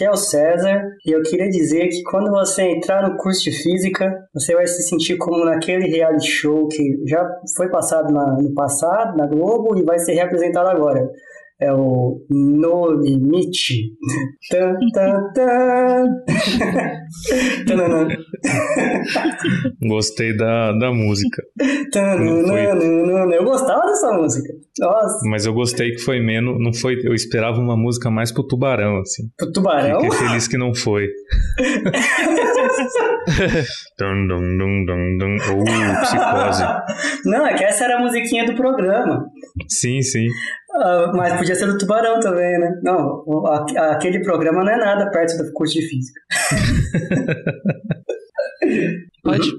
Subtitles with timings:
[0.00, 3.52] Aqui é o César e eu queria dizer que quando você entrar no curso de
[3.52, 7.22] física, você vai se sentir como naquele reality show que já
[7.54, 11.06] foi passado na, no passado, na Globo, e vai ser reapresentado agora
[11.60, 13.92] é o No Limite.
[14.50, 16.06] Tan, tan, tan.
[19.86, 21.42] Gostei da, da música.
[23.32, 24.52] Eu gostava dessa música.
[24.78, 25.28] Nossa.
[25.28, 26.58] Mas eu gostei que foi menos.
[26.58, 29.24] Não foi, eu esperava uma música mais pro tubarão, assim.
[29.36, 30.00] Pro tubarão?
[30.00, 31.06] Fiquei feliz que não foi.
[33.98, 35.36] dum, dum, dum, dum, dum.
[35.36, 36.64] Uh, psicose.
[37.26, 39.26] Não, é que essa era a musiquinha do programa.
[39.68, 40.26] Sim, sim.
[40.72, 42.80] Uh, mas podia ser do Tubarão também, né?
[42.82, 43.24] Não,
[43.76, 46.20] aquele programa não é nada perto do curso de física.
[49.24, 49.50] Pode.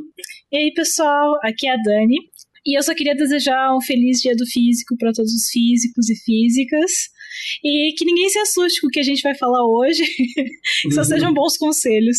[0.51, 2.17] E aí, pessoal, aqui é a Dani.
[2.65, 6.15] E eu só queria desejar um feliz dia do físico para todos os físicos e
[6.15, 6.91] físicas.
[7.63, 10.03] E que ninguém se assuste com o que a gente vai falar hoje.
[10.93, 12.17] só sejam bons conselhos.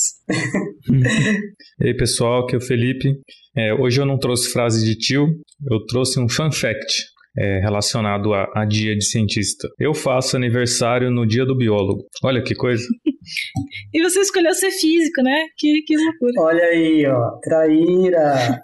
[1.80, 3.14] e aí, pessoal, aqui é o Felipe.
[3.56, 5.28] É, hoje eu não trouxe frase de tio,
[5.70, 9.68] eu trouxe um fun fact é, relacionado a, a, dia de cientista.
[9.78, 12.04] Eu faço aniversário no dia do biólogo.
[12.22, 12.86] Olha que coisa.
[13.92, 15.46] e você escolheu ser físico, né?
[15.56, 16.32] Que, que loucura.
[16.38, 17.30] Olha aí, ó.
[17.42, 18.62] Traíra.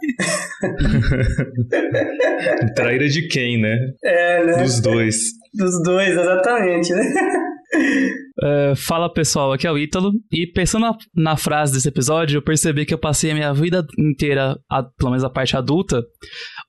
[2.74, 3.76] Traíra de quem, né?
[4.04, 4.62] É, né?
[4.62, 5.16] Dos dois.
[5.54, 7.02] Dos dois, exatamente, né?
[7.74, 10.12] Uh, fala pessoal, aqui é o Ítalo.
[10.32, 13.86] E pensando na, na, frase desse episódio, eu percebi que eu passei a minha vida
[13.98, 16.02] inteira, a, pelo menos a parte adulta,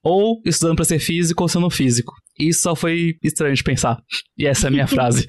[0.03, 2.13] ou estudando para ser físico ou sendo físico.
[2.39, 3.97] Isso só foi estranho de pensar.
[4.37, 5.27] E essa é a minha frase.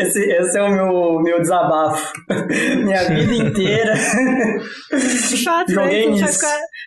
[0.00, 2.12] esse, esse, é o meu, meu desabafo.
[2.84, 3.94] minha vida inteira.
[3.94, 6.18] De fato, né?
[6.18, 6.40] faz,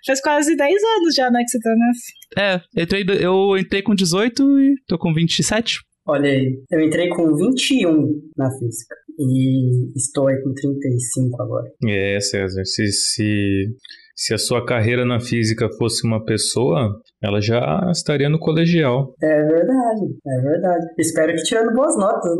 [0.05, 2.21] faz, quase 10 anos já, né, que você tá nessa.
[2.37, 5.79] É, eu entrei, eu entrei com 18 e tô com 27.
[6.07, 11.71] Olha aí, eu entrei com 21 na física e estou aí com 35 agora.
[11.87, 13.67] É, César, se, se,
[14.15, 19.13] se a sua carreira na física fosse uma pessoa, ela já estaria no colegial.
[19.21, 20.85] É verdade, é verdade.
[20.97, 22.31] Espero que tirando boas notas,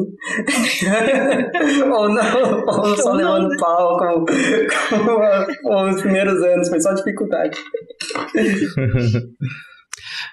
[0.83, 1.51] né?
[1.85, 7.59] ou não, ou só levando pau com, com, com os primeiros anos, foi só dificuldade.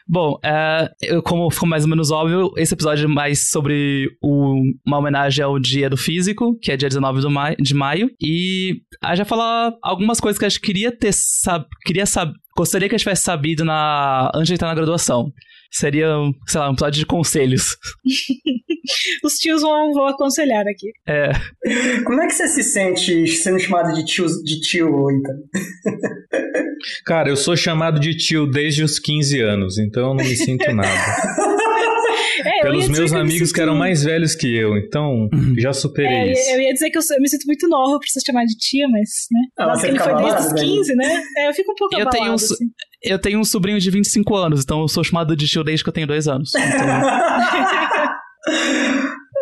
[0.09, 0.91] Bom, é,
[1.23, 5.59] como ficou mais ou menos óbvio, esse episódio é mais sobre o, uma homenagem ao
[5.59, 8.11] Dia do Físico, que é dia 19 do maio, de maio.
[8.19, 12.89] E a já falar algumas coisas que a gente queria ter sab, queria sab, gostaria
[12.89, 15.31] que a gente tivesse sabido na, antes de entrar na graduação.
[15.71, 16.09] Seria,
[16.47, 17.77] sei lá, um episódio de conselhos.
[19.23, 20.91] Os tios vão, vão aconselhar aqui.
[21.07, 21.31] É.
[22.05, 25.35] Como é que você se sente sendo chamado de tio, de tio então?
[27.05, 30.71] Cara, eu sou chamado de tio desde os 15 anos, então eu não me sinto
[30.73, 31.58] nada.
[32.45, 33.55] É, Pelos meus amigos que, sinto...
[33.55, 35.55] que, eram mais velhos que eu, então uhum.
[35.59, 36.51] já superei é, isso.
[36.51, 38.89] Eu ia dizer que eu, eu, me sinto muito nova pra você chamar de tia,
[38.89, 39.41] mas, né?
[39.59, 41.23] Ah, que ele foi desde os 15, né?
[41.37, 42.65] É, eu fico um pouco eu abalado, tenho um, assim.
[43.03, 45.89] Eu tenho um sobrinho de 25 anos, então eu sou chamado de tio desde que
[45.89, 46.53] eu tenho dois anos.
[48.49, 48.69] Então...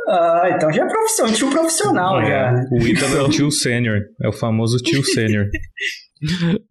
[0.08, 2.52] Ah, então já é profissão, tio profissional é, já.
[2.52, 2.68] Né?
[2.72, 5.46] O Ítalo é o tio sênior, é o famoso tio sênior.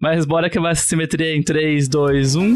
[0.01, 2.55] Mas bora que vai simetria em 3, 2, 1.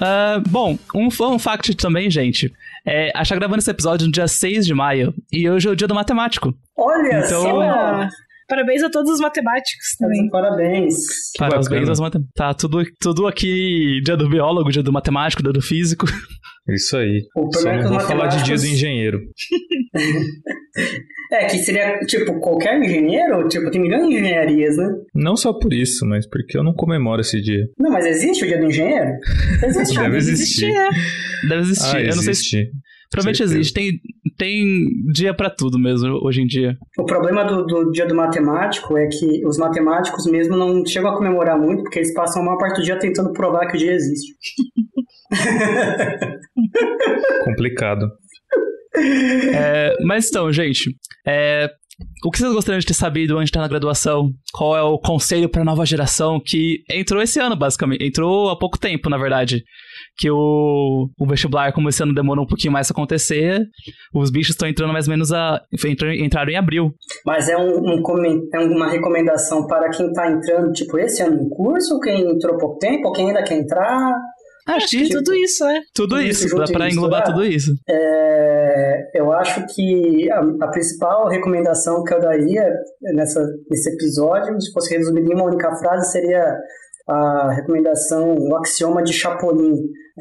[0.00, 2.52] Uh, bom, um fun fact também, gente.
[2.86, 5.70] É, a gente tá gravando esse episódio no dia 6 de maio e hoje é
[5.70, 6.54] o dia do matemático.
[6.76, 8.08] Olha então, só!
[8.48, 10.26] Parabéns a todos os matemáticos também.
[10.30, 10.94] Parabéns.
[11.38, 12.34] Parabéns aos matemáticos.
[12.34, 16.06] Tá tudo, tudo aqui, dia do biólogo, dia do matemático, dia do físico.
[16.66, 17.26] Isso aí.
[17.54, 19.20] Só não vou falar de dia do engenheiro.
[21.30, 23.46] É, que seria, tipo, qualquer engenheiro?
[23.48, 24.86] Tipo, tem milhões de engenharias, né?
[25.14, 27.68] Não só por isso, mas porque eu não comemoro esse dia.
[27.78, 29.10] Não, mas existe o dia do engenheiro?
[29.62, 29.98] Existe.
[29.98, 30.72] Deve existir.
[30.72, 30.88] Né?
[31.48, 31.96] Deve existir.
[31.96, 32.70] Ah, eu não sei se...
[33.10, 33.72] Provavelmente existe.
[33.72, 34.00] Tem,
[34.36, 36.76] tem dia para tudo mesmo hoje em dia.
[36.98, 41.16] O problema do, do, dia do matemático é que os matemáticos mesmo não chegam a
[41.16, 43.92] comemorar muito, porque eles passam a maior parte do dia tentando provar que o dia
[43.92, 44.34] existe.
[47.44, 48.10] Complicado.
[49.54, 50.90] É, mas então, gente,
[51.26, 51.68] é,
[52.24, 54.30] o que vocês gostariam de ter sabido antes de estar na graduação?
[54.52, 58.04] Qual é o conselho para a nova geração que entrou esse ano, basicamente?
[58.04, 59.64] Entrou há pouco tempo, na verdade.
[60.16, 63.64] Que o, o vestibular, como esse ano demorou um pouquinho mais a acontecer,
[64.14, 65.60] os bichos estão entrando mais ou menos a.
[66.20, 66.92] entraram em abril.
[67.26, 68.02] Mas é, um, um
[68.54, 72.78] é uma recomendação para quem está entrando, tipo, esse ano no curso, quem entrou pouco
[72.78, 74.14] tempo, quem ainda quer entrar?
[74.68, 75.80] Acho que tudo isso, é.
[75.94, 77.72] Tudo, tudo isso, dá pra englobar tudo isso.
[77.88, 82.70] É, eu acho que a, a, principal recomendação que eu daria
[83.14, 86.54] nessa, nesse episódio, se fosse resumir em uma única frase, seria
[87.08, 89.74] a recomendação, o axioma de Chapolin.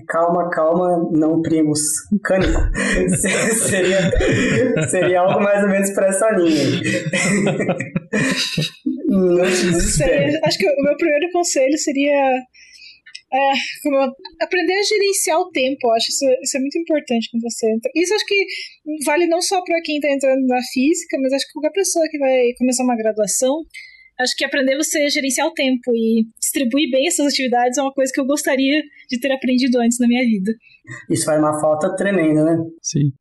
[0.07, 1.79] Calma, calma, não primos.
[2.23, 2.61] Cânico.
[3.67, 4.11] seria,
[4.87, 6.79] seria algo mais ou menos para essa linha.
[9.09, 10.39] não te desespere.
[10.43, 12.41] Acho que o meu primeiro conselho seria
[13.33, 13.51] é,
[14.41, 17.91] aprender a gerenciar o tempo, acho isso, isso é muito importante quando você entra.
[17.95, 18.45] Isso acho que
[19.05, 22.17] vale não só para quem está entrando na física, mas acho que qualquer pessoa que
[22.17, 23.63] vai começar uma graduação,
[24.19, 27.93] acho que aprender você a gerenciar o tempo e distribuir bem essas atividades é uma
[27.93, 30.51] coisa que eu gostaria de ter aprendido antes na minha vida.
[31.09, 32.57] Isso faz uma falta tremenda, né?
[32.81, 33.11] Sim.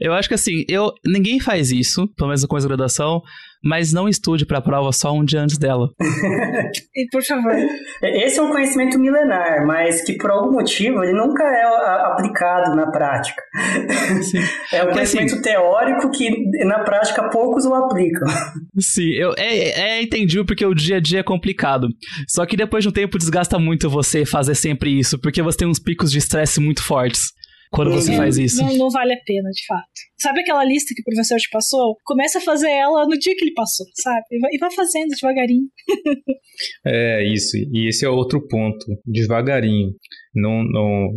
[0.00, 3.22] Eu acho que assim, eu ninguém faz isso, pelo menos com a graduação,
[3.62, 5.88] mas não estude para a prova só um dia antes dela.
[6.94, 7.54] e por favor.
[8.02, 11.62] Esse é um conhecimento milenar, mas que por algum motivo ele nunca é
[12.06, 13.42] aplicado na prática.
[14.22, 14.42] Sim.
[14.72, 18.26] É um Porque, assim, conhecimento assim, teórico que na prática poucos o aplicam.
[18.78, 21.88] Sim, eu, é, é entendível porque o dia a dia é complicado.
[22.26, 25.68] Só que depois de um tempo desgasta muito você fazer sempre isso, porque você tem
[25.68, 27.32] uns picos de estresse muito fortes
[27.72, 28.62] quando você faz isso.
[28.62, 29.88] Não, não, vale a pena, de fato.
[30.20, 31.96] Sabe aquela lista que o professor te passou?
[32.04, 34.22] Começa a fazer ela no dia que ele passou, sabe?
[34.30, 35.66] E vai, e vai fazendo devagarinho.
[36.86, 37.56] é, isso.
[37.56, 38.84] E esse é outro ponto.
[39.06, 39.94] Devagarinho.
[40.34, 41.10] Não, não,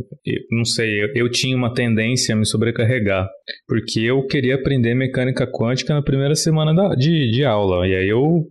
[0.52, 3.28] não sei, eu, eu tinha uma tendência a me sobrecarregar,
[3.66, 7.88] porque eu queria aprender mecânica quântica na primeira semana da, de, de aula.
[7.88, 8.46] E aí eu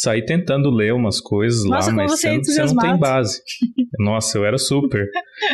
[0.00, 3.40] saí tentando ler umas coisas Nossa, lá, mas você, é você, não tem base.
[3.98, 5.06] Nossa, eu era super.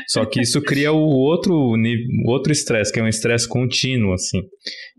[0.07, 1.75] Só que isso cria o outro
[2.27, 4.43] outro estresse, que é um estresse contínuo, assim.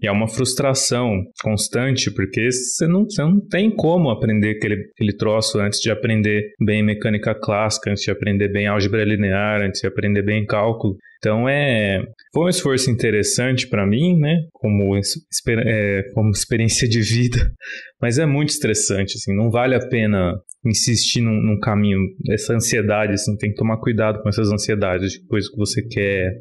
[0.01, 5.15] E é uma frustração constante, porque você não, você não tem como aprender aquele, aquele
[5.15, 9.87] troço antes de aprender bem mecânica clássica, antes de aprender bem álgebra linear, antes de
[9.87, 10.97] aprender bem cálculo.
[11.17, 12.01] Então é
[12.33, 14.35] foi um esforço interessante para mim, né?
[14.53, 17.51] Como, é, como experiência de vida,
[18.01, 20.33] mas é muito estressante, assim, não vale a pena
[20.63, 21.99] insistir num, num, caminho,
[22.29, 26.31] essa ansiedade, assim, tem que tomar cuidado com essas ansiedades, de que você quer,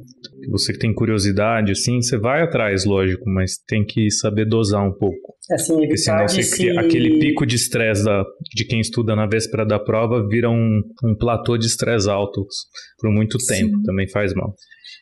[0.42, 4.92] que você tem curiosidade, assim, você vai atrás, lógico, mas tem que saber dosar um
[4.92, 5.35] pouco.
[5.50, 6.56] Assim, Porque senão você se...
[6.56, 8.04] cria, aquele pico de estresse
[8.52, 12.46] de quem estuda na véspera da prova vira um, um platô de estresse alto
[12.98, 13.82] por muito tempo, Sim.
[13.84, 14.54] também faz mal.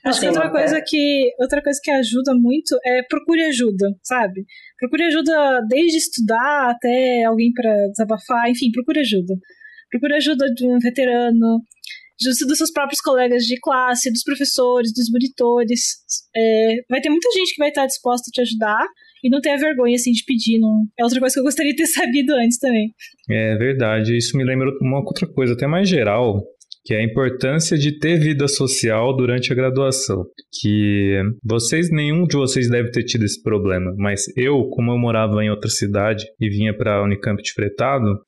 [0.04, 4.44] Acho que outra coisa que outra coisa que ajuda muito é procure ajuda, sabe?
[4.78, 9.34] Procure ajuda desde estudar até alguém para desabafar, enfim, procure ajuda.
[9.90, 11.62] Procure ajuda de um veterano,
[12.20, 15.80] dos seus próprios colegas de classe, dos professores, dos monitores.
[16.36, 18.86] É, vai ter muita gente que vai estar disposta a te ajudar
[19.24, 20.58] e não ter a vergonha assim de pedir.
[20.60, 20.84] Não...
[20.98, 22.92] É outra coisa que eu gostaria de ter sabido antes também.
[23.30, 24.16] É verdade.
[24.16, 26.42] Isso me lembra uma outra coisa, até mais geral
[26.84, 30.22] que é a importância de ter vida social durante a graduação.
[30.60, 35.42] Que vocês, nenhum de vocês deve ter tido esse problema, mas eu, como eu morava
[35.42, 38.18] em outra cidade e vinha para a Unicamp de Fretado,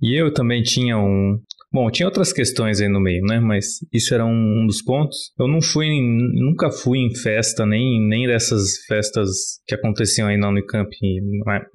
[0.00, 1.38] e eu também tinha um,
[1.72, 3.40] Bom, tinha outras questões aí no meio, né?
[3.40, 5.32] Mas isso era um, um dos pontos.
[5.38, 10.48] Eu não fui, nunca fui em festa, nem, nem dessas festas que aconteciam aí na
[10.48, 10.88] Unicamp,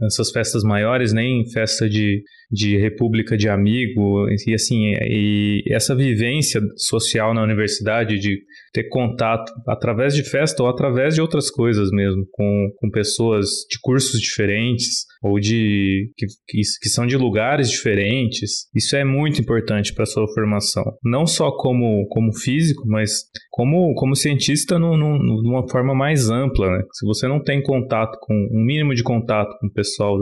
[0.03, 6.62] essas festas maiores, nem festa de, de república de amigo, e assim, e essa vivência
[6.75, 8.41] social na universidade de
[8.74, 13.79] ter contato através de festa ou através de outras coisas mesmo, com, com pessoas de
[13.81, 18.67] cursos diferentes ou de que, que, que são de lugares diferentes.
[18.75, 23.12] Isso é muito importante para sua formação, não só como, como físico, mas
[23.51, 26.70] como, como cientista no, no, numa forma mais ampla.
[26.70, 26.84] Né?
[26.93, 30.17] Se você não tem contato com um mínimo de contato com o pessoal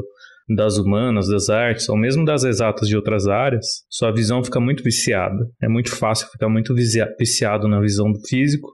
[0.49, 4.83] das humanas, das artes, ou mesmo das exatas de outras áreas, sua visão fica muito
[4.83, 5.47] viciada.
[5.61, 8.71] É muito fácil ficar muito viciado na visão do físico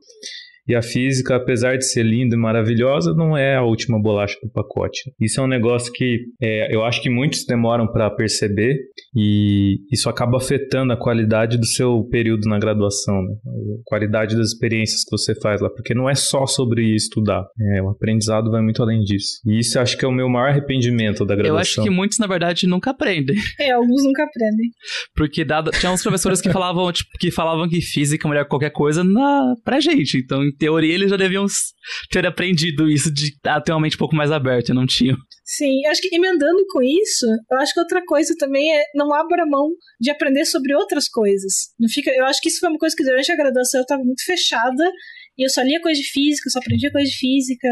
[0.67, 4.50] E a física, apesar de ser linda e maravilhosa, não é a última bolacha do
[4.50, 5.12] pacote.
[5.19, 8.77] Isso é um negócio que é, eu acho que muitos demoram para perceber
[9.15, 13.36] e isso acaba afetando a qualidade do seu período na graduação, né?
[13.45, 17.81] a qualidade das experiências que você faz lá, porque não é só sobre estudar, é,
[17.81, 19.39] o aprendizado vai muito além disso.
[19.45, 21.55] E isso acho que é o meu maior arrependimento da graduação.
[21.55, 23.36] Eu acho que muitos, na verdade, nunca aprendem.
[23.57, 24.69] É, alguns nunca aprendem.
[25.15, 28.50] Porque dado, tinha uns professores que falavam, tipo, que falavam que física é melhor que
[28.50, 30.17] qualquer coisa na, pra gente.
[30.17, 31.46] Então, teoria, eles já deviam
[32.10, 33.32] ter aprendido isso de
[33.64, 35.18] ter uma mente um pouco mais aberta, não tinham.
[35.44, 39.46] Sim, acho que emendando com isso, eu acho que outra coisa também é não abra
[39.46, 39.70] mão
[40.00, 41.70] de aprender sobre outras coisas.
[41.80, 44.04] Não fica, eu acho que isso foi uma coisa que durante a graduação eu estava
[44.04, 44.92] muito fechada
[45.38, 47.68] e eu só lia coisa de física, só aprendia coisa de física.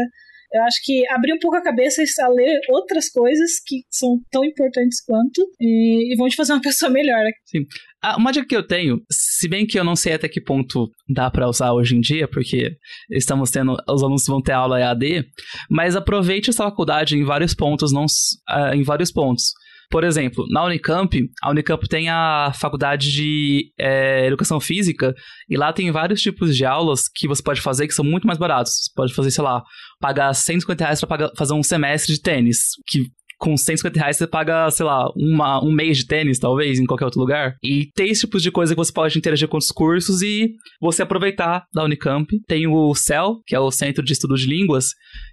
[0.52, 4.44] Eu acho que abrir um pouco a cabeça a ler outras coisas que são tão
[4.44, 7.24] importantes quanto e, e vão te fazer uma pessoa melhor.
[7.44, 7.66] Sim.
[8.06, 10.90] Ah, uma dica que eu tenho, se bem que eu não sei até que ponto
[11.08, 12.76] dá para usar hoje em dia, porque
[13.10, 15.24] estamos tendo, os alunos vão ter aula EAD,
[15.70, 19.54] mas aproveite essa faculdade em vários pontos, não uh, em vários pontos.
[19.90, 25.14] Por exemplo, na Unicamp, a Unicamp tem a faculdade de é, Educação Física,
[25.48, 28.38] e lá tem vários tipos de aulas que você pode fazer que são muito mais
[28.38, 28.72] baratos.
[28.82, 29.62] Você pode fazer, sei lá,
[29.98, 33.04] pagar 150 reais para fazer um semestre de tênis, que
[33.38, 37.04] com 150 reais você paga, sei lá, uma, um mês de tênis, talvez, em qualquer
[37.04, 37.56] outro lugar.
[37.62, 40.50] E tem esse tipo de coisa que você pode interagir com os cursos e
[40.80, 42.26] você aproveitar da Unicamp.
[42.46, 44.88] Tem o CEL, que é o Centro de Estudo de Línguas,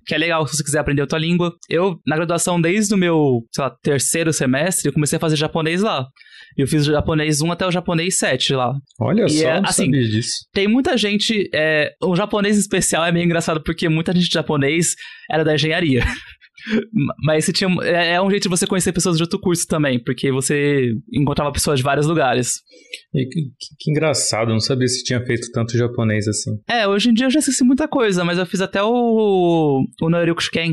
[0.06, 1.54] que é legal se você quiser aprender outra língua.
[1.70, 5.82] Eu, na graduação, desde o meu, sei lá, terceiro semestre, eu comecei a fazer japonês
[5.82, 6.08] lá.
[6.58, 8.74] Eu fiz o japonês 1 até o japonês 7 lá.
[9.00, 10.46] Olha e só, é, assim, sabia disso.
[10.54, 11.50] Tem muita gente.
[11.54, 14.96] É, o japonês especial é meio engraçado porque muita gente de japonês
[15.30, 16.04] era da engenharia.
[17.24, 20.02] Mas você tinha, é, é um jeito de você conhecer pessoas de outro curso também,
[20.04, 22.62] porque você encontrava pessoas de vários lugares.
[23.14, 23.42] E que,
[23.80, 26.52] que, engraçado, eu não sabia se tinha feito tanto japonês assim.
[26.70, 30.10] É, hoje em dia eu já esqueci muita coisa, mas eu fiz até o, o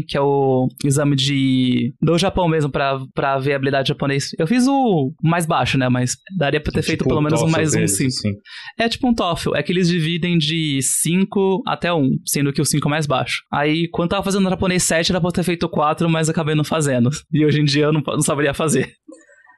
[0.07, 4.31] que é o exame de do Japão mesmo, pra, pra ver a habilidade japonês.
[4.39, 7.43] Eu fiz o mais baixo, né, mas daria pra ter é feito tipo pelo menos
[7.43, 8.07] um mais um 5.
[8.07, 8.31] Assim.
[8.79, 12.65] É tipo um TOEFL, é que eles dividem de 5 até 1, sendo que o
[12.65, 13.43] 5 é mais baixo.
[13.53, 17.09] Aí, quando tava fazendo japonês 7, era pra ter feito 4, mas acabei não fazendo.
[17.33, 18.89] E hoje em dia eu não, não saberia fazer.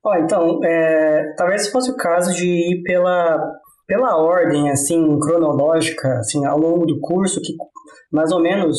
[0.04, 3.38] Ó, então, é, talvez fosse o caso de ir pela,
[3.86, 7.54] pela ordem, assim, cronológica, assim, ao longo do curso, que
[8.12, 8.76] mais ou menos,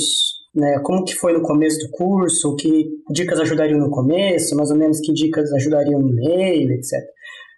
[0.53, 4.77] né, como que foi no começo do curso, que dicas ajudariam no começo, mais ou
[4.77, 6.91] menos que dicas ajudariam no meio, etc.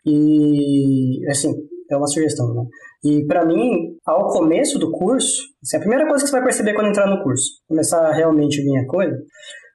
[0.05, 1.53] E, assim,
[1.91, 2.63] é uma sugestão, né?
[3.03, 6.73] E para mim, ao começo do curso, assim, a primeira coisa que você vai perceber
[6.73, 9.17] quando entrar no curso, começar a realmente vir a coisa,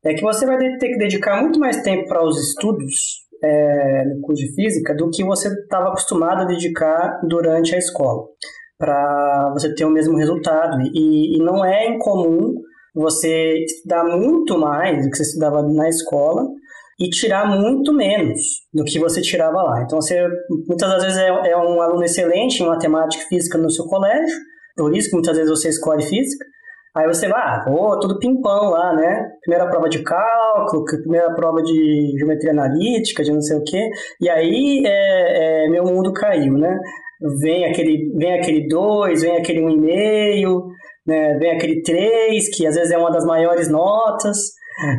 [0.05, 4.21] é que você vai ter que dedicar muito mais tempo para os estudos é, no
[4.21, 8.25] curso de física do que você estava acostumado a dedicar durante a escola,
[8.79, 10.81] para você ter o mesmo resultado.
[10.95, 12.55] E, e não é incomum
[12.95, 16.47] você estudar muito mais do que você estudava na escola
[17.01, 18.41] e tirar muito menos
[18.75, 19.83] do que você tirava lá.
[19.83, 20.27] Então, você
[20.67, 24.37] muitas das vezes é, é um aluno excelente em matemática e física no seu colégio,
[24.77, 26.45] por isso que muitas vezes você escolhe física,
[26.97, 27.65] Aí você vai, ah,
[28.01, 29.29] tudo pimpão lá, né?
[29.43, 33.91] Primeira prova de cálculo, primeira prova de geometria analítica, de não sei o quê.
[34.21, 36.79] E aí é, é, meu mundo caiu, né?
[37.41, 40.69] Vem aquele, vem aquele 2, vem aquele 1,5, um
[41.07, 41.37] né?
[41.39, 44.37] vem aquele 3, que às vezes é uma das maiores notas.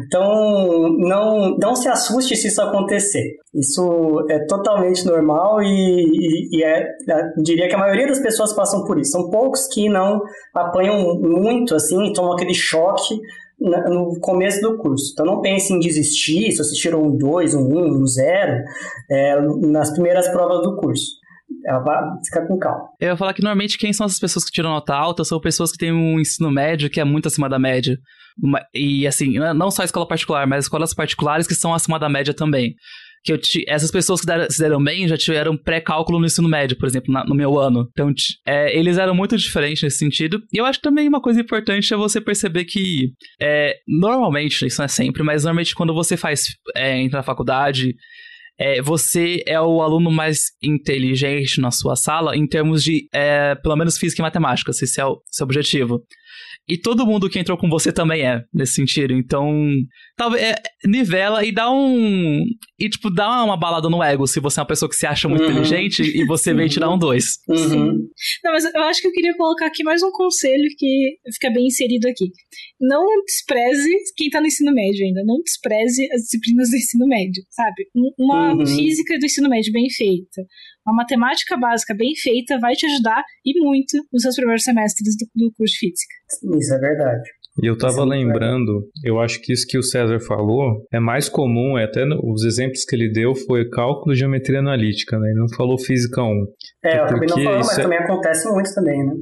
[0.06, 3.38] Então, não, não se assuste se isso acontecer.
[3.54, 8.54] Isso é totalmente normal e, e, e é, é, diria que a maioria das pessoas
[8.54, 9.12] passam por isso.
[9.12, 10.22] São poucos que não
[10.54, 13.20] apanham muito, assim, tomam aquele choque
[13.60, 15.12] no começo do curso.
[15.14, 18.64] Então não pense em desistir se você tirou um 2, um 1, um, um 0
[19.10, 21.20] é, nas primeiras provas do curso.
[22.26, 22.90] Fica com calma.
[23.00, 25.72] Eu ia falar que normalmente quem são essas pessoas que tiram nota alta são pessoas
[25.72, 27.98] que têm um ensino médio que é muito acima da média.
[28.74, 32.34] E assim, não só a escola particular, mas escolas particulares que são acima da média
[32.34, 32.74] também.
[33.24, 36.78] Que eu essas pessoas que deram, se deram bem já tiveram pré-cálculo no ensino médio,
[36.78, 37.86] por exemplo, na, no meu ano.
[37.92, 38.14] Então,
[38.48, 40.42] é, eles eram muito diferentes nesse sentido.
[40.54, 44.86] E eu acho também uma coisa importante é você perceber que, é, normalmente, isso não
[44.86, 47.94] é sempre, mas normalmente quando você faz, é, entra na faculdade,
[48.60, 53.76] é, você é o aluno mais inteligente na sua sala em termos de, é, pelo
[53.76, 56.02] menos, física e matemática, se esse é o seu objetivo.
[56.70, 59.12] E todo mundo que entrou com você também é, nesse sentido.
[59.14, 59.50] Então,
[60.16, 62.44] talvez é, nivela e dá um.
[62.78, 65.28] E, tipo, dá uma balada no ego se você é uma pessoa que se acha
[65.28, 65.50] muito uhum.
[65.50, 67.40] inteligente e você vem te dar um dois.
[67.50, 68.08] Uhum.
[68.44, 71.66] Não, mas eu acho que eu queria colocar aqui mais um conselho que fica bem
[71.66, 72.26] inserido aqui.
[72.80, 75.24] Não despreze quem tá no ensino médio ainda.
[75.26, 77.88] Não despreze as disciplinas do ensino médio, sabe?
[78.18, 78.66] Uma uhum.
[78.68, 80.44] física do ensino médio bem feita
[80.90, 85.28] Uma matemática básica bem feita vai te ajudar e muito nos seus primeiros semestres do,
[85.36, 86.16] do curso de física.
[86.58, 87.30] Isso é verdade.
[87.62, 91.78] E eu estava lembrando, eu acho que isso que o César falou é mais comum,
[91.78, 95.30] é até os exemplos que ele deu foi cálculo e geometria analítica, né?
[95.30, 96.46] Ele não falou física 1.
[96.86, 97.82] É, eu também não falo, mas é...
[97.82, 99.14] também acontece muito também, né?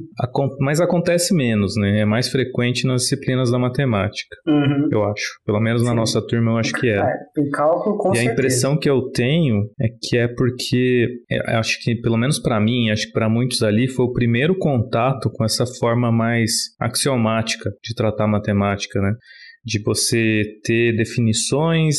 [0.60, 2.00] Mas acontece menos, né?
[2.00, 4.88] É mais frequente nas disciplinas da matemática, uhum.
[4.92, 5.40] eu acho.
[5.44, 5.96] Pelo menos na Sim.
[5.96, 6.98] nossa turma eu acho que é.
[6.98, 8.30] é em cálculo, com E certeza.
[8.30, 12.60] a impressão que eu tenho é que é porque, é, acho que pelo menos para
[12.60, 17.70] mim, acho que para muitos ali, foi o primeiro contato com essa forma mais axiomática
[17.82, 19.12] de tratar matemática, né?
[19.64, 21.96] De você ter definições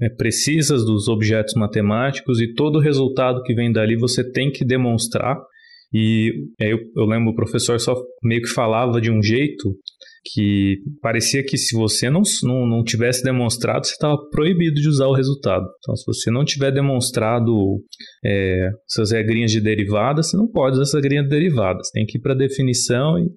[0.00, 4.64] é, precisas dos objetos matemáticos e todo o resultado que vem dali você tem que
[4.64, 5.36] demonstrar.
[5.92, 9.76] E eu, eu lembro o professor só meio que falava de um jeito
[10.24, 15.06] que parecia que se você não, não, não tivesse demonstrado, você estava proibido de usar
[15.06, 15.66] o resultado.
[15.78, 17.82] Então, se você não tiver demonstrado
[18.24, 21.90] é, suas regrinhas de derivadas, você não pode usar essas regrinhas de derivadas.
[21.90, 23.30] Tem que ir para a definição e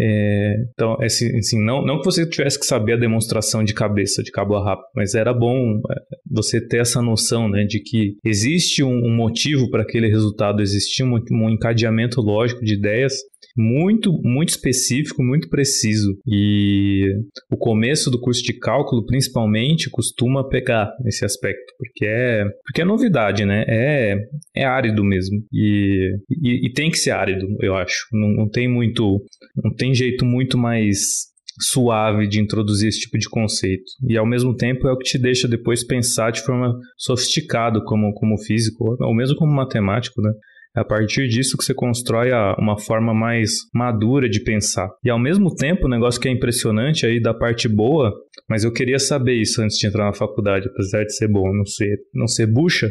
[0.00, 4.22] é, então, assim, assim, não, não que você tivesse que saber a demonstração de cabeça,
[4.22, 5.94] de cabo a rabo, mas era bom é,
[6.30, 11.04] você ter essa noção né, de que existe um, um motivo para aquele resultado, existia
[11.04, 13.14] um, um encadeamento lógico de ideias
[13.56, 16.16] muito, muito específico, muito preciso.
[16.26, 17.14] E
[17.50, 22.84] o começo do curso de cálculo, principalmente, costuma pegar esse aspecto, porque é, porque é
[22.84, 23.64] novidade, né?
[23.66, 24.16] É,
[24.56, 25.38] é árido mesmo.
[25.52, 28.06] E, e, e tem que ser árido, eu acho.
[28.12, 29.22] Não, não tem muito.
[29.62, 33.84] Não tem jeito muito mais suave de introduzir esse tipo de conceito.
[34.08, 38.12] E ao mesmo tempo é o que te deixa depois pensar de forma sofisticada como,
[38.14, 40.32] como físico, ou mesmo como matemático, né?
[40.76, 44.88] É a partir disso que você constrói a, uma forma mais madura de pensar.
[45.04, 48.12] E ao mesmo tempo, o negócio que é impressionante aí da parte boa,
[48.48, 51.66] mas eu queria saber isso antes de entrar na faculdade, apesar de ser bom, não
[51.66, 52.90] ser, não ser bucha,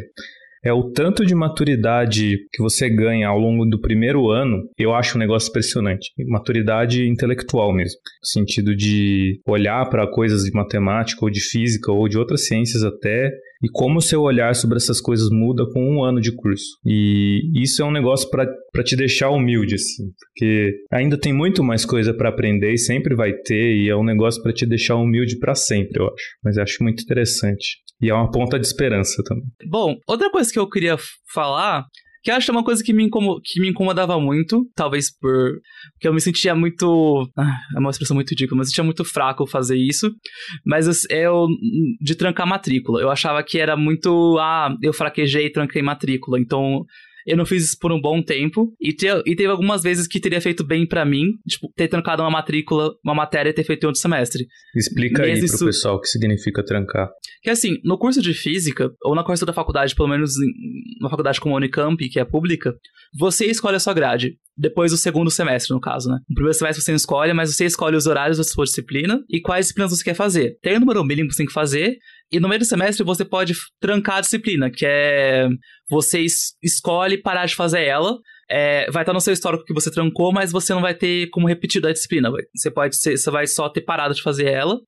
[0.64, 5.16] é o tanto de maturidade que você ganha ao longo do primeiro ano, eu acho
[5.16, 6.10] um negócio impressionante.
[6.28, 7.98] Maturidade intelectual mesmo.
[8.22, 12.82] No sentido de olhar para coisas de matemática ou de física ou de outras ciências
[12.84, 13.30] até
[13.62, 16.78] e como o seu olhar sobre essas coisas muda com um ano de curso.
[16.84, 21.84] E isso é um negócio para te deixar humilde, assim, porque ainda tem muito mais
[21.84, 25.38] coisa para aprender e sempre vai ter, e é um negócio para te deixar humilde
[25.38, 26.24] para sempre, eu acho.
[26.42, 27.76] Mas eu acho muito interessante.
[28.02, 29.44] E é uma ponta de esperança também.
[29.70, 30.96] Bom, outra coisa que eu queria
[31.32, 31.86] falar
[32.22, 33.10] que acho é uma coisa que me,
[33.44, 35.58] que me incomodava muito, talvez por.
[35.94, 37.28] Porque eu me sentia muito.
[37.36, 40.08] Ah, é uma expressão muito ridícula, mas eu sentia muito fraco fazer isso.
[40.64, 41.48] Mas eu.
[42.00, 43.00] de trancar matrícula.
[43.00, 44.38] Eu achava que era muito.
[44.38, 46.38] Ah, eu fraquejei e tranquei matrícula.
[46.38, 46.84] Então
[47.26, 48.72] eu não fiz isso por um bom tempo.
[48.80, 52.22] E, te, e teve algumas vezes que teria feito bem para mim, tipo, ter trancado
[52.22, 54.46] uma matrícula, uma matéria e ter feito em outro semestre.
[54.74, 55.64] Explica aí pro isso...
[55.64, 57.08] pessoal o que significa trancar.
[57.42, 60.34] Que assim, no curso de física, ou na curso da faculdade, pelo menos
[61.00, 62.74] na faculdade como a Unicamp, que é pública,
[63.18, 64.36] você escolhe a sua grade.
[64.56, 66.18] Depois do segundo semestre, no caso, né?
[66.28, 69.40] No primeiro semestre você não escolhe, mas você escolhe os horários da sua disciplina e
[69.40, 70.58] quais disciplinas você quer fazer.
[70.62, 71.96] Tem o número mínimo que você tem que fazer,
[72.32, 75.46] e no meio do semestre você pode trancar a disciplina, que é
[75.90, 76.24] você
[76.62, 78.18] escolhe parar de fazer ela.
[78.50, 81.46] É, vai estar no seu histórico que você trancou, mas você não vai ter como
[81.46, 82.30] repetir a disciplina.
[82.54, 84.78] Você pode ser, você vai só ter parado de fazer ela.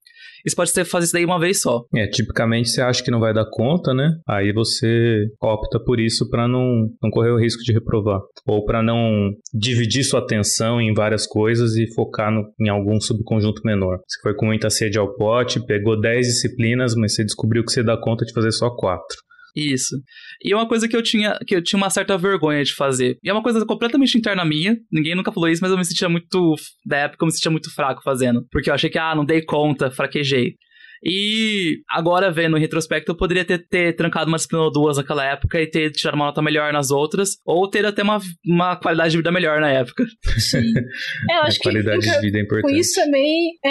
[0.47, 1.85] Você pode ter, fazer isso daí uma vez só.
[1.95, 4.11] É, tipicamente você acha que não vai dar conta, né?
[4.29, 8.21] Aí você opta por isso para não, não correr o risco de reprovar.
[8.47, 13.63] Ou para não dividir sua atenção em várias coisas e focar no, em algum subconjunto
[13.65, 13.99] menor.
[14.07, 17.83] Você foi com muita sede ao pote, pegou 10 disciplinas, mas você descobriu que você
[17.83, 19.03] dá conta de fazer só 4.
[19.55, 19.97] Isso.
[20.43, 23.17] E é uma coisa que eu tinha que eu tinha uma certa vergonha de fazer.
[23.23, 24.77] E é uma coisa completamente interna minha.
[24.91, 26.55] Ninguém nunca falou isso, mas eu me sentia muito.
[26.85, 28.45] Da época eu me sentia muito fraco fazendo.
[28.51, 30.55] Porque eu achei que, ah, não dei conta, fraquejei.
[31.07, 35.23] E agora, vendo em retrospecto, eu poderia ter, ter trancado uma disciplina ou duas naquela
[35.25, 39.11] época e ter tirado uma nota melhor nas outras, ou ter até uma, uma qualidade
[39.11, 40.05] de vida melhor na época.
[40.39, 40.63] Sim.
[41.31, 42.73] É, eu acho a qualidade que, de vida é importante.
[42.73, 43.71] Com isso também, é,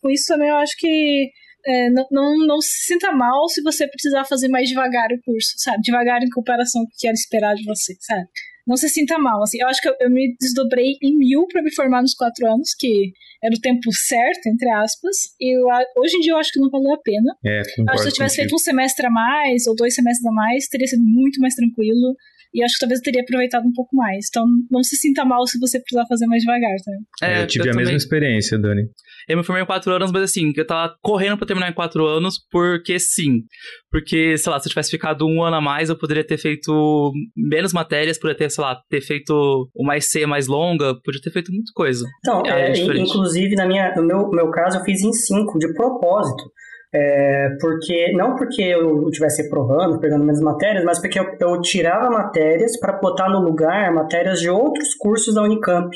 [0.00, 1.30] com isso também eu acho que
[1.66, 5.52] é, não, não, não, se sinta mal se você precisar fazer mais devagar o curso,
[5.56, 5.82] sabe?
[5.82, 8.26] Devagar em comparação com o que era esperado de você, sabe?
[8.66, 9.58] Não se sinta mal, assim.
[9.60, 12.74] Eu acho que eu, eu me desdobrei em mil para me formar nos quatro anos,
[12.78, 15.16] que era o tempo certo, entre aspas.
[15.40, 15.66] E eu,
[15.98, 17.34] hoje em dia eu acho que não valeu a pena.
[17.44, 18.34] É, acho que se eu tivesse contigo.
[18.34, 22.16] feito um semestre a mais, ou dois semestres a mais, teria sido muito mais tranquilo.
[22.54, 24.26] E acho que talvez eu teria aproveitado um pouco mais.
[24.28, 27.26] Então não se sinta mal se você precisar fazer mais devagar, tá?
[27.26, 27.84] É, eu tive eu a também.
[27.84, 28.82] mesma experiência, Dani.
[29.28, 32.06] Eu me formei em quatro anos, mas assim, eu tava correndo pra terminar em quatro
[32.06, 33.42] anos, porque sim.
[33.90, 37.12] Porque, sei lá, se eu tivesse ficado um ano a mais, eu poderia ter feito
[37.36, 41.52] menos matérias, poderia ter, sei lá, ter feito uma IC mais longa, podia ter feito
[41.52, 42.04] muita coisa.
[42.18, 45.72] Então, é, é inclusive, na minha, no meu, meu caso, eu fiz em cinco, de
[45.74, 46.44] propósito.
[46.94, 52.10] É, porque não porque eu estivesse provando, pegando menos matérias, mas porque eu, eu tirava
[52.10, 55.90] matérias para botar no lugar matérias de outros cursos da Unicamp.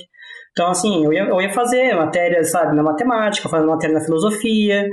[0.52, 4.88] Então, assim, eu ia, eu ia fazer matérias, sabe, na matemática, fazer matéria na filosofia,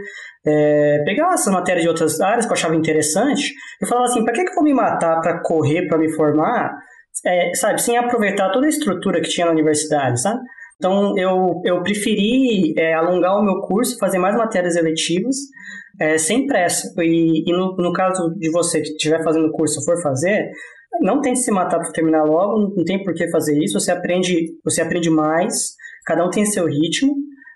[0.46, 4.34] é, pegar essas matérias de outras áreas que eu achava interessante, e falava assim, para
[4.34, 6.76] que, que eu vou me matar para correr, para me formar,
[7.26, 10.42] é, sabe, sem aproveitar toda a estrutura que tinha na universidade, sabe?
[10.84, 15.38] Então, eu, eu preferi é, alongar o meu curso, fazer mais matérias eletivas,
[15.98, 16.94] é, sem pressa.
[17.00, 20.52] E, e no, no, caso de você que estiver fazendo o curso for fazer,
[21.00, 23.80] não tente se matar para terminar logo, não tem por que fazer isso.
[23.80, 25.54] Você aprende, você aprende mais,
[26.06, 27.16] cada um tem seu ritmo.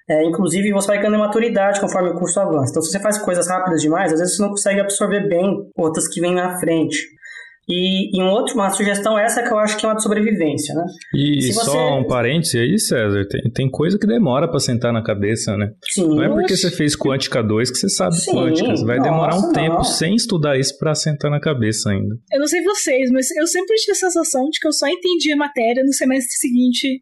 [0.10, 2.72] É, inclusive, você vai ganhando maturidade conforme o curso avança.
[2.72, 6.08] Então, se você faz coisas rápidas demais, às vezes você não consegue absorver bem outras
[6.08, 6.98] que vêm na frente.
[7.69, 10.73] E, e um outro, uma sugestão essa que eu acho que é uma de sobrevivência,
[10.73, 10.86] né?
[11.13, 11.93] E Se só você...
[11.99, 15.71] um parêntese aí, César, tem, tem coisa que demora para sentar na cabeça, né?
[15.91, 18.69] Sim, não é porque você fez quântica 2 que você sabe Sim, quântica.
[18.69, 19.51] Você vai nossa, demorar um não.
[19.53, 22.15] tempo sem estudar isso para sentar na cabeça ainda.
[22.32, 25.34] Eu não sei vocês, mas eu sempre tive a sensação de que eu só entendi
[25.34, 27.01] a matéria no semestre seguinte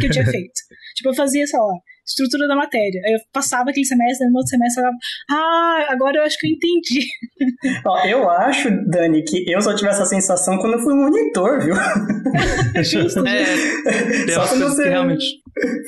[0.00, 0.52] que eu tinha feito.
[0.94, 1.74] tipo, eu fazia, sei lá,
[2.06, 3.00] estrutura da matéria.
[3.04, 4.98] Aí eu passava aquele semestre, no outro semestre eu falava,
[5.30, 7.06] ah, agora eu acho que eu entendi.
[7.84, 11.74] Ó, eu acho, Dani, que eu só tive essa sensação quando eu fui monitor, viu?
[12.82, 13.24] Justo.
[13.36, 15.24] É, só quando você realmente...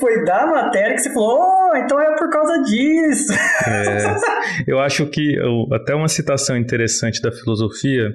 [0.00, 3.32] foi dar a matéria que você falou, oh, então é por causa disso.
[3.66, 4.16] É,
[4.66, 5.36] eu acho que
[5.72, 8.10] até uma citação interessante da filosofia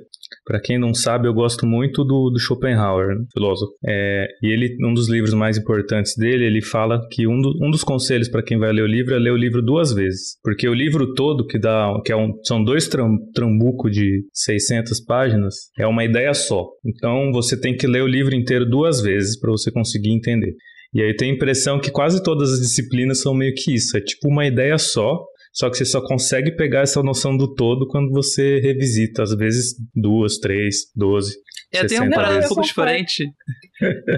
[0.45, 3.71] para quem não sabe, eu gosto muito do, do Schopenhauer, né, filósofo.
[3.85, 7.69] É, e ele, um dos livros mais importantes dele, ele fala que um, do, um
[7.69, 10.37] dos conselhos para quem vai ler o livro é ler o livro duas vezes.
[10.43, 15.03] Porque o livro todo, que, dá, que é um, são dois tram, trambuco de 600
[15.05, 16.67] páginas, é uma ideia só.
[16.85, 20.53] Então você tem que ler o livro inteiro duas vezes para você conseguir entender.
[20.93, 23.97] E aí tem a impressão que quase todas as disciplinas são meio que isso.
[23.97, 27.87] É tipo uma ideia só, só que você só consegue pegar essa noção do todo
[27.87, 31.35] quando você revisita, às vezes duas, três, doze.
[31.71, 33.25] Eu tenho um parada um pouco diferente.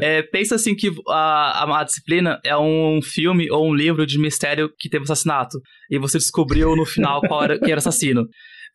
[0.01, 4.17] é, pensa assim que a, a, a, disciplina é um filme ou um livro de
[4.17, 5.59] mistério que teve assassinato.
[5.89, 8.25] E você descobriu no final qual era, quem era assassino.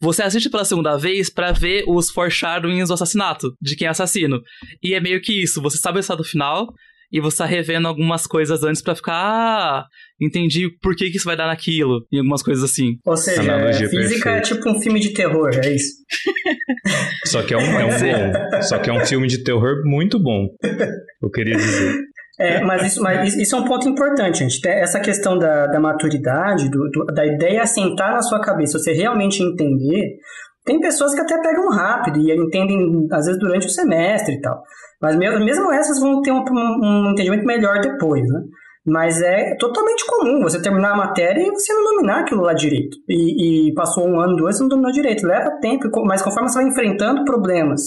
[0.03, 4.41] Você assiste pela segunda vez para ver os foreshadowings do assassinato, de quem é assassino.
[4.83, 6.67] E é meio que isso, você sabe o estado final,
[7.13, 9.87] e você tá revendo algumas coisas antes para ficar, ah,
[10.21, 12.99] entendi por que, que isso vai dar naquilo, e algumas coisas assim.
[13.05, 15.95] Ou seja, Analogia física é tipo um filme de terror, é isso?
[17.27, 18.63] Só que é um, é um bom.
[18.63, 20.49] Só que é um filme de terror muito bom.
[21.23, 22.11] Eu queria dizer.
[22.39, 24.67] É, mas, isso, mas isso é um ponto importante, gente.
[24.67, 29.43] Essa questão da, da maturidade, do, do, da ideia assentar na sua cabeça, você realmente
[29.43, 30.17] entender.
[30.65, 34.63] Tem pessoas que até pegam rápido e entendem, às vezes, durante o semestre e tal.
[35.01, 38.41] Mas mesmo essas vão ter um, um entendimento melhor depois, né?
[38.87, 42.97] Mas é totalmente comum você terminar a matéria e você não dominar aquilo lá direito.
[43.09, 45.27] E, e passou um ano, dois, você não dominou direito.
[45.27, 47.83] Leva tempo, mas conforme você vai enfrentando problemas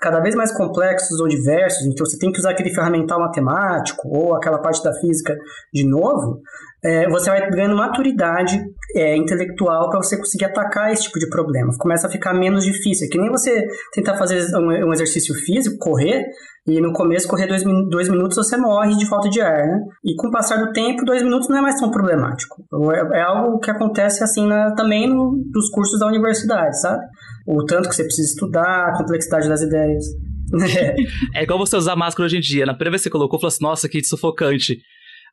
[0.00, 4.34] cada vez mais complexos ou diversos, então você tem que usar aquele ferramental matemático ou
[4.34, 5.34] aquela parte da física
[5.72, 6.40] de novo,
[6.84, 8.62] é, você vai ganhando maturidade
[8.94, 11.72] é, intelectual para você conseguir atacar esse tipo de problema.
[11.78, 13.06] Começa a ficar menos difícil.
[13.06, 16.22] É que nem você tentar fazer um, um exercício físico, correr,
[16.66, 19.80] e no começo, correr dois, dois, minutos, você morre de falta de ar, né?
[20.02, 22.64] E com o passar do tempo, dois minutos não é mais tão problemático.
[22.90, 27.04] É, é algo que acontece assim na, também no, nos cursos da universidade, sabe?
[27.46, 30.04] O tanto que você precisa estudar, a complexidade das ideias.
[31.34, 32.64] é igual você usar máscara hoje em dia.
[32.64, 34.78] Na primeira vez que você colocou, falou assim, nossa, que sufocante.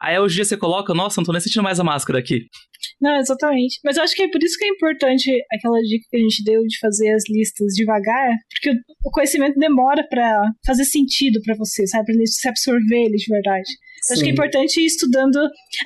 [0.01, 2.41] Aí hoje em dia você coloca, nossa, não tô nem sentindo mais a máscara aqui.
[3.01, 3.79] Não, exatamente.
[3.83, 6.43] Mas eu acho que é por isso que é importante aquela dica que a gente
[6.43, 11.87] deu de fazer as listas devagar, porque o conhecimento demora para fazer sentido para você,
[11.87, 12.05] sabe?
[12.05, 13.71] Pra você absorver ele de verdade.
[14.03, 14.13] Sim.
[14.13, 15.37] Acho que é importante ir estudando.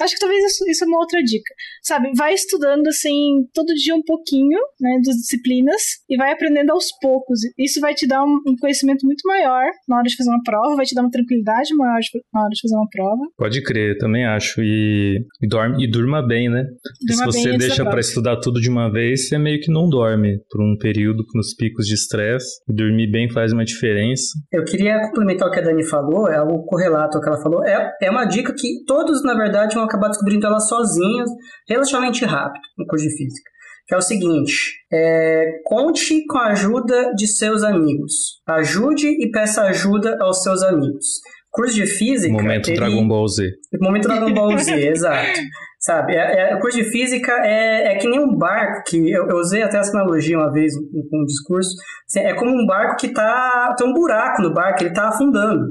[0.01, 1.53] Acho que talvez isso, isso, é uma outra dica.
[1.83, 6.87] Sabe, vai estudando assim, todo dia um pouquinho, né, das disciplinas, e vai aprendendo aos
[7.01, 7.39] poucos.
[7.57, 10.75] Isso vai te dar um, um conhecimento muito maior na hora de fazer uma prova,
[10.75, 13.21] vai te dar uma tranquilidade maior de, na hora de fazer uma prova.
[13.37, 14.61] Pode crer, também acho.
[14.61, 16.63] E, e, dorme, e durma bem, né?
[17.07, 20.39] Durma se você deixa para estudar tudo de uma vez, você meio que não dorme
[20.49, 22.61] por um período nos picos de estresse.
[22.67, 24.25] Dormir bem faz uma diferença.
[24.51, 27.63] Eu queria complementar o que a Dani falou, é algo correlato ao que ela falou.
[27.63, 31.29] É, é uma dica que todos, na verdade, vão acabar descobrindo ela sozinhos,
[31.67, 33.49] relativamente rápido, no curso de física.
[33.87, 34.53] Que é o seguinte:
[34.91, 38.41] é, conte com a ajuda de seus amigos.
[38.47, 41.05] Ajude e peça ajuda aos seus amigos.
[41.51, 42.33] Curso de física.
[42.33, 42.77] Momento ele...
[42.77, 43.49] Dragon Ball Z.
[43.79, 45.39] Momento Dragon Ball Z, exato.
[45.79, 49.29] Sabe, é, é, o curso de física é, é que nem um barco, que eu,
[49.29, 51.69] eu usei até essa analogia uma vez com um, um discurso.
[52.09, 53.75] Assim, é como um barco que tá.
[53.77, 55.63] tem um buraco no barco, ele tá afundando.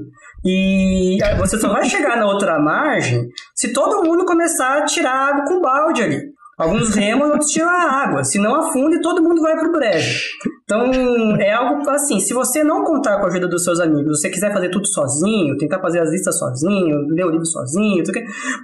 [0.44, 5.44] E você só vai chegar na outra margem se todo mundo começar a tirar água
[5.46, 6.34] com balde ali.
[6.56, 8.22] Alguns remam e outros tiram a água.
[8.22, 10.24] Se não afunda, todo mundo vai pro brejo.
[10.64, 14.30] Então, é algo assim, se você não contar com a ajuda dos seus amigos, você
[14.30, 18.04] quiser fazer tudo sozinho, tentar fazer as listas sozinho, ler o livro sozinho,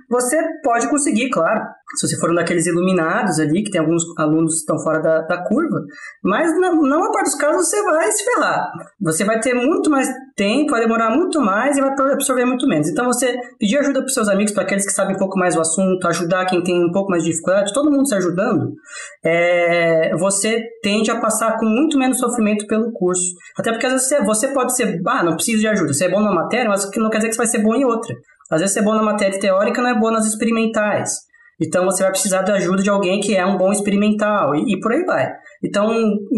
[0.08, 1.62] você pode conseguir, claro.
[1.96, 5.22] Se você for um daqueles iluminados ali, que tem alguns alunos que estão fora da,
[5.22, 5.84] da curva,
[6.22, 8.70] mas na, maior parte dos casos você vai se ferrar.
[9.00, 12.88] Você vai ter muito mais tempo, vai demorar muito mais e vai absorver muito menos.
[12.88, 15.60] Então, você pedir ajuda para seus amigos, para aqueles que sabem um pouco mais do
[15.60, 18.74] assunto, ajudar quem tem um pouco mais de dificuldade, todo mundo se ajudando,
[19.24, 23.34] é, você tende a passar com muito menos sofrimento pelo curso.
[23.58, 26.10] Até porque às vezes você, você pode ser, ah, não preciso de ajuda, você é
[26.10, 28.14] bom na matéria, mas não quer dizer que você vai ser bom em outra.
[28.50, 31.29] Às vezes você é bom na matéria teórica, não é bom nas experimentais.
[31.60, 34.80] Então você vai precisar da ajuda de alguém que é um bom experimental e, e
[34.80, 35.30] por aí vai.
[35.62, 35.88] Então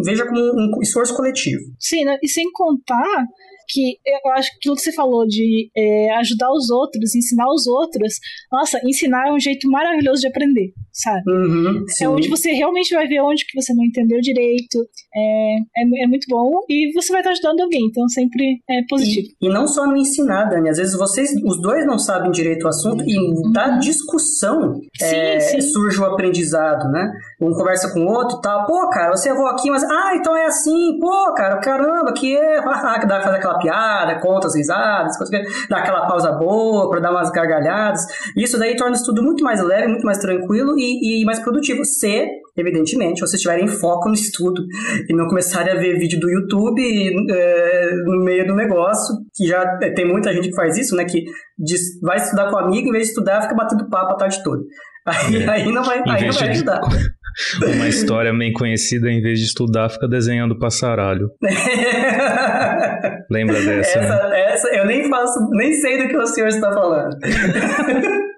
[0.04, 1.62] veja como um esforço coletivo.
[1.78, 2.18] Sim, né?
[2.22, 3.24] e sem contar
[3.68, 7.66] que eu acho que aquilo que você falou de é, ajudar os outros, ensinar os
[7.66, 8.14] outros,
[8.50, 11.22] nossa, ensinar é um jeito maravilhoso de aprender, sabe?
[11.26, 14.78] Uhum, é onde você realmente vai ver onde que você não entendeu direito,
[15.14, 19.28] é, é, é, muito bom e você vai estar ajudando alguém, então sempre é positivo.
[19.40, 22.64] E, e não só no ensinar, Dani, às vezes vocês, os dois não sabem direito
[22.64, 25.60] o assunto e da discussão sim, é, sim.
[25.60, 27.12] surge o aprendizado, né?
[27.40, 30.36] Um conversa com o outro e tal, pô, cara, você errou aqui, mas, ah, então
[30.36, 32.70] é assim, pô, cara, caramba, que erro,
[33.00, 35.16] que dá fazer aquela piada, conta as risadas,
[35.68, 38.02] dá aquela pausa boa para dar umas gargalhadas.
[38.36, 41.84] Isso daí torna isso tudo muito mais leve, muito mais tranquilo e, e mais produtivo.
[41.84, 44.62] Se, evidentemente, vocês tiverem foco no estudo
[45.08, 46.82] e não começarem a ver vídeo do YouTube
[47.30, 51.04] é, no meio do negócio, que já tem muita gente que faz isso, né?
[51.04, 51.24] Que
[51.58, 54.62] diz, vai estudar com amigo, em vez de estudar, fica batendo papo a tarde toda.
[55.06, 55.48] Aí, é.
[55.48, 56.80] aí não vai, aí não vai ajudar.
[57.76, 61.30] Uma história bem conhecida, em vez de estudar, fica desenhando passaralho.
[63.30, 63.98] Lembra dessa?
[63.98, 64.40] Essa, né?
[64.52, 67.16] essa eu nem faço, nem sei do que o senhor está falando.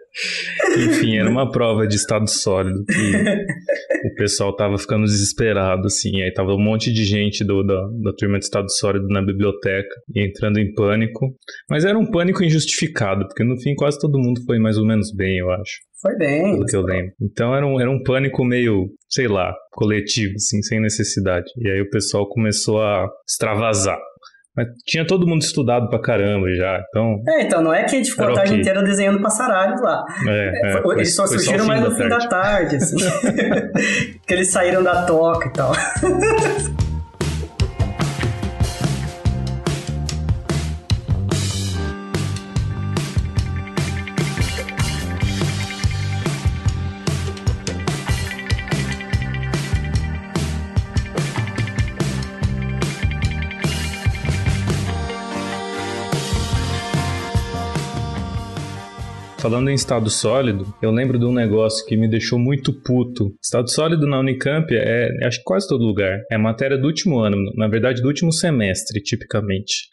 [0.79, 6.23] Enfim, era uma prova de estado sólido que o pessoal tava ficando desesperado, assim.
[6.23, 9.95] Aí tava um monte de gente do, da, da turma de estado sólido na biblioteca
[10.15, 11.35] entrando em pânico.
[11.69, 15.13] Mas era um pânico injustificado, porque no fim quase todo mundo foi mais ou menos
[15.13, 15.81] bem, eu acho.
[16.01, 16.43] Foi bem.
[16.43, 17.13] Pelo que eu lembro.
[17.21, 21.47] Então era um, era um pânico meio, sei lá, coletivo, assim, sem necessidade.
[21.59, 23.99] E aí o pessoal começou a extravasar.
[24.57, 27.23] Mas tinha todo mundo estudado pra caramba já, então...
[27.27, 28.61] É, então não é que a gente ficou a tarde okay.
[28.61, 30.05] inteira desenhando passaralhos lá.
[30.29, 32.97] É, é, foi, eles só surgiram mais no fim da tarde, assim.
[34.27, 35.73] que eles saíram da toca e tal.
[59.45, 63.37] Falando em estado sólido, eu lembro de um negócio que me deixou muito puto.
[63.43, 66.23] Estado sólido na Unicamp é, acho que quase todo lugar.
[66.33, 69.91] É matéria do último ano, na verdade do último semestre, tipicamente.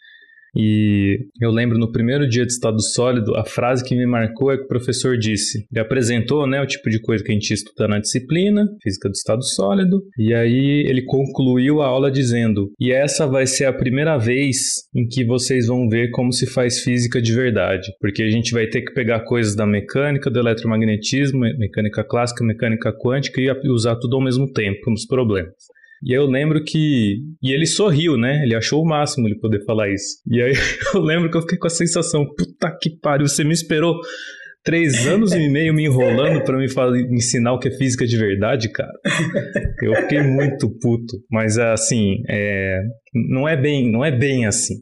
[0.55, 4.57] E eu lembro no primeiro dia de estado sólido, a frase que me marcou é
[4.57, 5.65] que o professor disse.
[5.71, 9.13] Ele apresentou né, o tipo de coisa que a gente estuda na disciplina, física do
[9.13, 14.17] estado sólido, e aí ele concluiu a aula dizendo: E essa vai ser a primeira
[14.17, 14.57] vez
[14.93, 18.67] em que vocês vão ver como se faz física de verdade, porque a gente vai
[18.67, 24.15] ter que pegar coisas da mecânica, do eletromagnetismo, mecânica clássica, mecânica quântica e usar tudo
[24.15, 25.53] ao mesmo tempo nos problemas.
[26.03, 27.17] E eu lembro que.
[27.41, 28.41] E ele sorriu, né?
[28.43, 30.21] Ele achou o máximo ele poder falar isso.
[30.27, 30.53] E aí
[30.93, 33.99] eu lembro que eu fiquei com a sensação: puta que pariu, você me esperou
[34.63, 36.67] três anos e meio me enrolando para me,
[37.07, 38.91] me ensinar o que é física de verdade, cara.
[39.81, 41.17] Eu fiquei muito puto.
[41.29, 42.81] Mas assim, é,
[43.13, 44.75] não é bem, não é bem assim.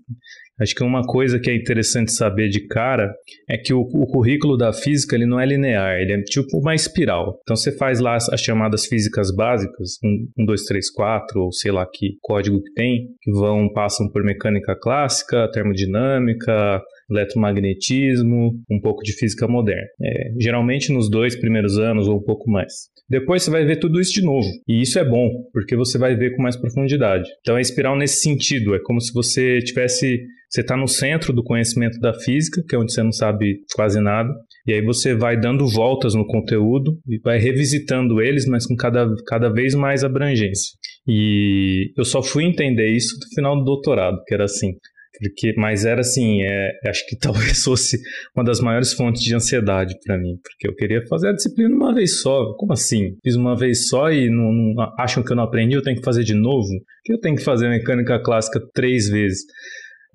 [0.59, 3.13] Acho que uma coisa que é interessante saber de cara
[3.49, 6.75] é que o, o, currículo da física ele não é linear, ele é tipo uma
[6.75, 7.39] espiral.
[7.41, 9.97] Então você faz lá as, as chamadas físicas básicas,
[10.37, 14.23] 1, 2, 3, 4, ou sei lá que código que tem, que vão, passam por
[14.23, 19.87] mecânica clássica, termodinâmica, eletromagnetismo, um pouco de física moderna.
[20.01, 22.73] É, geralmente nos dois primeiros anos ou um pouco mais.
[23.09, 24.47] Depois você vai ver tudo isso de novo.
[24.67, 27.27] E isso é bom, porque você vai ver com mais profundidade.
[27.41, 28.75] Então é espiral nesse sentido.
[28.75, 30.23] É como se você tivesse.
[30.49, 33.99] Você está no centro do conhecimento da física, que é onde você não sabe quase
[34.01, 34.29] nada.
[34.65, 39.07] E aí você vai dando voltas no conteúdo e vai revisitando eles, mas com cada,
[39.27, 40.71] cada vez mais abrangência.
[41.07, 44.73] E eu só fui entender isso no final do doutorado, que era assim.
[45.19, 47.97] Porque, mas era assim, é, acho que talvez fosse
[48.35, 51.93] uma das maiores fontes de ansiedade para mim, porque eu queria fazer a disciplina uma
[51.93, 52.53] vez só.
[52.57, 53.17] Como assim?
[53.23, 56.05] Fiz uma vez só e não, não acham que eu não aprendi, eu tenho que
[56.05, 56.69] fazer de novo?
[57.03, 59.43] Que eu tenho que fazer mecânica clássica três vezes.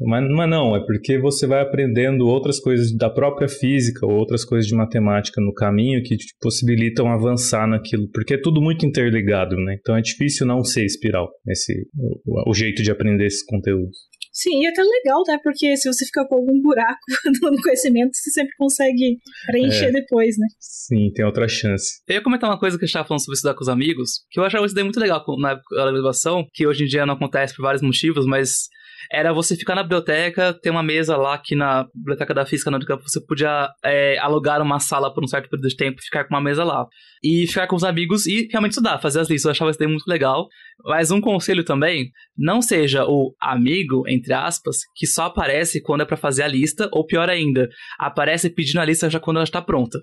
[0.01, 4.67] Mas, mas não, é porque você vai aprendendo outras coisas da própria física, outras coisas
[4.67, 9.77] de matemática no caminho que te possibilitam avançar naquilo, porque é tudo muito interligado, né?
[9.79, 13.97] Então é difícil não ser espiral, esse, o, o jeito de aprender esses conteúdos.
[14.35, 15.39] Sim, e é até legal, né?
[15.43, 16.99] Porque se você ficar com algum buraco
[17.41, 19.93] no conhecimento, você sempre consegue preencher é.
[19.93, 20.49] depois, né?
[20.59, 22.03] Sim, tem outra chance.
[22.09, 24.25] Eu ia comentar uma coisa que a gente estava falando sobre estudar com os amigos,
[24.31, 27.55] que eu achava isso daí muito legal na graduação, que hoje em dia não acontece
[27.55, 28.69] por vários motivos, mas
[29.11, 32.79] era você ficar na biblioteca, ter uma mesa lá que na biblioteca da física, na
[32.79, 36.35] você podia é, alugar uma sala por um certo período de tempo e ficar com
[36.35, 36.87] uma mesa lá.
[37.23, 39.47] E ficar com os amigos e realmente estudar, fazer as listas.
[39.47, 40.47] Eu achava isso daí muito legal.
[40.85, 46.05] Mas um conselho também, não seja o amigo, entre aspas, que só aparece quando é
[46.05, 49.63] para fazer a lista, ou pior ainda, aparece pedindo a lista já quando ela está
[49.63, 49.99] pronta.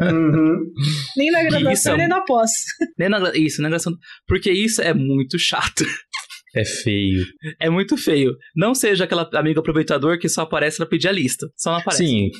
[0.00, 0.72] Uhum.
[1.16, 2.50] nem na graduação, é nem na pós.
[2.98, 3.92] Nem na, isso, na graduação.
[4.26, 5.84] Porque isso é muito chato.
[6.54, 7.24] É feio.
[7.60, 8.36] É muito feio.
[8.54, 11.48] Não seja aquela amigo aproveitador que só aparece pra pedir a lista.
[11.56, 12.06] Só não aparece.
[12.06, 12.30] Sim,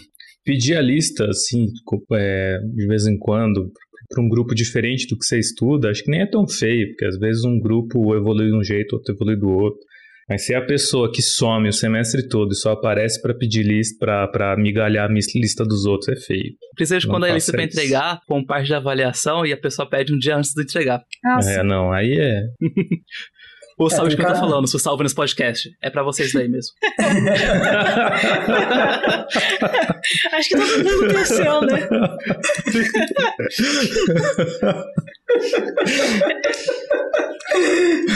[0.44, 1.66] pedir a lista, assim,
[2.12, 3.72] é, de vez em quando,
[4.08, 7.06] para um grupo diferente do que você estuda, acho que nem é tão feio, porque
[7.06, 9.80] às vezes um grupo evolui de um jeito, outro evolui do outro.
[10.28, 13.62] Mas se é a pessoa que some o semestre todo e só aparece para pedir
[13.62, 13.98] lista,
[14.32, 16.54] para migalhar a lista dos outros, é feio.
[16.74, 20.18] Precisa quando a lista para entregar, com parte da avaliação e a pessoa pede um
[20.18, 21.02] dia antes de entregar.
[21.24, 21.62] Ah, é, sim.
[21.64, 22.40] não, aí é.
[23.78, 25.70] O é, salve que eu tô falando, se salve nesse podcast.
[25.82, 26.72] É pra vocês daí mesmo.
[30.32, 31.88] Acho que todo mundo cresceu, né?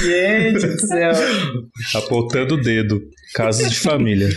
[0.00, 1.12] Gente do céu.
[1.94, 3.00] Apontando o dedo.
[3.34, 4.30] Casos de família.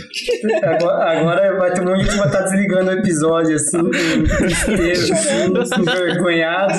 [0.62, 5.80] Agora, agora vai ter um monte de vai estar desligando o episódio, assim, inteiro, assim,
[5.80, 6.74] envergonhado.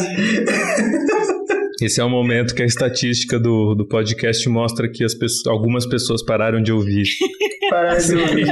[1.83, 5.85] Esse é o momento que a estatística do, do podcast mostra que as pessoas, algumas
[5.85, 7.03] pessoas pararam de ouvir.
[7.69, 8.45] pararam de ouvir.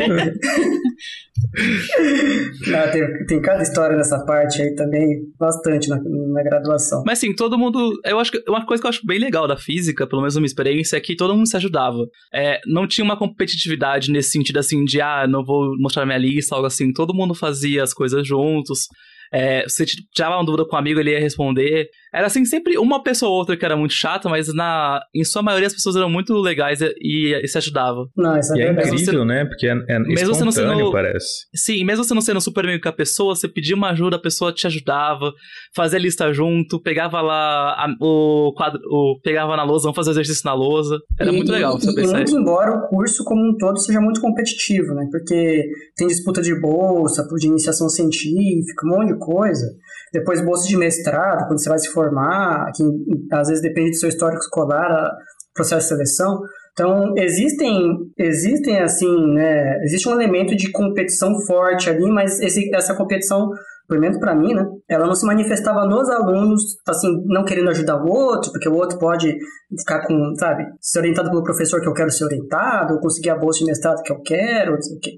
[2.67, 7.03] Não, tem, tem cada história nessa parte aí também, bastante na, na graduação.
[7.05, 7.93] Mas assim, todo mundo.
[8.03, 10.41] Eu acho que uma coisa que eu acho bem legal da física, pelo menos na
[10.41, 12.05] minha experiência, é que todo mundo se ajudava.
[12.33, 16.53] É, não tinha uma competitividade nesse sentido assim de ah, não vou mostrar minha lista,
[16.53, 16.91] algo assim.
[16.91, 18.87] Todo mundo fazia as coisas juntos.
[19.33, 21.87] É, você tirava uma dúvida com um amigo, ele ia responder.
[22.13, 25.41] Era assim, sempre uma pessoa ou outra que era muito chata, mas na, em sua
[25.41, 28.07] maioria as pessoas eram muito legais e, e, e se ajudavam.
[28.15, 29.45] Não, isso é, e é incrível, né?
[29.45, 31.47] Porque é, é mesmo você não sendo, parece.
[31.55, 34.21] Sim, mesmo você não sendo super amigo com a pessoa, você pedia uma ajuda, a
[34.21, 35.33] pessoa te ajudava,
[35.75, 40.43] fazia lista junto, pegava lá a, o quadro, o, pegava na lousa, vamos fazer exercício
[40.45, 40.97] na lousa.
[41.19, 41.77] Era e, muito legal.
[41.77, 45.07] E, e muito embora o curso como um todo seja muito competitivo, né?
[45.09, 45.63] Porque
[45.95, 49.65] tem disputa de bolsa, de iniciação científica, um monte de coisa.
[50.13, 52.83] Depois bolsa de mestrado, quando você vai se formar, que
[53.31, 55.09] às vezes depende do seu histórico escolar,
[55.53, 56.39] processo de seleção.
[56.73, 62.95] Então, existem, existem assim, né, existe um elemento de competição forte ali, mas esse, essa
[62.95, 63.49] competição
[63.91, 64.65] pelo menos para mim, né?
[64.91, 68.99] Ela não se manifestava nos alunos, assim, não querendo ajudar o outro, porque o outro
[68.99, 69.33] pode
[69.79, 73.37] ficar com, sabe, ser orientado pelo professor que eu quero ser orientado, ou conseguir a
[73.37, 75.11] bolsa de mestrado que eu quero, não sei o quê.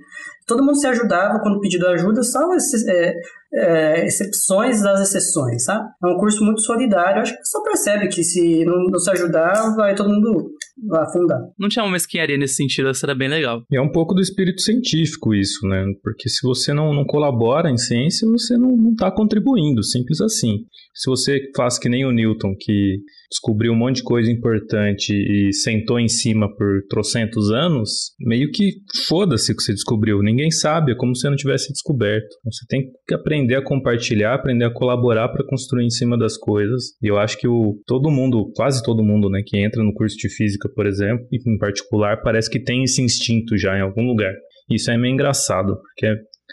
[0.46, 2.40] Todo mundo se ajudava quando pedido ajuda, só
[2.88, 3.14] é,
[3.54, 5.90] é, exceções das exceções, sabe?
[6.04, 9.76] É um curso muito solidário, acho que só percebe que se não, não se ajudar,
[9.76, 10.52] vai todo mundo
[10.92, 11.40] afundar.
[11.58, 13.64] Não tinha uma mesquinharia nesse sentido, isso era bem legal.
[13.72, 15.86] É um pouco do espírito científico isso, né?
[16.04, 20.66] Porque se você não, não colabora em ciência, você não está contribuindo, simples assim.
[20.94, 22.98] Se você faz que nem o Newton, que
[23.32, 28.74] descobriu um monte de coisa importante e sentou em cima por trocentos anos, meio que
[29.08, 30.22] foda-se o que você descobriu.
[30.22, 32.28] Ninguém sabe, é como se você não tivesse descoberto.
[32.40, 36.38] Então, você tem que aprender a compartilhar, aprender a colaborar para construir em cima das
[36.38, 36.96] coisas.
[37.02, 40.16] E eu acho que o, todo mundo, quase todo mundo, né, que entra no curso
[40.16, 44.34] de física, por exemplo, em particular, parece que tem esse instinto já em algum lugar.
[44.70, 46.08] Isso é meio engraçado, porque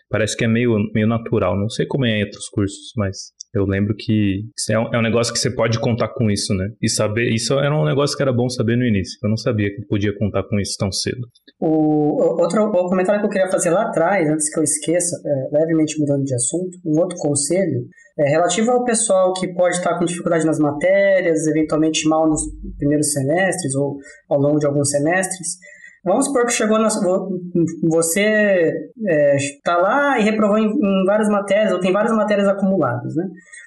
[0.09, 1.59] parece que é meio, meio natural.
[1.59, 3.17] Não sei como é em outros cursos, mas
[3.55, 6.69] eu lembro que é um, é um, negócio que você pode contar com isso, né?
[6.81, 9.19] E saber, isso era um negócio que era bom saber no início.
[9.23, 11.27] Eu não sabia que podia contar com isso tão cedo.
[11.59, 15.59] O outro o comentário que eu queria fazer lá atrás, antes que eu esqueça, é,
[15.59, 17.87] levemente mudando de assunto, um outro conselho
[18.19, 22.43] é relativo ao pessoal que pode estar com dificuldade nas matérias, eventualmente mal nos
[22.79, 23.97] primeiros semestres ou
[24.29, 25.49] ao longo de alguns semestres.
[26.05, 26.89] Vamos supor que chegou na,
[27.89, 28.73] você
[29.37, 33.27] está é, lá e reprovou em, em, várias matérias, ou tem várias matérias acumuladas, né?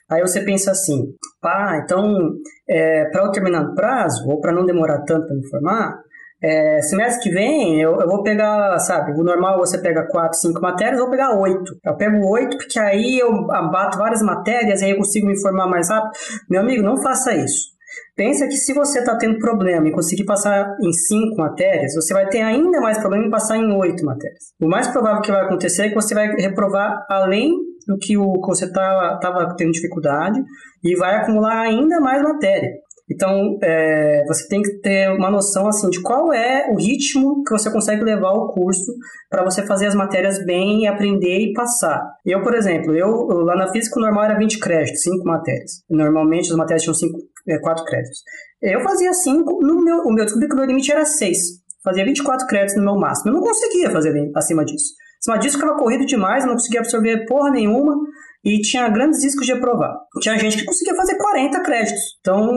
[0.10, 1.06] Aí você pensa assim,
[1.40, 2.32] pá, então,
[2.68, 6.00] é, para eu terminar no prazo, ou para não demorar tanto para me formar,
[6.44, 10.60] é, semestre que vem eu, eu, vou pegar, sabe, o normal você pega 4, 5
[10.62, 11.64] matérias, eu vou pegar 8.
[11.86, 15.90] Eu pego 8 porque aí eu abato várias matérias aí eu consigo me formar mais
[15.90, 16.12] rápido.
[16.50, 17.72] Meu amigo, não faça isso.
[18.16, 22.28] Pensa que se você está tendo problema em conseguir passar em cinco matérias, você vai
[22.28, 24.54] ter ainda mais problema em passar em oito matérias.
[24.62, 27.52] O mais provável que vai acontecer é que você vai reprovar além
[27.88, 30.40] do que o que você estava tá, tendo dificuldade
[30.84, 32.70] e vai acumular ainda mais matéria.
[33.14, 37.52] Então, é, você tem que ter uma noção assim de qual é o ritmo que
[37.52, 38.92] você consegue levar o curso
[39.30, 42.02] para você fazer as matérias bem, aprender e passar.
[42.26, 43.10] Eu, por exemplo, eu
[43.44, 45.72] lá na física normal era 20 créditos, 5 matérias.
[45.90, 48.20] Normalmente as matérias tinham 5, é, 4 créditos.
[48.62, 51.38] Eu fazia 5, no meu, o meu descobri que o meu limite era 6.
[51.84, 53.30] Fazia 24 créditos no meu máximo.
[53.30, 54.94] Eu não conseguia fazer acima disso.
[55.22, 57.96] Acima disso ficava corrido demais, não conseguia absorver porra nenhuma
[58.44, 59.96] e tinha grandes riscos de aprovar.
[60.20, 62.02] Tinha gente que conseguia fazer 40 créditos.
[62.20, 62.52] Então,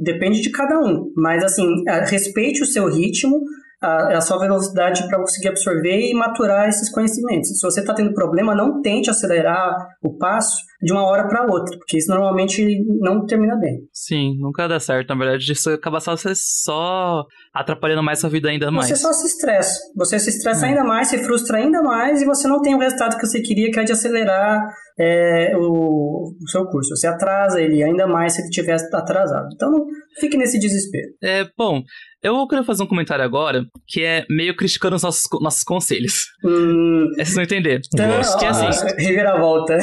[0.00, 1.12] depende de cada um.
[1.16, 1.66] Mas, assim,
[2.08, 3.40] respeite o seu ritmo,
[3.82, 7.58] a, a sua velocidade para conseguir absorver e maturar esses conhecimentos.
[7.58, 11.78] Se você está tendo problema, não tente acelerar o passo de uma hora para outra,
[11.78, 13.78] porque isso normalmente não termina bem.
[13.90, 15.08] Sim, nunca dá certo.
[15.08, 17.24] Na verdade, isso acaba só, você só
[17.54, 18.88] atrapalhando mais sua vida ainda mais.
[18.88, 19.80] Você só se estressa.
[19.96, 20.68] Você se estressa é.
[20.68, 23.70] ainda mais, se frustra ainda mais e você não tem o resultado que você queria,
[23.70, 24.62] que é de acelerar
[24.98, 26.94] é, o, o, seu curso.
[26.94, 29.48] Você atrasa ele ainda mais se ele tiver atrasado.
[29.54, 29.86] Então, não
[30.20, 31.08] fique nesse desespero.
[31.22, 31.82] É, bom,
[32.22, 36.24] eu quero fazer um comentário agora que é meio criticando os nossos, nossos conselhos.
[36.44, 37.80] Hum, é vocês não entender.
[37.92, 38.86] Então, que é assim.
[38.98, 39.78] Reviravolta.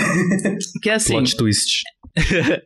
[0.82, 1.14] Que é assim.
[1.14, 1.82] Plot twist.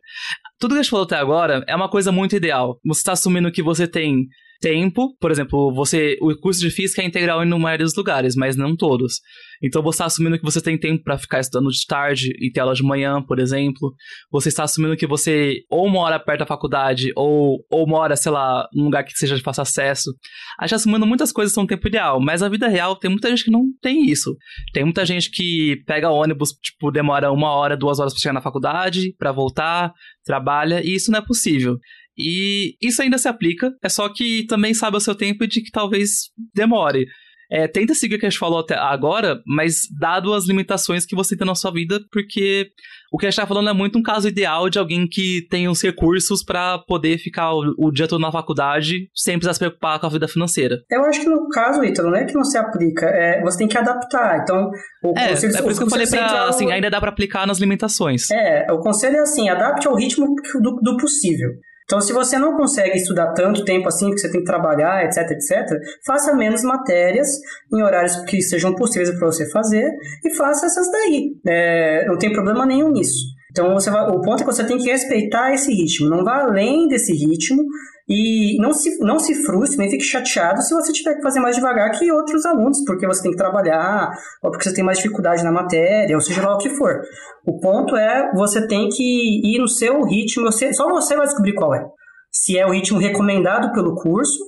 [0.58, 2.80] Tudo que a gente falou até agora é uma coisa muito ideal.
[2.84, 4.26] Você está assumindo que você tem
[4.60, 8.56] tempo, por exemplo, você o curso de física é integral em maioria dos lugares, mas
[8.56, 9.20] não todos.
[9.62, 12.60] Então você está assumindo que você tem tempo para ficar estudando de tarde e ter
[12.60, 13.94] aula de manhã, por exemplo.
[14.30, 18.68] Você está assumindo que você ou mora perto da faculdade ou, ou mora, sei lá,
[18.72, 20.10] num lugar que seja de fácil acesso.
[20.58, 23.28] A gente está assumindo muitas coisas são tempo ideal, mas a vida real tem muita
[23.30, 24.36] gente que não tem isso.
[24.72, 28.42] Tem muita gente que pega ônibus, tipo, demora uma hora, duas horas para chegar na
[28.42, 29.92] faculdade, para voltar,
[30.24, 31.78] trabalha, e isso não é possível.
[32.16, 35.70] E isso ainda se aplica, é só que também sabe o seu tempo de que
[35.70, 37.06] talvez demore.
[37.50, 41.14] É, tenta seguir o que a gente falou até agora, mas dado as limitações que
[41.14, 42.68] você tem na sua vida, porque
[43.12, 45.68] o que a gente tá falando é muito um caso ideal de alguém que tem
[45.68, 50.00] os recursos para poder ficar o, o, dia todo na faculdade sem precisar se preocupar
[50.00, 50.82] com a vida financeira.
[50.90, 53.68] Eu acho que no caso, Ítalo, não é que não se aplica, é, você tem
[53.68, 54.40] que adaptar.
[54.42, 54.70] Então,
[55.04, 57.46] o é, conselho, é por isso que eu falei pra, assim, ainda dá para aplicar
[57.46, 58.28] nas limitações.
[58.30, 60.26] É, o conselho é assim, adapte ao ritmo
[60.60, 61.50] do, do possível.
[61.86, 65.30] Então, se você não consegue estudar tanto tempo assim, que você tem que trabalhar, etc,
[65.30, 67.28] etc, faça menos matérias
[67.72, 69.88] em horários que sejam possíveis para você fazer
[70.24, 71.36] e faça essas daí.
[71.46, 73.36] É, não tem problema nenhum nisso.
[73.52, 76.88] Então, vai, o ponto é que você tem que respeitar esse ritmo, não vá além
[76.88, 77.64] desse ritmo
[78.08, 81.56] e não se, não se frustre, nem fique chateado se você tiver que fazer mais
[81.56, 84.10] devagar que outros alunos, porque você tem que trabalhar,
[84.42, 87.00] ou porque você tem mais dificuldade na matéria, ou seja lá o que for.
[87.44, 91.54] O ponto é você tem que ir no seu ritmo, você, só você vai descobrir
[91.54, 91.84] qual é.
[92.30, 94.38] Se é o ritmo recomendado pelo curso,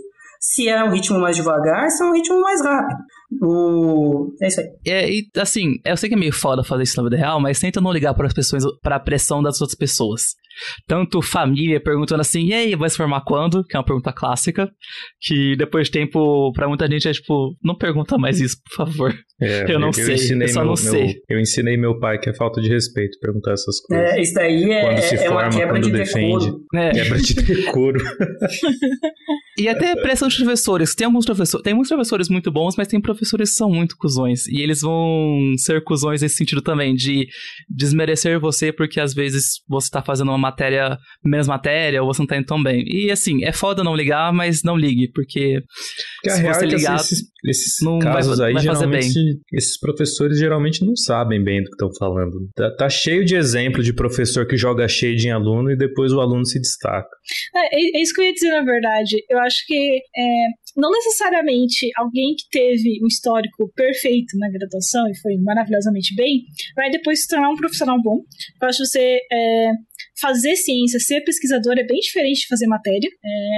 [0.41, 2.99] se é um ritmo mais devagar, se é um ritmo mais rápido.
[3.43, 4.35] O...
[4.41, 4.66] É isso aí.
[4.87, 7.61] É, e assim, eu sei que é meio foda fazer isso na vida real, mas
[7.61, 10.22] tenta não ligar para as pessoas, para a pressão das outras pessoas.
[10.87, 13.64] Tanto família perguntando assim, e aí, vai se formar quando?
[13.64, 14.68] Que é uma pergunta clássica.
[15.20, 19.14] Que depois de tempo, para muita gente é tipo, não pergunta mais isso, por favor.
[19.41, 21.05] É, eu não eu sei, eu só meu, não sei.
[21.05, 24.12] Meu, eu ensinei meu pai que é falta de respeito perguntar essas coisas.
[24.12, 26.47] É, isso daí é, quando se é forma, uma quebra quando de defende.
[26.47, 26.64] decoro.
[26.74, 26.91] É.
[26.91, 27.99] Quebra de decoro.
[29.59, 30.95] e até pressão de professores.
[30.95, 34.47] Tem alguns professores, tem muitos professores muito bons, mas tem professores que são muito cuzões.
[34.47, 37.27] E eles vão ser cuzões nesse sentido também, de
[37.69, 42.27] desmerecer você porque às vezes você tá fazendo uma matéria, menos matéria, ou você não
[42.27, 42.85] tá indo tão bem.
[42.87, 45.62] E assim, é foda não ligar, mas não ligue, porque,
[46.23, 50.39] porque se você é ligar, esses, esses não casos vai, aí, vai geralmente, esses professores
[50.39, 52.39] geralmente não sabem bem do que estão falando.
[52.55, 56.21] Tá, tá, cheio de exemplo de professor que joga shade em aluno e depois o
[56.21, 57.09] aluno se destaca.
[57.55, 59.16] É, é isso que eu ia dizer, na verdade.
[59.29, 60.23] Eu acho que é,
[60.77, 66.43] não necessariamente alguém que teve histórico perfeito na graduação e foi maravilhosamente bem,
[66.77, 68.21] vai depois se tornar um profissional bom.
[68.63, 69.71] Eu acho que você é,
[70.21, 73.09] fazer ciência, ser pesquisador é bem diferente de fazer matéria.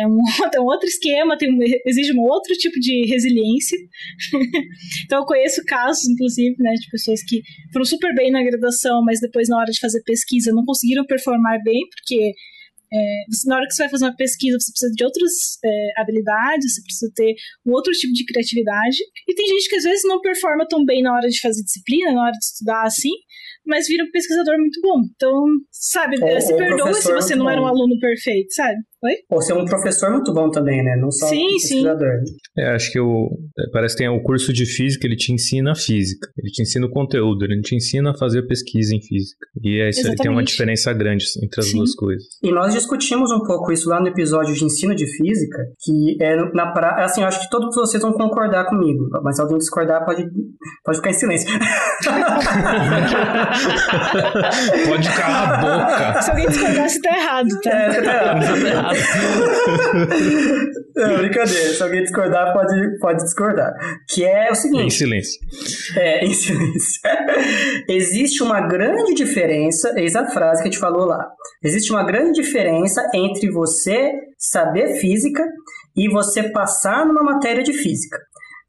[0.03, 0.19] É um,
[0.55, 1.51] é um outro esquema, tem,
[1.87, 3.79] exige um outro tipo de resiliência.
[5.05, 7.43] então eu conheço casos, inclusive, né, de pessoas que
[7.73, 11.63] foram super bem na graduação, mas depois na hora de fazer pesquisa não conseguiram performar
[11.63, 12.33] bem, porque
[12.93, 15.33] é, você, na hora que você vai fazer uma pesquisa, você precisa de outras
[15.65, 17.35] é, habilidades, você precisa ter
[17.67, 18.99] um outro tipo de criatividade.
[19.29, 22.13] E tem gente que às vezes não performa tão bem na hora de fazer disciplina,
[22.13, 23.13] na hora de estudar assim,
[23.65, 25.03] mas vira um pesquisador muito bom.
[25.15, 28.79] Então, sabe, se perdoa se você não era um aluno perfeito, sabe?
[29.03, 29.15] Oi?
[29.31, 30.95] Ou ser um professor muito bom também, né?
[31.01, 32.11] Não só sim, um pesquisador.
[32.27, 32.35] Sim.
[32.59, 33.31] É, acho que o,
[33.73, 36.29] parece que tem o curso de física, ele te ensina física.
[36.37, 39.47] Ele te ensina o conteúdo, ele te ensina a fazer pesquisa em física.
[39.63, 41.79] E é isso aí tem uma diferença grande entre as sim.
[41.79, 42.25] duas coisas.
[42.43, 46.37] E nós discutimos um pouco isso lá no episódio de ensino de física, que é
[46.53, 47.03] na pra...
[47.03, 50.27] assim, eu acho que todos vocês vão concordar comigo, mas se alguém discordar pode,
[50.85, 51.49] pode ficar em silêncio.
[54.89, 56.21] pode calar a boca.
[56.21, 57.71] Se alguém discordar, você tá errado, tá?
[57.71, 58.90] É, você tá errado.
[58.95, 60.71] Errado.
[60.97, 61.75] Não, brincadeira.
[61.75, 63.73] Se alguém discordar, pode, pode discordar.
[64.09, 64.87] Que é o seguinte.
[64.87, 65.41] Em silêncio.
[65.97, 67.01] É, em silêncio.
[67.89, 71.27] Existe uma grande diferença, eis a frase que a gente falou lá.
[71.63, 75.45] Existe uma grande diferença entre você saber física
[75.97, 78.19] e você passar numa matéria de física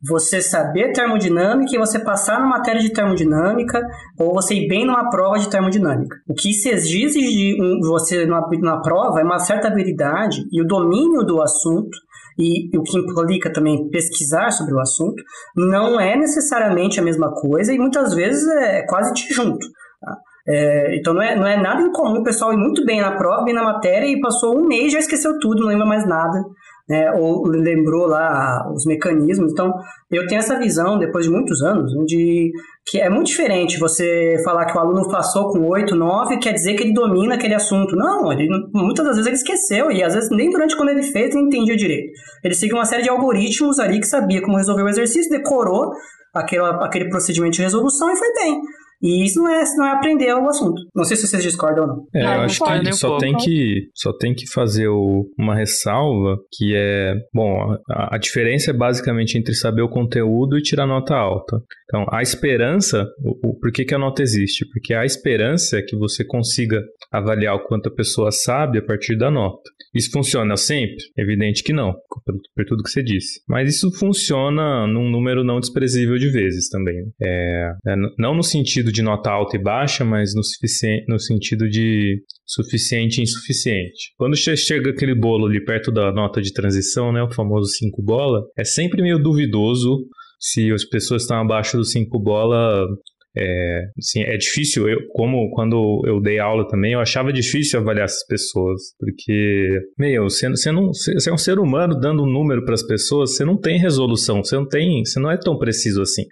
[0.04, 3.82] você saber termodinâmica e você passar na matéria de termodinâmica
[4.20, 6.18] ou você ir bem numa prova de termodinâmica.
[6.28, 11.24] O que se exige de você na, prova é uma certa habilidade e o domínio
[11.24, 11.98] do assunto
[12.40, 15.22] e o que implica também pesquisar sobre o assunto
[15.56, 19.68] não é necessariamente a mesma coisa e muitas vezes é quase disjunto.
[20.02, 20.18] Tá?
[20.48, 23.44] É, então não é, não é nada incomum o pessoal ir muito bem na prova,
[23.44, 26.44] bem na matéria e passou um mês já esqueceu tudo, não lembra mais nada
[26.92, 29.54] né, ou lembrou lá os mecanismos.
[29.54, 29.72] Então,
[30.12, 32.52] eu tenho essa visão, depois de muitos anos, de
[32.86, 36.74] que é muito diferente você falar que o aluno passou com 8, 9, quer dizer
[36.74, 37.96] que ele domina aquele assunto.
[37.96, 41.34] Não, ele, muitas das vezes ele esqueceu, e às vezes nem durante quando ele fez
[41.34, 42.12] ele entendia direito.
[42.44, 45.92] Ele seguiu uma série de algoritmos ali que sabia como resolver o exercício, decorou
[46.34, 48.62] aquele, aquele procedimento de resolução e foi bem.
[49.02, 50.82] E isso não é, não é aprender o assunto.
[50.96, 52.08] Não sei se vocês discordam ou não.
[52.14, 56.76] É, eu acho que só tem que, só tem que fazer o, uma ressalva que
[56.76, 61.58] é, bom, a, a, diferença é basicamente entre saber o conteúdo e tirar nota alta.
[61.86, 64.66] Então, a esperança, o, o, por que, que a nota existe?
[64.72, 66.82] Porque a esperança é que você consiga
[67.12, 69.70] avaliar o quanto a pessoa sabe a partir da nota.
[69.94, 70.96] Isso funciona sempre?
[71.18, 71.94] Evidente que não,
[72.26, 73.42] por, tudo que você disse.
[73.48, 76.96] Mas isso funciona num número não desprezível de vezes também.
[77.22, 80.42] É, é, não no sentido de nota alta e baixa, mas no,
[81.10, 84.14] no sentido de suficiente e insuficiente.
[84.18, 88.42] Quando chega aquele bolo ali perto da nota de transição, né, o famoso 5 bola,
[88.58, 90.06] é sempre meio duvidoso
[90.40, 92.88] se as pessoas estão abaixo do 5 bola
[93.36, 98.06] é, assim, é difícil, eu, como quando eu dei aula também, eu achava difícil avaliar
[98.06, 102.66] essas pessoas, porque, meu, você, você, não, você é um ser humano dando um número
[102.66, 106.02] para as pessoas, você não tem resolução, você não tem, você não é tão preciso
[106.02, 106.24] assim.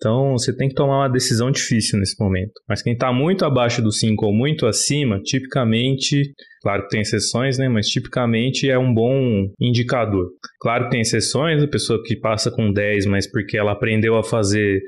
[0.00, 2.52] Então, você tem que tomar uma decisão difícil nesse momento.
[2.66, 6.32] Mas quem está muito abaixo do 5 ou muito acima, tipicamente,
[6.62, 7.68] claro que tem exceções, né?
[7.68, 10.30] Mas tipicamente é um bom indicador.
[10.58, 14.24] Claro que tem exceções, a pessoa que passa com 10, mas porque ela aprendeu a
[14.24, 14.80] fazer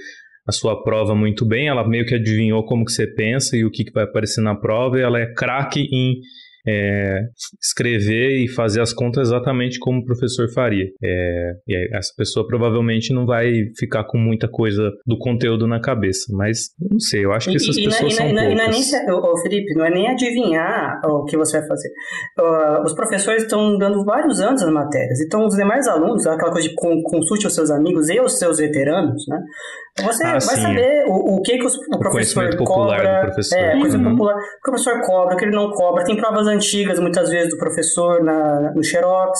[0.46, 3.70] a sua prova muito bem, ela meio que adivinhou como que você pensa e o
[3.70, 6.20] que, que vai aparecer na prova, e ela é craque em
[6.66, 7.22] é,
[7.60, 10.86] escrever e fazer as contas exatamente como o professor faria.
[11.02, 16.26] É, e essa pessoa provavelmente não vai ficar com muita coisa do conteúdo na cabeça,
[16.32, 18.52] mas não sei, eu acho que essas e, pessoas e, são e, poucas.
[18.52, 21.88] E não é nem, ô, Felipe, não é nem adivinhar o que você vai fazer.
[22.38, 26.68] Uh, os professores estão dando vários anos as matérias, então os demais alunos, aquela coisa
[26.68, 29.40] de consulte os seus amigos e os seus veteranos, né?
[30.00, 30.62] Você ah, vai sim.
[30.62, 33.20] saber o, o que, que os, o, o professor cobra.
[33.20, 33.58] Professor.
[33.58, 34.12] É, coisa uhum.
[34.12, 34.34] popular.
[34.34, 36.04] O que o professor cobra, o que ele não cobra.
[36.04, 39.38] Tem provas antigas, muitas vezes, do professor na, no Xerox.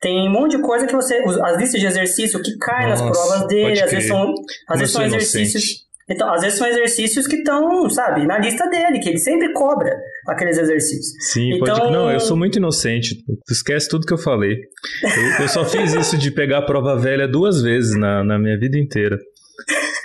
[0.00, 1.22] Tem um monte de coisa que você.
[1.42, 4.34] As listas de exercício que caem Nossa, nas provas dele, às vezes são,
[4.68, 5.82] às vezes são exercícios.
[6.10, 9.96] Então, às vezes são exercícios que estão, sabe, na lista dele, que ele sempre cobra
[10.26, 11.14] aqueles exercícios.
[11.30, 11.76] Sim, então...
[11.78, 11.92] pode.
[11.92, 13.16] Não, eu sou muito inocente.
[13.46, 14.56] Tu esquece tudo que eu falei.
[15.02, 18.58] Eu, eu só fiz isso de pegar a prova velha duas vezes na, na minha
[18.58, 19.16] vida inteira.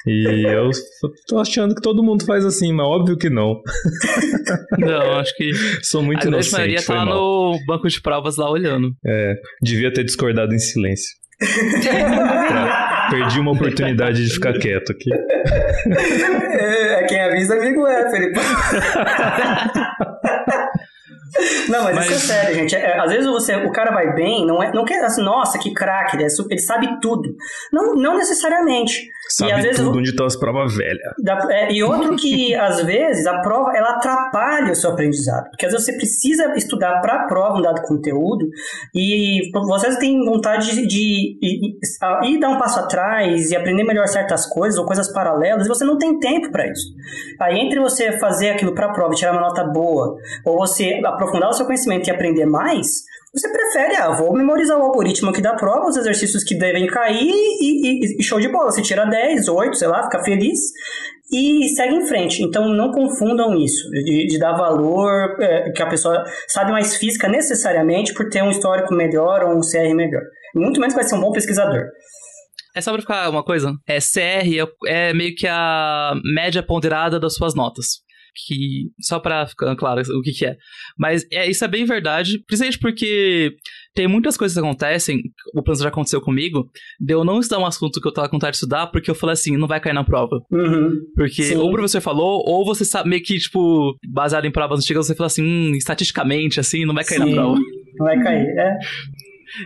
[0.06, 0.70] E eu
[1.28, 3.62] tô achando que todo mundo faz assim, mas óbvio que não.
[4.78, 5.52] Não, acho que.
[5.82, 6.56] Sou muito a inocente.
[6.56, 8.92] A maioria tá no banco de provas lá olhando.
[9.06, 11.10] É, devia ter discordado em silêncio.
[13.10, 15.10] Perdi uma oportunidade de ficar quieto aqui.
[16.60, 18.40] É, quem avisa, amigo é, Felipe.
[21.70, 22.76] Não, mas, mas, isso é sério, gente.
[22.76, 25.74] É, às vezes você, o cara vai bem, não é, não quer assim, nossa, que
[25.74, 27.36] craque, ele, é ele sabe tudo.
[27.72, 29.10] Não, não necessariamente.
[29.30, 31.14] Sabe e às vezes, tudo onde estão as provas velhas.
[31.50, 35.50] É, e outro que, às vezes, a prova ela atrapalha o seu aprendizado.
[35.50, 38.48] Porque às vezes você precisa estudar para a prova um dado conteúdo
[38.96, 41.78] e vocês têm vontade de, de, de,
[42.24, 45.84] ir dar um passo atrás e aprender melhor certas coisas ou coisas paralelas e você
[45.84, 46.88] não tem tempo para isso.
[47.40, 50.16] Aí, entre você fazer aquilo para a prova e tirar uma nota boa,
[50.46, 52.88] ou você aprofundar o seu conhecimento e aprender mais,
[53.34, 57.30] você prefere, ah, vou memorizar o algoritmo aqui da prova, os exercícios que devem cair
[57.30, 58.72] e, e, e show de bola.
[58.72, 60.60] Você tira 10, 8, sei lá, fica feliz
[61.32, 62.42] e segue em frente.
[62.42, 67.28] Então não confundam isso, de, de dar valor é, que a pessoa sabe mais física
[67.28, 70.24] necessariamente por ter um histórico melhor ou um CR melhor.
[70.56, 71.84] Muito menos vai ser um bom pesquisador.
[72.74, 77.20] É só pra ficar uma coisa, é CR é, é meio que a média ponderada
[77.20, 78.07] das suas notas
[78.46, 80.58] que só para ficar claro o que, que é.
[80.98, 83.56] Mas é, isso é bem verdade, principalmente porque
[83.96, 85.22] tem muitas coisas que acontecem,
[85.56, 86.70] o plano já aconteceu comigo,
[87.00, 89.16] de eu não estudar um assunto que eu tava com vontade de estudar, porque eu
[89.16, 90.40] falei assim, não vai cair na prova.
[90.52, 90.92] Uhum.
[91.16, 91.56] Porque Sim.
[91.56, 95.16] ou o professor falou, ou você sabe meio que, tipo, baseado em provas antigas, você
[95.16, 97.26] fala assim, hum, estatisticamente, assim, não vai cair Sim.
[97.26, 97.60] na prova.
[97.98, 98.78] Não vai cair, é.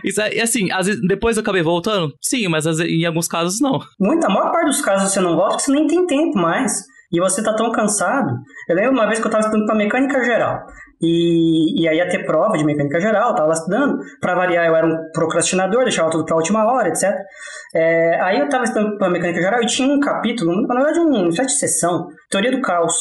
[0.04, 2.14] Isso é, e assim, às vezes, depois eu acabei voltando?
[2.20, 3.80] Sim, mas vezes, em alguns casos não.
[4.00, 6.72] Muita, a maior parte dos casos você não volta porque você nem tem tempo mais.
[7.12, 8.38] E você tá tão cansado.
[8.68, 10.64] Eu lembro uma vez que eu tava estudando pra mecânica geral.
[11.00, 13.98] E, e aí ia ter prova de mecânica geral, eu tava lá estudando.
[14.20, 17.10] Pra variar, eu era um procrastinador, deixava tudo pra última hora, etc.
[17.74, 21.30] É, aí eu tava estudando pra mecânica geral e tinha um capítulo, na verdade, um
[21.32, 22.94] site de sessão, Teoria do Caos.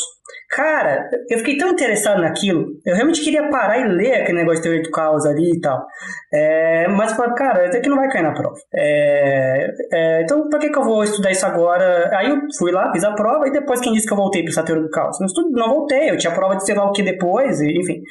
[0.52, 4.64] Cara, eu fiquei tão interessado naquilo, eu realmente queria parar e ler aquele negócio de
[4.64, 5.88] teoria do caos ali e tal.
[6.30, 8.56] É, mas cara, isso aqui não vai cair na prova.
[8.76, 12.10] É, é, então, pra que, que eu vou estudar isso agora?
[12.18, 14.52] Aí eu fui lá, fiz a prova, e depois quem disse que eu voltei pra
[14.52, 15.18] essa teoria do caos?
[15.22, 18.02] Não, estudo, não voltei, eu tinha prova de sei lá o que depois, e, enfim.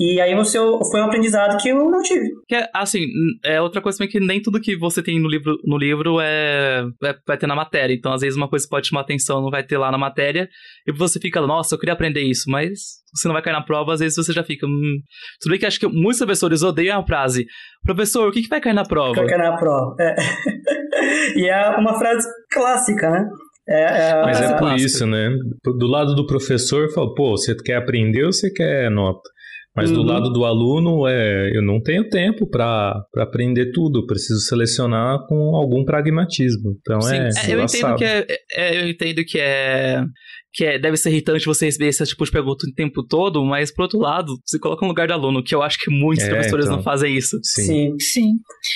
[0.00, 0.56] E aí você,
[0.90, 2.26] foi um aprendizado que eu não tive.
[2.48, 3.04] Que é, assim,
[3.44, 6.86] é outra coisa também que nem tudo que você tem no livro, no livro é,
[7.04, 7.92] é, vai ter na matéria.
[7.92, 10.48] Então, às vezes, uma coisa que pode chamar atenção não vai ter lá na matéria,
[10.86, 12.78] e você fica, nossa, eu queria aprender isso, mas
[13.14, 14.66] você não vai cair na prova, às vezes você já fica.
[14.66, 15.00] Hum.
[15.38, 17.44] Tudo bem que acho que muitos professores odeiam a frase.
[17.84, 19.14] Professor, o que, que vai cair na prova?
[19.14, 19.94] Vai cair na prova.
[20.00, 20.14] É.
[21.38, 23.28] e é uma frase clássica, né?
[23.68, 25.28] É, é, Mas é, é por isso, né?
[25.62, 29.28] Do lado do professor, fala, pô, você quer aprender ou você quer nota?
[29.74, 30.06] Mas do Uhum.
[30.06, 35.84] lado do aluno, é, eu não tenho tempo para aprender tudo, preciso selecionar com algum
[35.84, 36.76] pragmatismo.
[36.80, 40.02] Então Sim, é, é, eu entendo que é, é- eu entendo que é
[40.52, 43.72] que é, deve ser irritante você receber esse tipo de pergunta o tempo todo, mas
[43.72, 46.28] por outro lado, você coloca no lugar do aluno, que eu acho que muitos É,
[46.30, 46.76] professores então.
[46.78, 47.38] não fazem isso.
[47.42, 47.64] Sim.
[47.64, 47.96] Sim.
[48.00, 48.30] Sim.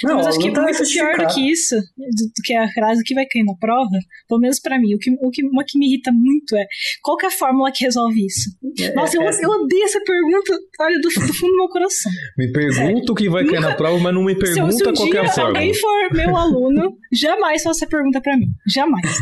[0.04, 3.02] Não, Mas acho que tá muito pior do que isso, do, do que a frase
[3.04, 3.90] que vai cair na prova,
[4.28, 6.64] pelo menos pra mim, o que, o que, uma que me irrita muito é
[7.02, 8.50] qual que é a fórmula que resolve isso?
[8.94, 12.12] Nossa, eu, É, é- eu odeio essa pergunta, olha, do, do fundo do meu coração.
[12.38, 14.92] Me pergunta o que vai cair na prova, mas não me Se, pergunta se um
[14.94, 15.58] qual que dia é a fórmula.
[15.58, 18.46] alguém for meu aluno, jamais faça essa pergunta pra mim.
[18.72, 19.18] Jamais.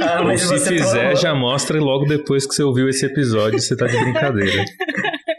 [0.00, 3.58] Ah, mas se você fizer, falou- já mostra logo depois que você ouviu esse episódio,
[3.60, 4.64] você tá de brincadeira.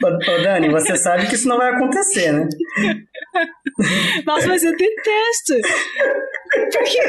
[0.04, 2.48] Ô, ô, Dani, você sabe que isso não vai acontecer, né?
[4.26, 5.54] Nossa, mas eu detesto.
[6.72, 7.00] Porque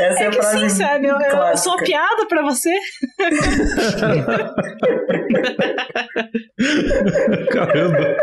[0.00, 1.06] Essa é, é que sim, sabe?
[1.08, 2.72] Eu, eu sou uma piada pra você.
[7.52, 8.16] Caramba.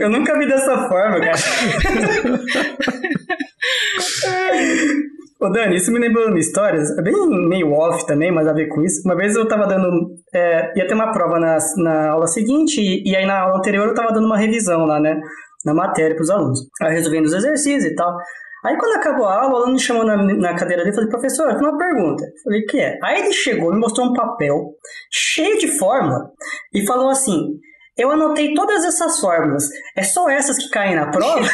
[0.00, 1.38] Eu nunca vi dessa forma, cara.
[5.40, 7.14] Ô Dani, isso me lembrou uma história, é bem
[7.48, 9.00] meio off também, mas a ver com isso.
[9.06, 10.10] Uma vez eu tava dando.
[10.34, 13.88] é, ia ter uma prova na, na aula seguinte, e, e aí na aula anterior
[13.88, 15.18] eu tava dando uma revisão lá, né?
[15.64, 16.60] Na matéria pros alunos.
[16.82, 18.14] Aí resolvendo os exercícios e tal.
[18.62, 21.08] Aí quando acabou a aula, o aluno me chamou na, na cadeira dele e falou,
[21.08, 22.22] professor, tenho uma pergunta.
[22.22, 22.98] Eu falei, o que é?
[23.02, 24.74] Aí ele chegou, me mostrou um papel
[25.10, 26.30] cheio de fórmula
[26.74, 27.54] e falou assim,
[28.00, 31.40] eu anotei todas essas fórmulas, é só essas que caem na prova?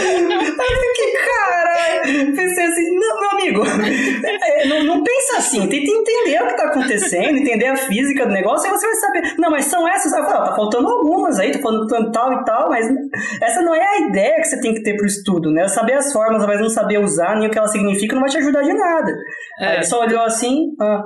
[0.00, 3.62] Eu fiquei, caralho, pensei assim, não, meu amigo,
[4.24, 8.32] é, não, não pensa assim, tenta entender o que tá acontecendo, entender a física do
[8.32, 11.58] negócio, aí você vai saber, não, mas são essas, ó, tá faltando algumas aí, tô
[11.60, 12.86] falando tal e tal, mas
[13.42, 15.66] essa não é a ideia que você tem que ter pro estudo, né?
[15.68, 18.38] Saber as fórmulas, mas não saber usar, nem o que elas significam, não vai te
[18.38, 19.12] ajudar de nada.
[19.58, 19.66] É.
[19.66, 21.02] Aí ele só olhou assim, ah,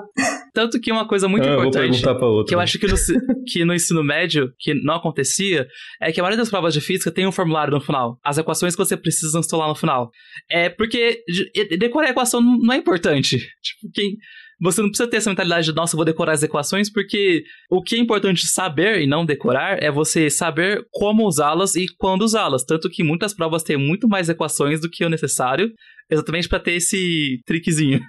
[0.55, 2.01] Tanto que uma coisa muito Ah, importante
[2.47, 5.67] que eu acho que no, que no ensino médio, que não acontecia,
[6.01, 8.19] é que a maioria das provas de física tem um formulário no final.
[8.25, 10.11] As equações que você precisa instalar no final.
[10.49, 13.37] É porque de- decorar a equação não é importante.
[13.63, 14.17] Tipo, quem.
[14.61, 17.83] Você não precisa ter essa mentalidade de, nossa, eu vou decorar as equações, porque o
[17.83, 22.65] que é importante saber e não decorar é você saber como usá-las e quando usá-las.
[22.65, 25.71] Tanto que muitas provas têm muito mais equações do que o necessário,
[26.11, 28.01] exatamente para ter esse trickzinho.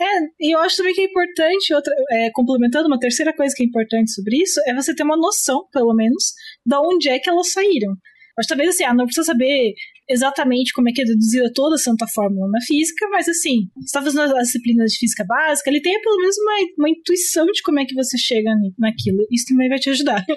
[0.00, 3.62] É, e eu acho também que é importante, outra, é, complementando, uma terceira coisa que
[3.62, 6.32] é importante sobre isso é você ter uma noção, pelo menos,
[6.66, 7.94] da onde é que elas saíram.
[8.36, 9.74] Mas talvez assim, ah, não precisa saber
[10.10, 13.84] exatamente como é que é deduzida toda a santa fórmula na física, mas assim, você
[13.84, 17.62] está fazendo as disciplinas de física básica, ele tem pelo menos uma, uma intuição de
[17.62, 19.24] como é que você chega naquilo.
[19.30, 20.24] Isso também vai te ajudar.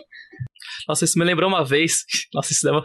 [0.88, 2.04] Nossa, isso me lembrou uma vez.
[2.34, 2.84] Nossa, isso dava.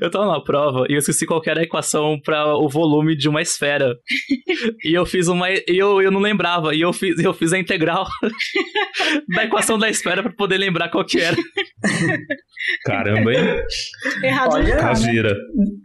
[0.00, 3.28] Eu tava na prova e eu esqueci qual era a equação para o volume de
[3.28, 3.94] uma esfera.
[4.84, 5.50] e eu fiz uma.
[5.50, 6.74] E eu, eu não lembrava.
[6.74, 8.06] E eu fiz, eu fiz a integral
[9.34, 11.36] da equação da esfera para poder lembrar qual que era.
[12.84, 13.62] Caramba, hein?
[14.22, 15.34] Errado Olha, né?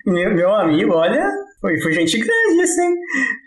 [0.06, 1.24] Meu, meu amigo, olha,
[1.62, 2.96] foi, foi gente grande isso, hein?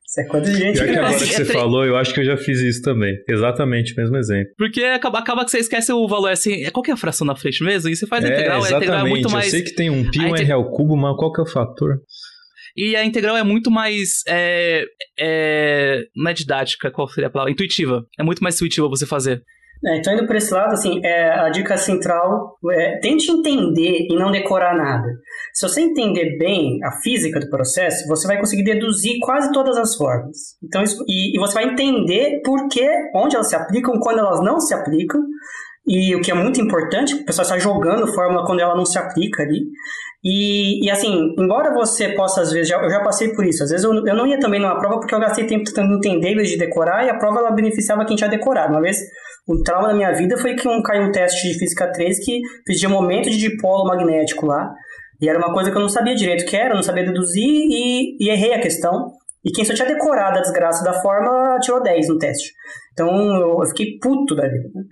[0.09, 2.21] Isso é coisa de gente Pior que agora que você É falou, eu acho que
[2.21, 3.15] eu já fiz isso também.
[3.29, 4.55] Exatamente o mesmo exemplo.
[4.57, 6.65] Porque acaba, acaba que você esquece o valor assim.
[6.71, 7.91] Qual que é a fração na frente mesmo?
[7.91, 9.11] E você faz a é, integral, a integral é exatamente.
[9.11, 9.45] muito mais.
[9.47, 11.47] Eu sei que tem um pi, um r ao cubo, mas qual que é o
[11.47, 12.01] fator?
[12.75, 14.23] E a integral é muito mais.
[14.27, 14.85] É,
[15.19, 17.53] é, não é didática, qual seria a palavra?
[17.53, 18.07] Intuitiva.
[18.19, 19.43] É muito mais intuitiva você fazer.
[19.85, 24.17] É, então, indo por esse lado, assim, é, a dica central é tente entender e
[24.17, 25.07] não decorar nada.
[25.55, 29.95] Se você entender bem a física do processo, você vai conseguir deduzir quase todas as
[29.95, 30.37] formas.
[30.65, 34.43] Então, isso- e, e você vai entender por que, onde elas se aplicam, quando elas
[34.43, 35.21] não se aplicam,
[35.87, 38.99] e o que é muito importante, o pessoal está jogando fórmula quando ela não se
[38.99, 39.61] aplica ali.
[40.25, 43.71] E, e, assim, embora você possa, às vezes, já, eu já passei por isso, às
[43.71, 46.35] vezes eu, eu não ia também numa prova porque eu gastei tempo tentando entender em
[46.37, 48.73] vez de decorar, e a prova ela beneficiava quem tinha decorado.
[48.73, 48.99] Uma vez,
[49.49, 52.41] o trauma da minha vida foi que um, caiu um teste de Física 3 que
[52.67, 54.71] pedia momento de dipolo magnético lá,
[55.21, 57.43] e era uma coisa que eu não sabia direito o que era, não sabia deduzir,
[57.43, 59.11] e, e errei a questão.
[59.45, 62.53] E quem só tinha decorado a desgraça da forma tirou 10 no teste.
[63.05, 64.69] Então eu, fiquei puto da vida.
[64.75, 64.83] né?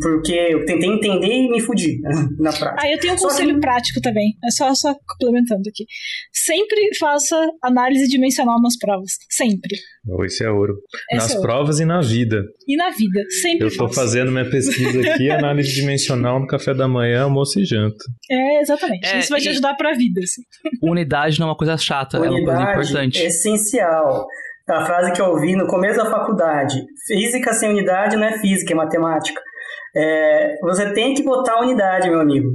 [0.00, 2.76] Porque eu tentei entender e me fudi né, na prática.
[2.80, 4.32] Ah, eu tenho um Só conselho que- prático também.
[4.44, 5.84] É só, só complementando aqui.
[6.32, 9.12] Sempre faça análise dimensional nas provas.
[9.30, 9.76] Sempre.
[10.08, 10.74] Oh, Esse é ouro.
[11.10, 11.50] Essa Nas é outra.
[11.52, 12.42] provas e na vida.
[12.68, 13.20] E na vida.
[13.42, 14.00] Sempre Eu tô faça.
[14.02, 18.04] fazendo minha pesquisa aqui, análise dimensional no café da manhã, almoço e janta.
[18.30, 19.06] É, exatamente.
[19.06, 20.20] É, Isso vai te ajudar pra vida.
[20.22, 20.42] Assim.
[20.82, 23.22] Unidade não é uma coisa chata, é uma coisa Unidade importante.
[23.22, 24.26] essencial.
[24.68, 28.72] A frase que eu ouvi no começo da faculdade: física sem unidade não é física,
[28.72, 29.40] é matemática.
[29.96, 32.48] É, você tem que botar unidade, meu amigo.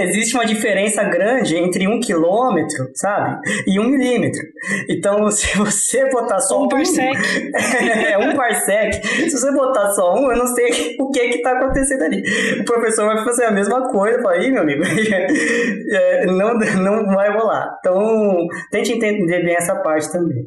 [0.00, 3.40] Existe uma diferença grande entre um quilômetro, sabe?
[3.66, 4.42] E um milímetro.
[4.88, 7.16] Então, se você botar só Um parsec.
[8.12, 8.94] é um parsec.
[9.06, 12.22] Se você botar só um, eu não sei o que que tá acontecendo ali.
[12.60, 14.20] O professor vai fazer a mesma coisa.
[14.20, 14.82] Fala, meu amigo,
[15.94, 17.74] é, não, não vai rolar.
[17.78, 20.44] Então, tente entender bem essa parte também.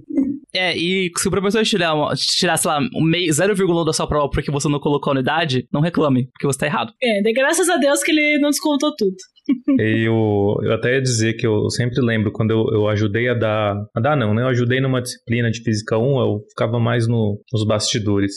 [0.56, 4.08] É, e se o professor tirar, uma- tirar sei lá, um meio, 0,1 da sua
[4.08, 6.93] prova porque você não colocou a unidade, não reclame, porque você tá errado.
[7.01, 9.16] É, de graças a Deus que ele não descontou tudo.
[9.80, 13.34] E eu, eu até ia dizer que eu sempre lembro quando eu, eu ajudei a
[13.34, 13.76] dar.
[13.93, 14.41] A dar não, né?
[14.43, 18.32] Eu ajudei numa disciplina de Física 1, eu ficava mais no- nos bastidores.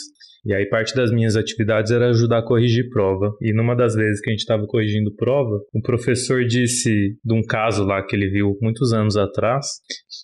[0.46, 3.32] E aí parte das minhas atividades era ajudar a corrigir prova.
[3.42, 7.42] E numa das vezes que a gente estava corrigindo prova, o professor disse de um
[7.42, 9.66] caso lá que ele viu muitos anos atrás,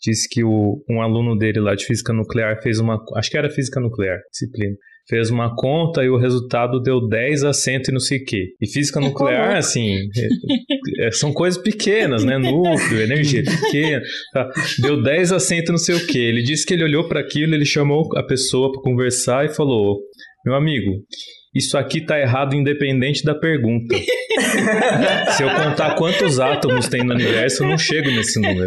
[0.03, 3.51] disse que o, um aluno dele lá de física nuclear fez uma, acho que era
[3.51, 4.77] física nuclear, disciplina.
[5.09, 8.51] Fez uma conta e o resultado deu 10 a 100 e não sei o quê.
[8.61, 9.97] E física nuclear, assim,
[11.01, 12.39] é- é- são coisas pequenas, né?
[12.39, 14.01] Núcleo, energia pequena.
[14.33, 14.49] tá?
[14.81, 16.19] Deu 10 a 100 e não sei o quê.
[16.21, 19.99] Ele disse que ele olhou para aquilo, ele chamou a pessoa para conversar e falou:
[20.45, 20.93] Meu amigo,
[21.55, 23.95] isso aqui tá errado independente da pergunta.
[25.37, 28.67] Se eu contar quantos átomos tem no universo, eu não chego nesse número.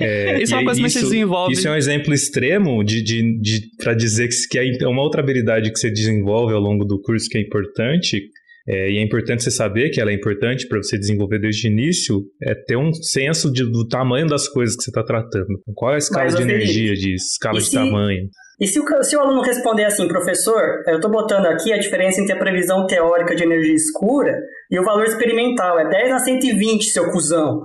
[0.00, 1.52] É, Isso é uma coisa que você desenvolve.
[1.52, 5.20] Isso é um exemplo extremo de, de, de, para dizer que, que é uma outra
[5.20, 8.22] habilidade que você desenvolve ao longo do curso que é importante.
[8.68, 11.70] É, e é importante você saber que ela é importante para você desenvolver desde o
[11.72, 15.46] início, é ter um senso de- do tamanho das coisas que você está tratando.
[15.74, 18.28] Qual é a escala Mas, de energia disso, escala de se- tamanho.
[18.60, 22.20] E se o, se o aluno responder assim, professor, eu estou botando aqui a diferença
[22.20, 24.36] entre a previsão teórica de energia escura
[24.68, 27.62] e o valor experimental, é 10 a 120, seu cuzão.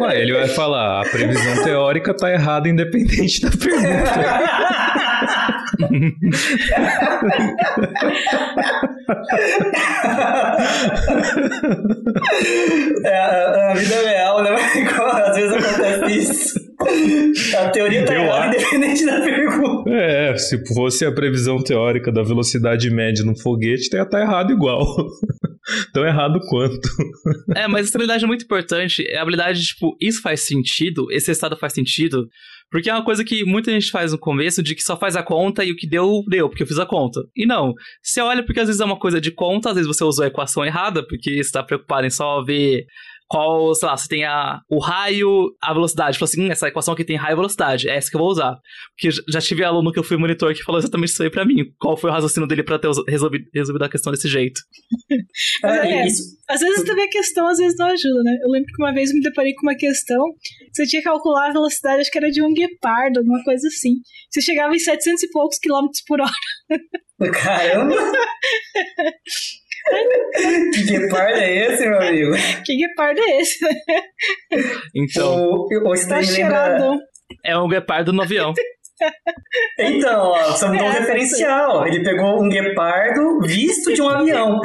[0.00, 5.00] Ué, ele vai falar, a previsão teórica tá errada independente da pergunta.
[13.04, 14.50] É, a, a vida é real, né?
[14.54, 16.70] Às vezes acontece isso.
[17.58, 19.90] A teoria tá errada independente da pergunta.
[19.90, 24.84] É, se fosse a previsão teórica da velocidade média num foguete, ia estar errado igual.
[25.92, 26.88] Tão errado quanto.
[27.54, 29.06] É, mas essa habilidade é muito importante.
[29.06, 32.28] É a habilidade, tipo, isso faz sentido, esse estado faz sentido.
[32.70, 35.22] Porque é uma coisa que muita gente faz no começo, de que só faz a
[35.22, 37.20] conta e o que deu, deu, porque eu fiz a conta.
[37.34, 37.74] E não.
[38.02, 40.28] Você olha porque às vezes é uma coisa de conta, às vezes você usou a
[40.28, 42.84] equação errada, porque você tá preocupado em só ver
[43.30, 46.18] qual, sei lá, você tem a, o raio, a velocidade.
[46.18, 48.28] Fala assim, hum, essa equação aqui tem raio e velocidade, é essa que eu vou
[48.28, 48.58] usar.
[48.96, 51.64] Porque já- tive aluno que eu fui monitor que falou exatamente isso aí pra mim.
[51.78, 54.60] Qual foi o raciocínio dele pra ter resolvido, resolvido a questão desse jeito.
[55.62, 58.36] Mas É, é, isso, Às vezes também a questão, às vezes não ajuda, né?
[58.42, 61.08] Eu lembro que uma vez eu me deparei com uma questão que você tinha que
[61.08, 63.94] calcular a velocidade, acho que era de um guepardo, alguma coisa assim.
[64.28, 67.30] Você chegava em 700 e poucos quilômetros por hora.
[67.32, 67.94] Caramba!
[70.74, 72.32] que guepardo é esse, meu amigo?
[72.64, 73.66] Que guepardo é esse?
[74.94, 75.44] Então.
[75.44, 77.00] O, o Tá cheirado.
[77.44, 78.52] É um guepardo no avião.
[79.78, 81.86] Então, ó, você mudou um É, referencial.
[81.86, 84.60] Ele pegou um guepardo visto de um avião.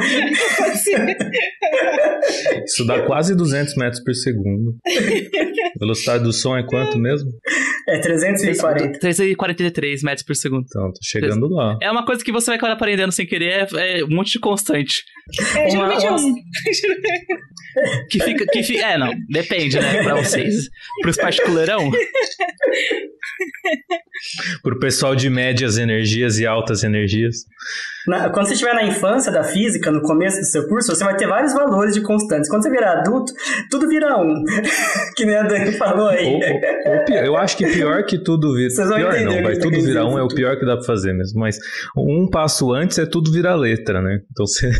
[2.64, 4.76] Isso dá quase 200 metros por segundo.
[4.86, 7.30] A velocidade do som é quanto mesmo?
[7.88, 8.98] É 340.
[8.98, 10.64] 343 metros por segundo.
[10.66, 11.76] Então, tô chegando lá.
[11.80, 14.40] É uma coisa que você vai acabar aprendendo sem querer, é, é um monte de
[14.40, 15.02] constante.
[15.56, 16.34] É, Uma- geralmente é um.
[18.10, 18.46] Que fica.
[18.46, 19.10] Que fi- é, não.
[19.28, 20.02] Depende, né?
[20.02, 20.68] Pra vocês.
[21.02, 21.90] Pros particularão.
[24.62, 27.44] Pro pessoal de médias energias e altas energias.
[28.06, 31.16] Na- quando você estiver na infância da física, no começo do seu curso, você vai
[31.16, 32.48] ter vários valores de constantes.
[32.48, 33.32] Quando você virar adulto,
[33.70, 34.42] tudo vira um.
[35.16, 36.24] que nem a Dani falou aí.
[36.24, 38.70] Ou, ou- ou pior, eu acho que pior que tudo vira.
[38.70, 40.76] Vocês vão Pior entender o não, vai tudo virar um, é o pior que dá
[40.76, 41.40] pra fazer mesmo.
[41.40, 41.58] Mas
[41.96, 44.20] um passo antes é tudo virar letra, né?
[44.30, 44.70] Então você.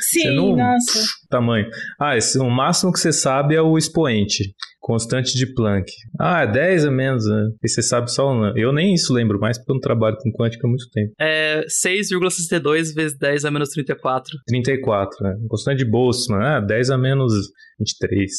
[0.00, 1.04] Sim, Você não- nossa.
[1.30, 1.66] Tamanho.
[2.00, 4.54] Ah, esse, o máximo que você sabe é o expoente.
[4.80, 5.90] Constante de Planck.
[6.20, 7.48] Ah, é 10 a menos, né?
[7.64, 8.54] E você sabe só um.
[8.56, 11.12] Eu nem isso lembro mais, porque eu não trabalho com quântica há muito tempo.
[11.18, 14.30] É 6,62 vezes 10 a menos 34.
[14.46, 15.34] 34, né?
[15.48, 16.42] Constante de Boltzmann.
[16.42, 17.32] Ah, 10 a menos
[17.78, 18.30] 23.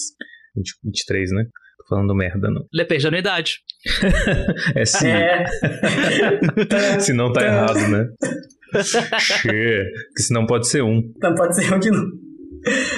[0.55, 1.45] 20, 23, né?
[1.87, 2.65] Falando merda, não.
[2.73, 3.59] Depende da unidade.
[4.75, 5.07] É sim.
[5.07, 5.45] É.
[6.99, 8.07] Se não tá errado, né?
[8.81, 11.01] Che, Porque senão pode ser um.
[11.21, 12.11] Não pode ser um de novo.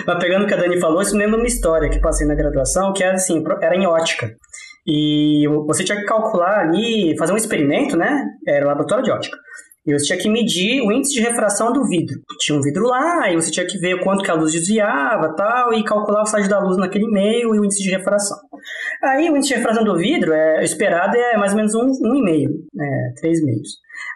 [0.05, 2.35] Mas pegando o que a Dani falou, isso me lembra uma história que passei na
[2.35, 4.33] graduação, que era assim, era em ótica.
[4.87, 8.23] E você tinha que calcular ali, fazer um experimento, né?
[8.47, 9.37] Era laboratório de ótica.
[9.87, 12.19] E você tinha que medir o índice de refração do vidro.
[12.39, 15.73] Tinha um vidro lá, e você tinha que ver quanto que a luz desviava tal,
[15.73, 18.37] e calcular o estágio da luz naquele meio e o índice de refração.
[19.01, 22.15] Aí o índice de refração do vidro, é, esperado é mais ou menos um, um
[22.15, 22.49] e meio,
[23.15, 23.69] três meios.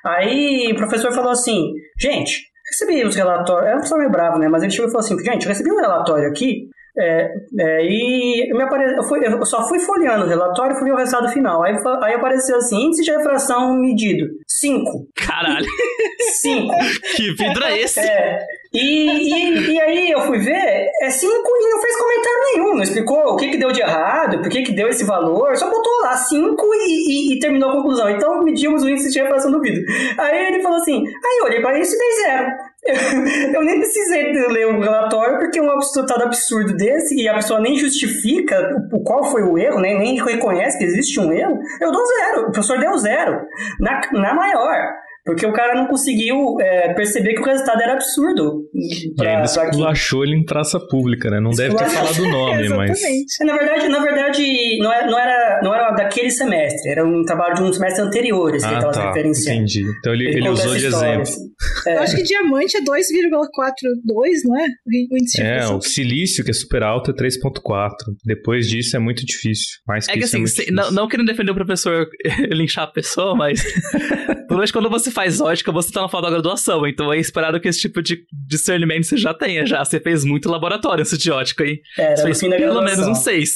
[0.05, 4.49] Aí o professor falou assim, gente, recebi os relatórios, era um professor meio bravo, né,
[4.49, 6.67] mas ele chegou e falou assim, gente, eu recebi um relatório aqui,
[6.97, 8.95] é, é, e me apare...
[8.95, 11.63] eu, fui- eu só fui folheando o relatório e fui ver o resultado final.
[11.63, 15.07] Aí, aí apareceu assim, índice de refração medido, 5.
[15.15, 15.65] Caralho,
[16.41, 16.73] 5.
[17.15, 17.99] que vidro é esse?
[17.99, 18.39] É.
[18.73, 22.83] E, e, e aí eu fui ver, é 5 e não fez comentário nenhum, não
[22.83, 25.91] explicou o que, que deu de errado, por que, que deu esse valor, só botou
[26.01, 28.09] lá 5 e, e, e terminou a conclusão.
[28.09, 29.83] Então medimos o índice de refração do vidro.
[30.17, 32.71] Aí ele falou assim, aí eu olhei para isso e dei zero.
[33.53, 37.75] Eu nem precisei ler o relatório, porque um resultado absurdo desse, e a pessoa nem
[37.75, 38.57] justifica
[38.91, 42.41] o, qual foi o erro, né, nem reconhece que existe um erro, eu dou zero.
[42.41, 43.39] O professor deu zero.
[43.79, 44.95] Na, na maior.
[45.23, 48.63] Porque o cara não conseguiu é, perceber que o resultado era absurdo.
[48.73, 49.69] E pra- ainda pra aquilo.
[49.69, 51.39] esculachou ele em praça pública, né?
[51.39, 52.91] Não deve ter falado o nome, mas.
[52.91, 53.45] Exatamente.
[53.45, 57.53] Na verdade, na verdade não, era, não, era, não era daquele semestre, era um trabalho
[57.55, 59.07] de um semestre anterior esse que ele Ah, estava tá.
[59.09, 59.57] referenciando.
[59.61, 59.83] Entendi.
[59.99, 61.21] Então ele, ele conta usou de exemplo.
[61.21, 61.41] assim.
[61.87, 61.95] É.
[61.97, 64.65] Eu acho que diamante é 2,42, não é?
[65.11, 67.91] O índice É, o silício, que é super alto, é 3.4.
[68.25, 69.77] Depois disso é muito difícil.
[69.87, 72.07] Mais que, É que isso é assim, muito se- não, não querendo defender o professor
[72.51, 73.61] linchar a pessoa, mas.
[74.47, 76.87] Pelo menos quando você faz ótica, você tá no final da graduação.
[76.87, 79.65] Então é esperado que esse tipo de discernimento você já tenha.
[79.65, 81.79] Já você fez muito laboratório antes de ótica aí.
[81.97, 82.83] Era Você fez pelo graduação.
[82.83, 83.49] menos um 6.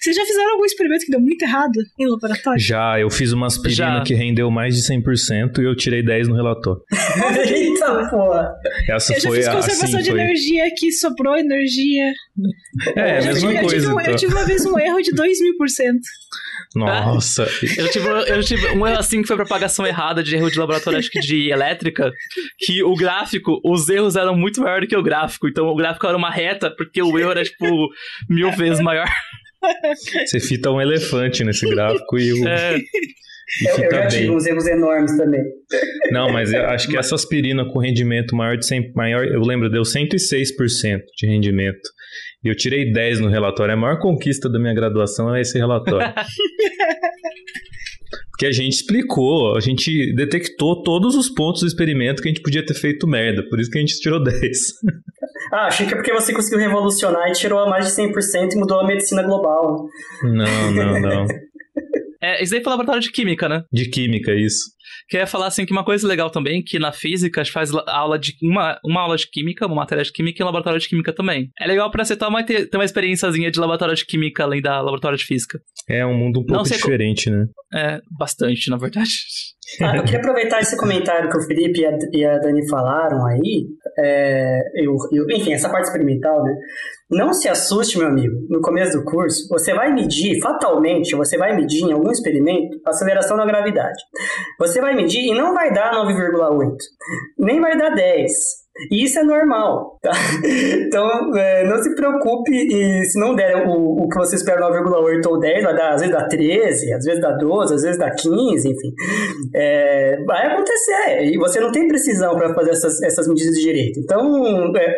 [0.00, 2.60] Vocês já fizeram algum experimento que deu muito errado em laboratório?
[2.60, 4.02] Já, eu fiz uma aspirina Já.
[4.02, 6.80] que rendeu mais de 100% e eu tirei 10 no relatório.
[7.46, 8.52] Eita porra!
[8.90, 10.20] Essa eu já foi fiz a- conservação assim, de foi.
[10.20, 12.12] energia que sobrou energia.
[12.96, 13.76] É, a eu, mesma tive, eu, coisa.
[13.76, 14.16] tive, um- eu então.
[14.16, 16.00] tive uma vez um erro de 2 mil por cento.
[16.74, 17.42] Nossa.
[17.62, 20.50] Eu já tive, eu já tive um erro assim que foi propagação errada de erro
[20.50, 22.10] de laboratório, acho que de elétrica,
[22.58, 25.48] que o gráfico, os erros eram muito maiores do que o gráfico.
[25.48, 27.66] Então o gráfico era uma reta, porque o erro era, tipo,
[28.28, 29.08] mil vezes maior.
[30.24, 34.46] Você fita um elefante nesse gráfico e, o, É, e Eu, eu já tive uns
[34.46, 35.42] erros enormes também.
[36.12, 39.70] Não, mas eu acho que essa aspirina com rendimento maior de 100, maior, eu lembro,
[39.70, 41.88] deu 106% de rendimento.
[42.44, 43.74] E eu tirei 10 no relatório.
[43.74, 46.12] A maior conquista da minha graduação é esse relatório.
[48.38, 52.40] Porque a gente explicou, a gente detectou todos os pontos do experimento que a gente
[52.40, 53.42] podia ter feito merda.
[53.50, 54.40] Por isso que a gente tirou 10.
[55.52, 58.78] Ah, achei que é porque você conseguiu revolucionar e tirou mais de 100% e mudou
[58.78, 59.88] a medicina global.
[60.22, 61.26] Não, não, não.
[62.22, 63.64] é, isso daí foi laboratório de química, né?
[63.72, 64.70] De química, isso.
[65.08, 67.84] Queria falar assim que uma coisa legal também, que na física a gente faz la-
[67.88, 70.88] aula de uma, uma aula de química, uma matéria de química e um laboratório de
[70.88, 71.50] química também.
[71.60, 74.80] É legal pra você ter uma, ter uma experiênciazinha de laboratório de química além da
[74.80, 75.58] laboratório de física.
[75.88, 77.46] É um mundo um Não pouco sei co- diferente, né?
[77.74, 79.10] É, bastante, na verdade.
[79.82, 83.26] Ah, eu queria aproveitar esse comentário que o Felipe e a, e a Dani falaram
[83.26, 83.66] aí.
[83.98, 86.54] é, eu, eu, enfim, essa parte experimental, né?
[87.10, 91.54] Não se assuste, meu amigo, no começo do curso, você vai medir, fatalmente, você vai
[91.54, 93.98] medir em algum experimento a aceleração da gravidade.
[94.58, 96.76] Você vai medir e não vai dar 9,8,
[97.38, 98.32] nem vai dar 10.
[98.92, 100.12] E isso é normal, tá?
[100.88, 105.26] Então, é, não se preocupe e se não der o, o que você espera 9,8
[105.26, 108.10] ou 10, vai dar, às vezes dá 13, às vezes dá 12, às vezes dá
[108.10, 108.92] 15, enfim.
[109.54, 114.00] É, vai acontecer e você não tem precisão para fazer essas, essas medidas de direito.
[114.00, 114.94] Então, é,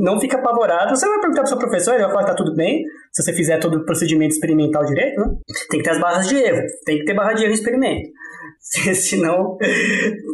[0.00, 0.94] não fica apavorado.
[0.94, 3.32] Você vai perguntar para seu professor, ele vai falar que tá tudo bem, se você
[3.32, 5.26] fizer todo o procedimento experimental direito, né?
[5.70, 8.08] Tem que ter as barras de erro, tem que ter barra de erro no experimento.
[8.94, 9.58] senão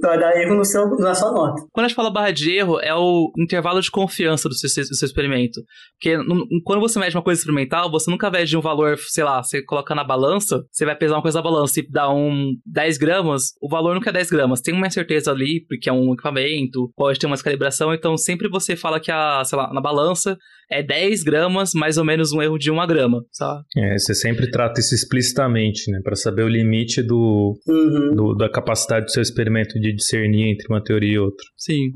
[0.00, 1.62] vai dar erro no seu, na sua nota.
[1.72, 4.94] Quando a gente fala barra de erro, é o intervalo de confiança do seu, do
[4.94, 5.60] seu experimento.
[5.94, 6.16] Porque
[6.64, 9.94] quando você mede uma coisa experimental, você nunca mede um valor, sei lá, você coloca
[9.94, 13.68] na balança, você vai pesar uma coisa na balança e dá um 10 gramas, o
[13.68, 14.60] valor nunca é 10 gramas.
[14.60, 18.76] Tem uma incerteza ali, porque é um equipamento, pode ter uma descalibração, então sempre você
[18.76, 20.38] fala que a, sei lá, na balança
[20.70, 23.62] é 10 gramas, mais ou menos um erro de 1 grama, sabe?
[23.76, 26.00] É, você sempre trata isso explicitamente, né?
[26.02, 28.14] Para saber o limite do, uhum.
[28.14, 31.44] do, da capacidade do seu experimento de discernir entre uma teoria e outra.
[31.56, 31.90] Sim.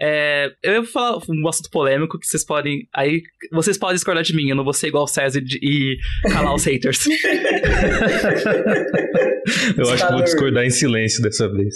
[0.00, 2.86] É, eu vou falar um assunto polêmico que vocês podem.
[2.94, 3.20] Aí
[3.52, 5.96] vocês podem discordar de mim, eu não vou ser igual o César de, e
[6.30, 7.04] calar os haters.
[9.76, 11.74] eu acho que vou discordar em silêncio dessa vez.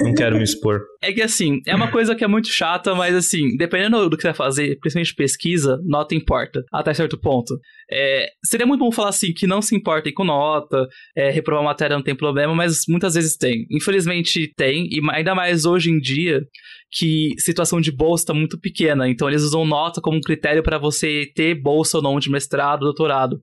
[0.00, 0.80] Não quero me expor.
[1.04, 4.22] É que assim, é uma coisa que é muito chata, mas assim, dependendo do que
[4.22, 7.58] você vai fazer, principalmente pesquisa, nota importa, até certo ponto.
[7.90, 10.86] É, seria muito bom falar assim que não se importem com nota,
[11.16, 13.66] é, reprovar matéria não tem problema, mas muitas vezes tem.
[13.68, 16.40] Infelizmente tem, e ainda mais hoje em dia,
[16.92, 20.78] que situação de bolsa está muito pequena, então eles usam nota como um critério para
[20.78, 23.40] você ter bolsa ou não de mestrado, doutorado.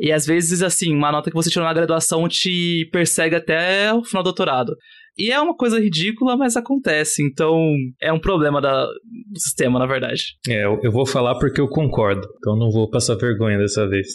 [0.00, 4.04] E às vezes, assim, uma nota que você tirou na graduação te persegue até o
[4.04, 4.74] final do doutorado.
[5.18, 7.22] E é uma coisa ridícula, mas acontece.
[7.24, 7.58] Então,
[8.00, 10.22] é um problema da, do sistema, na verdade.
[10.48, 12.26] É, eu vou falar porque eu concordo.
[12.38, 14.06] Então, não vou passar vergonha dessa vez.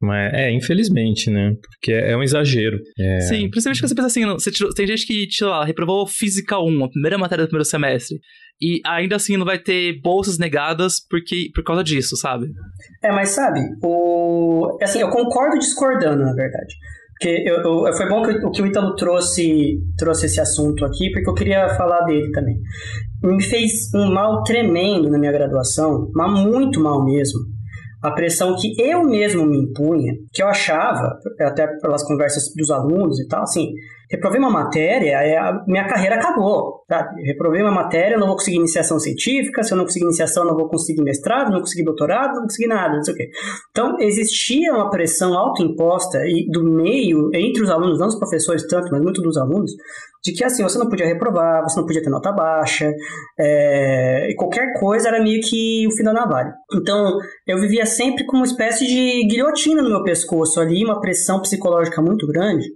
[0.00, 1.54] Mas é, infelizmente, né?
[1.60, 2.78] Porque é, um exagero.
[2.98, 3.20] É...
[3.20, 6.58] Sim, principalmente que você pensa assim, você tirou, tem gente que, sei lá, reprovou Física
[6.58, 8.18] 1, a primeira matéria do primeiro semestre.
[8.62, 12.46] E ainda assim não vai ter bolsas negadas porque, por causa disso, sabe?
[13.02, 14.78] É, mas sabe, o...
[14.82, 16.74] assim, eu concordo discordando, na verdade.
[17.20, 21.28] Porque eu, eu, foi bom que, que o Ítalo trouxe, trouxe esse assunto aqui, porque
[21.28, 22.56] eu queria falar dele também.
[23.22, 27.40] Me fez um mal tremendo na minha graduação, mas muito mal mesmo
[28.02, 33.20] a pressão que eu mesmo me impunha, que eu achava, até pelas conversas dos alunos
[33.20, 33.72] e tal, assim,
[34.10, 36.82] reprovei uma matéria, a minha carreira acabou.
[36.88, 37.08] Tá?
[37.24, 40.68] Reprovei uma matéria, não vou conseguir iniciação científica, se eu não conseguir iniciação, não vou
[40.68, 43.30] conseguir mestrado, não conseguir doutorado, não vou conseguir nada, não sei o quê.
[43.70, 48.90] Então, existia uma pressão autoimposta e do meio, entre os alunos, não os professores tanto,
[48.90, 49.70] mas muito dos alunos,
[50.24, 52.92] de que assim, você não podia reprovar, você não podia ter nota baixa,
[53.38, 56.52] é, qualquer coisa era meio que o fim da navalha.
[56.74, 61.40] Então, eu vivia sempre com uma espécie de guilhotina no meu pescoço ali, uma pressão
[61.40, 62.66] psicológica muito grande,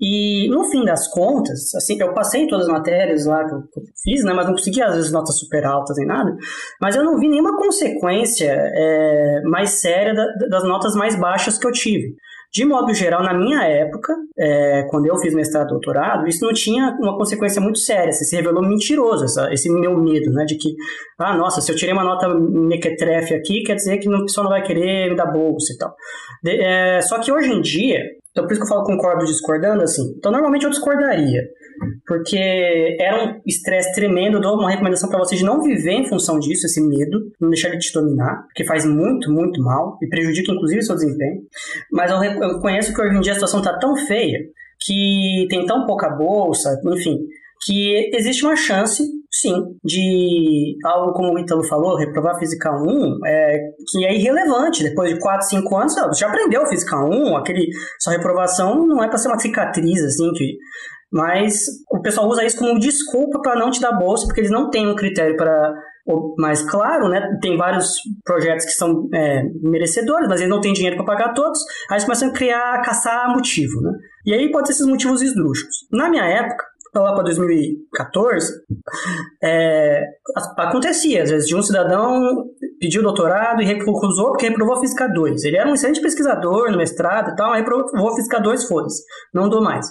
[0.00, 3.62] e no fim das contas, assim, eu passei todas as matérias lá que eu
[4.02, 6.36] fiz, né, mas não consegui às vezes notas super altas nem nada,
[6.80, 11.66] mas eu não vi nenhuma consequência é, mais séria da, das notas mais baixas que
[11.66, 12.14] eu tive.
[12.52, 16.54] De modo geral, na minha época, é, quando eu fiz mestrado e doutorado, isso não
[16.54, 18.08] tinha uma consequência muito séria.
[18.08, 20.44] Assim, se revelou mentiroso, essa, esse meu medo, né?
[20.46, 20.74] De que,
[21.18, 24.52] ah, nossa, se eu tirei uma nota mequetrefe aqui, quer dizer que o pessoal não
[24.52, 25.94] vai querer me dar bolsa e tal.
[26.42, 28.00] De, é, só que hoje em dia,
[28.36, 30.14] então por isso que eu falo concordo discordando, assim.
[30.18, 31.42] Então normalmente eu discordaria
[32.06, 34.36] porque era um estresse tremendo.
[34.36, 37.48] Eu dou uma recomendação para vocês de não viver em função disso, esse medo, não
[37.48, 41.40] deixar ele te dominar, porque faz muito, muito mal e prejudica inclusive seu desempenho.
[41.90, 44.38] Mas eu, eu conheço que hoje em dia a situação está tão feia
[44.78, 47.26] que tem tão pouca bolsa, enfim,
[47.64, 49.54] que existe uma chance, sim,
[49.84, 53.58] de algo como o Ítalo falou, reprovar Física 1, é,
[53.90, 54.82] que é irrelevante.
[54.82, 57.66] Depois de 4, 5 anos, você já aprendeu Física 1, aquele,
[58.00, 60.56] sua reprovação não é para ser uma cicatriz, assim, que
[61.12, 61.54] mas
[61.90, 64.86] o pessoal usa isso como desculpa para não te dar bolsa, porque eles não têm
[64.88, 65.72] um critério para.
[66.38, 67.94] Mas, claro, né, tem vários
[68.24, 71.58] projetos que são é, merecedores, mas eles não têm dinheiro para pagar todos.
[71.90, 73.80] Aí eles começam a criar, a caçar motivo.
[73.80, 73.92] Né?
[74.26, 75.74] E aí pode ser esses motivos esdrúxulos.
[75.90, 76.64] Na minha época,
[77.02, 78.52] lá para 2014,
[79.42, 80.02] é,
[80.58, 82.20] acontecia, às vezes, de um cidadão
[82.78, 85.44] pediu doutorado e recusou porque reprovou Física 2.
[85.44, 89.48] Ele era um excelente pesquisador no mestrado e tal, mas reprovou Física 2, foda-se, não
[89.48, 89.86] dou mais.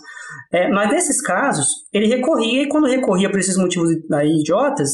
[0.52, 4.92] É, mas nesses casos, ele recorria e quando recorria por esses motivos aí, idiotas,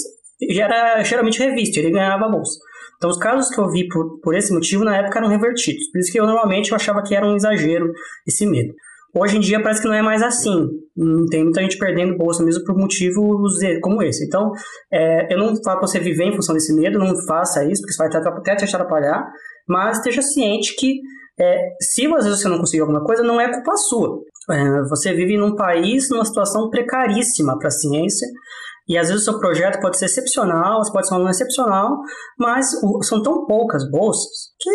[0.49, 2.59] já era geralmente revisto, ele ganhava bolsa.
[2.97, 5.89] Então, os casos que eu vi por, por esse motivo, na época, eram revertidos.
[5.91, 7.91] Por isso que eu, normalmente, eu achava que era um exagero
[8.27, 8.73] esse medo.
[9.13, 10.69] Hoje em dia parece que não é mais assim.
[11.29, 14.25] Tem muita gente perdendo bolsa mesmo por motivos como esse.
[14.25, 14.51] Então,
[14.91, 17.91] é, eu não falo para você viver em função desse medo, não faça isso, porque
[17.91, 19.29] isso vai até te atrapalhar,
[19.67, 21.01] mas esteja ciente que
[21.39, 24.19] é, se às vezes você não conseguir alguma coisa, não é culpa sua.
[24.49, 28.27] É, você vive num país, numa situação precaríssima para a ciência,
[28.87, 31.97] e às vezes o seu projeto pode ser excepcional, você pode ser um aluno excepcional,
[32.37, 32.71] mas
[33.03, 34.69] são tão poucas bolsas que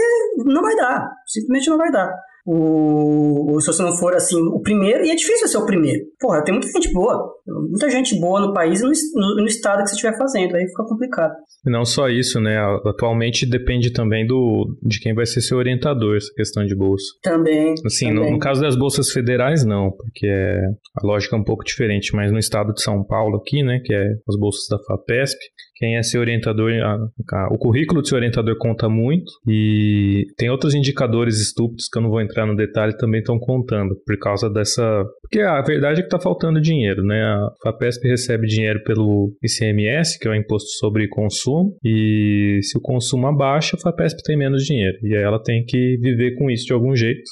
[0.45, 2.13] não vai dar, simplesmente não vai dar
[2.47, 6.05] o, se você não for assim o primeiro, e é difícil ser o primeiro.
[6.21, 9.83] Porra, tem muita gente boa, muita gente boa no país e no, no, no, estado
[9.83, 11.35] que você estiver fazendo, aí fica complicado.
[11.67, 12.57] E não só isso, né?
[12.87, 17.05] Atualmente depende também do de quem vai ser seu orientador, essa questão de bolsa.
[17.23, 17.75] Também.
[17.85, 18.25] Assim, também.
[18.27, 20.61] No, no, caso das bolsas federais, não, porque é,
[21.03, 23.93] a lógica é um pouco diferente, mas no estado de São Paulo aqui, né, que
[23.93, 25.39] é as bolsas da FAPESP,
[25.77, 30.49] quem é seu orientador, a, a, o currículo do seu orientador conta muito e tem
[30.49, 34.49] outros indicadores estúpidos que eu não vou entrar no detalhe também estão contando por causa
[34.49, 37.23] dessa, porque a verdade é que está faltando dinheiro, né?
[37.23, 42.81] A FAPESP recebe dinheiro pelo ICMS, que é o imposto sobre consumo, e se o
[42.81, 46.67] consumo abaixa, a FAPESP tem menos dinheiro e aí ela tem que viver com isso
[46.67, 47.29] de algum jeito.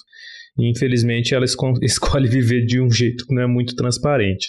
[0.59, 1.45] E infelizmente ela
[1.83, 4.49] escolhe viver de um jeito que não é muito transparente.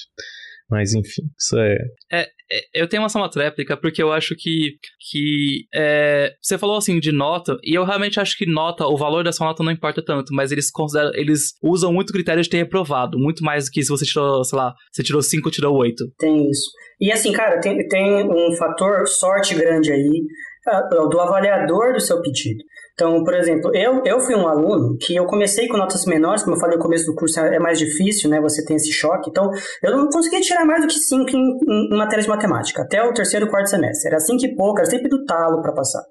[0.69, 1.57] Mas enfim, isso.
[1.59, 1.77] É,
[2.11, 2.27] é
[2.73, 4.77] eu tenho uma só uma tréplica porque eu acho que.
[5.09, 9.23] que é, você falou assim de nota, e eu realmente acho que nota, o valor
[9.23, 11.11] dessa nota não importa tanto, mas eles consideram.
[11.13, 14.57] Eles usam muito critério de ter reprovado, muito mais do que se você tirou, sei
[14.57, 15.95] lá, você tirou 5 ou tirou 8.
[16.19, 16.69] Tem isso.
[16.99, 20.23] E assim, cara, tem, tem um fator sorte grande aí
[20.67, 22.63] ah, do avaliador do seu pedido.
[22.95, 26.55] Então, por exemplo, eu, eu fui um aluno que eu comecei com notas menores, como
[26.55, 28.39] eu falei, o começo do curso é mais difícil, né?
[28.39, 29.29] Você tem esse choque.
[29.29, 29.51] Então,
[29.83, 33.03] eu não conseguia tirar mais do que 5 em, em, em matéria de matemática, até
[33.03, 34.07] o terceiro, quarto semestre.
[34.07, 36.03] Era 5 e pouco, era sempre do talo para passar.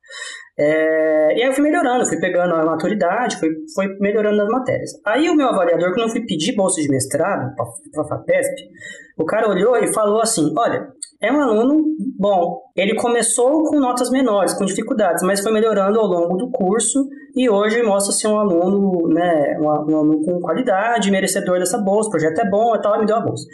[0.57, 4.91] É, e aí eu fui melhorando, fui pegando a maturidade, fui, fui melhorando nas matérias.
[5.05, 8.69] Aí o meu avaliador, quando eu fui pedir bolsa de mestrado para a FAPESP,
[9.17, 10.89] o cara olhou e falou assim, olha,
[11.25, 11.83] é um aluno
[12.19, 17.09] bom, ele começou com notas menores, com dificuldades, mas foi melhorando ao longo do curso
[17.35, 22.13] e hoje mostra ser um aluno, né, um, aluno com qualidade, merecedor dessa bolsa, o
[22.13, 23.45] projeto é bom e tal, me deu a bolsa.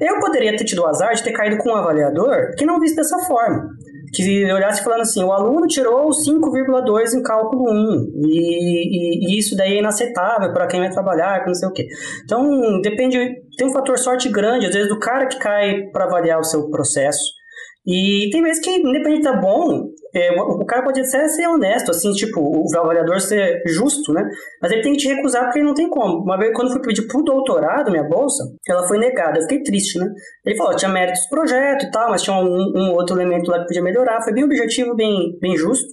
[0.00, 2.96] Eu poderia ter tido o azar de ter caído com um avaliador que não visse
[2.96, 3.70] dessa forma
[4.12, 9.56] que olhasse falando assim, o aluno tirou 5,2 em cálculo 1, e, e, e, isso
[9.56, 11.86] daí é inaceitável para quem vai trabalhar, não sei o quê.
[12.24, 13.18] Então, depende,
[13.56, 16.68] tem um fator sorte grande, às vezes, do cara que cai para avaliar o seu
[16.70, 17.40] processo,
[17.86, 22.12] e tem vezes que, independente tá bom, é, o, cara pode até ser honesto, assim,
[22.12, 24.22] tipo, o avaliador ser justo, né?
[24.60, 26.22] Mas ele tem que te recusar porque ele não tem como.
[26.22, 29.38] Uma vez, quando eu fui pedir pro doutorado, minha bolsa, ela foi negada.
[29.38, 30.06] Eu fiquei triste, né?
[30.44, 33.60] Ele falou, tinha méritos do projeto e tal, mas tinha um, um, outro elemento lá
[33.60, 34.22] que podia melhorar.
[34.22, 35.86] Foi bem objetivo, bem, bem justo.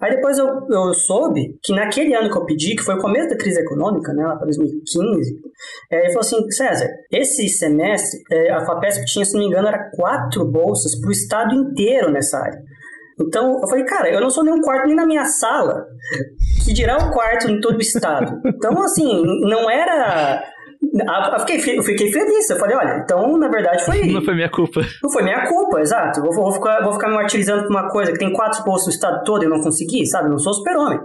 [0.00, 3.28] Aí depois eu, eu soube que naquele ano que eu pedi, que foi o começo
[3.28, 5.40] da crise econômica, né, lá para 2015,
[5.90, 9.68] é, ele falou assim, César, esse semestre, é, a FAPESP tinha, se não me engano,
[9.68, 12.58] era quatro bolsas para o estado inteiro nessa área.
[13.26, 15.84] Então, eu falei, cara, eu não sou nem um quarto nem na minha sala,
[16.64, 18.40] que dirá o quarto em todo o estado.
[18.46, 20.42] Então, assim, não era...
[20.82, 22.50] Eu fiquei, eu fiquei feliz.
[22.50, 24.04] Eu falei, olha, então, na verdade, foi.
[24.12, 24.80] Não foi minha culpa.
[25.02, 26.20] Não foi minha culpa, exato.
[26.20, 28.92] Vou, vou, ficar, vou ficar me martirizando por uma coisa que tem quatro postos no
[28.92, 30.26] estado todo e não consegui, sabe?
[30.26, 30.98] Eu não sou super-homem.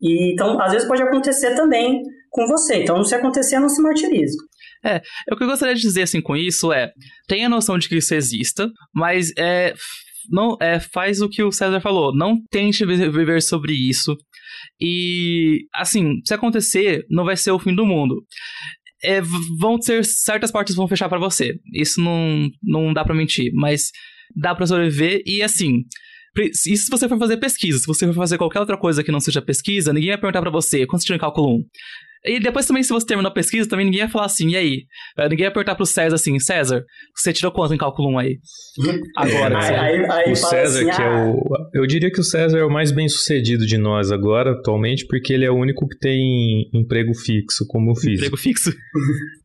[0.00, 2.82] E, então, às vezes pode acontecer também com você.
[2.82, 4.36] Então, se acontecer, não se martirize.
[4.84, 5.00] É,
[5.30, 6.90] o que eu gostaria de dizer assim com isso é,
[7.28, 9.74] tenha noção de que isso exista, mas é,
[10.30, 14.16] não é, faz o que o César falou, não tente viver sobre isso.
[14.80, 18.24] E assim, se acontecer, não vai ser o fim do mundo.
[19.04, 19.20] É,
[19.58, 21.54] vão ser certas portas vão fechar para você.
[21.74, 23.90] Isso não, não dá para mentir, mas
[24.34, 25.84] dá para sobreviver e assim,
[26.36, 29.20] e se você for fazer pesquisa, se você for fazer qualquer outra coisa que não
[29.20, 31.64] seja pesquisa, ninguém vai perguntar para você quanto você em cálculo 1.
[32.24, 34.84] E depois também, se você terminou a pesquisa, também ninguém ia falar assim, e aí?
[35.18, 36.84] Eh, ninguém ia perguntar pro César assim, César,
[37.16, 38.38] você tirou quanto em cálculo 1 aí?
[39.16, 41.18] Agora, é, aí, aí, o César, assim, que é ah...
[41.18, 41.42] é o.
[41.74, 45.32] Eu diria que o César é o mais bem sucedido de nós agora, atualmente, porque
[45.32, 48.26] ele é o único que tem emprego fixo como físico.
[48.26, 48.72] Emprego fixo.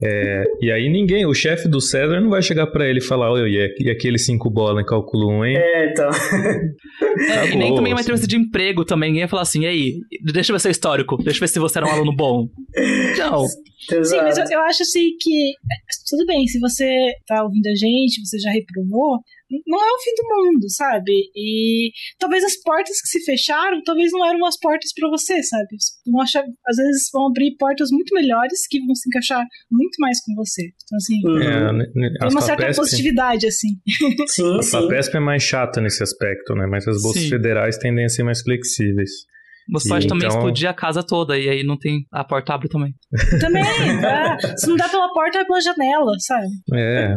[0.04, 3.32] É, e aí ninguém, o chefe do César não vai chegar para ele e falar,
[3.32, 3.50] oi,
[3.80, 5.58] e aquele 5 bola em cálculo 1, hein?
[5.58, 6.10] É, então.
[7.18, 9.94] É, e nem também uma entrevista de emprego também, ninguém ia falar assim, e aí,
[10.24, 12.48] deixa eu ver seu histórico, deixa eu ver se você era um aluno bom.
[13.18, 13.46] Não.
[13.48, 15.54] Sim, mas eu, eu, acho assim que.
[16.10, 19.20] Tudo bem, se você tá ouvindo a gente, você já reprovou,
[19.66, 21.14] não é o fim do mundo, sabe?
[21.36, 25.68] E talvez as portas que se fecharam, talvez não eram as portas para você, sabe?
[26.06, 30.22] Vão achar, às vezes vão abrir portas muito melhores que vão se encaixar muito mais
[30.24, 30.64] com você.
[30.64, 31.82] Então, assim, uhum.
[31.82, 33.70] é, tem uma certa positividade, assim.
[34.28, 36.66] Sim, a FAPESP é mais chata nesse aspecto, né?
[36.68, 37.30] Mas as bolsas sim.
[37.30, 39.12] federais tendem a ser mais flexíveis.
[39.72, 40.40] Você pode também então...
[40.40, 42.06] explodir a casa toda e aí não tem.
[42.12, 42.94] A porta abre também.
[43.40, 44.38] Também, é.
[44.58, 46.48] Se não dá pela porta, é pela janela, sabe?
[46.74, 47.16] É.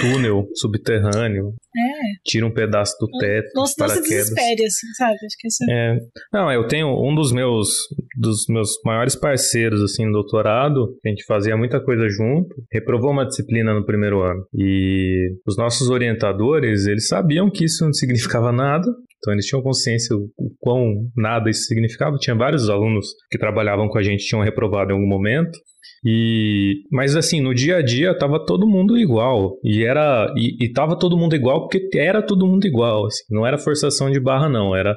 [0.00, 1.54] Túnel subterrâneo.
[1.76, 2.30] É.
[2.30, 3.50] Tira um pedaço do teto.
[3.54, 5.14] Não, não se desespere, assim, sabe?
[5.14, 5.94] Acho que é...
[5.94, 5.98] é.
[6.32, 7.68] Não, eu tenho um dos meus
[8.16, 13.26] dos meus maiores parceiros, assim, no doutorado, a gente fazia muita coisa junto, reprovou uma
[13.26, 14.46] disciplina no primeiro ano.
[14.54, 18.86] E os nossos orientadores, eles sabiam que isso não significava nada,
[19.18, 22.16] então eles tinham consciência o quão nada isso significava.
[22.18, 25.58] Tinha vários alunos que trabalhavam com a gente tinham reprovado em algum momento.
[26.04, 29.58] E mas assim, no dia a dia tava todo mundo igual.
[29.64, 33.46] E era e, e tava todo mundo igual porque era todo mundo igual, assim, não
[33.46, 34.94] era forçação de barra não, era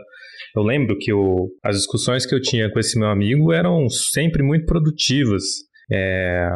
[0.56, 4.44] eu lembro que o, as discussões que eu tinha com esse meu amigo eram sempre
[4.44, 5.44] muito produtivas.
[5.92, 6.50] É,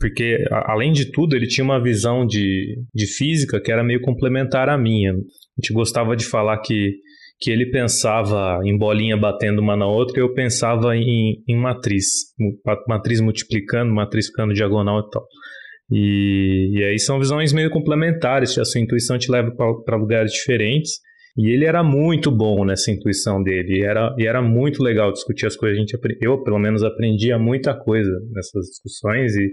[0.00, 4.68] porque, além de tudo, ele tinha uma visão de, de física que era meio complementar
[4.68, 5.12] à minha.
[5.12, 5.16] A
[5.60, 6.92] gente gostava de falar que,
[7.42, 12.06] que ele pensava em bolinha batendo uma na outra e eu pensava em, em matriz.
[12.86, 15.26] Matriz multiplicando, matriz ficando diagonal e tal.
[15.90, 19.50] E, e aí são visões meio complementares, a sua intuição te leva
[19.84, 20.92] para lugares diferentes.
[21.36, 23.80] E ele era muito bom nessa intuição dele.
[23.80, 25.78] E era, e era muito legal discutir as coisas.
[25.78, 29.34] A gente, eu, pelo menos, aprendia muita coisa nessas discussões.
[29.34, 29.50] E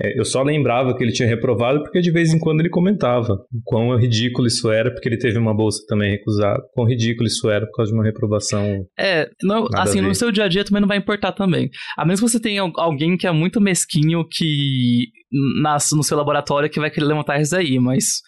[0.00, 3.38] é, eu só lembrava que ele tinha reprovado porque de vez em quando ele comentava
[3.64, 6.60] quão ridículo isso era, porque ele teve uma bolsa também recusada.
[6.72, 8.86] Quão ridículo isso era por causa de uma reprovação.
[8.98, 11.70] É, não, assim, no seu dia a dia também não vai importar também.
[11.96, 15.08] A menos que você tenha alguém que é muito mesquinho que
[15.62, 18.20] nasce no seu laboratório que vai querer levantar isso aí, mas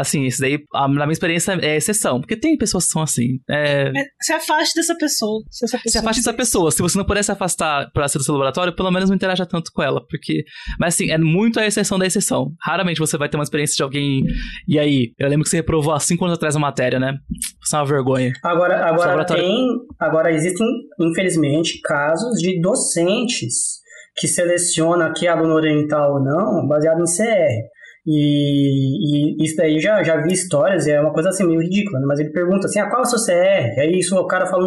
[0.00, 2.20] Assim, isso daí, na minha experiência, é exceção.
[2.20, 3.38] Porque tem pessoas que são assim.
[3.48, 3.88] É...
[3.88, 5.42] É, se afaste dessa pessoa.
[5.50, 6.70] Se, essa pessoa se afaste dessa pessoa.
[6.70, 9.44] Se você não puder se afastar pra ser do seu laboratório, pelo menos não interaja
[9.44, 10.00] tanto com ela.
[10.08, 10.44] Porque.
[10.78, 12.52] Mas assim, é muito a exceção da exceção.
[12.62, 14.22] Raramente você vai ter uma experiência de alguém.
[14.66, 17.14] E aí, eu lembro que você reprovou há cinco anos atrás a matéria, né?
[17.62, 18.32] Isso é uma vergonha.
[18.42, 19.66] Agora, agora tem.
[19.98, 20.66] Agora existem,
[21.00, 23.80] infelizmente, casos de docentes
[24.16, 27.79] que selecionam que aluno oriental ou não, baseado em CR.
[28.06, 32.06] E, e, isso daí já, já vi histórias, é uma coisa assim meio ridícula, né?
[32.06, 33.80] mas ele pergunta assim, ah, qual é o seu CR?
[33.80, 34.66] Aí isso, o cara fala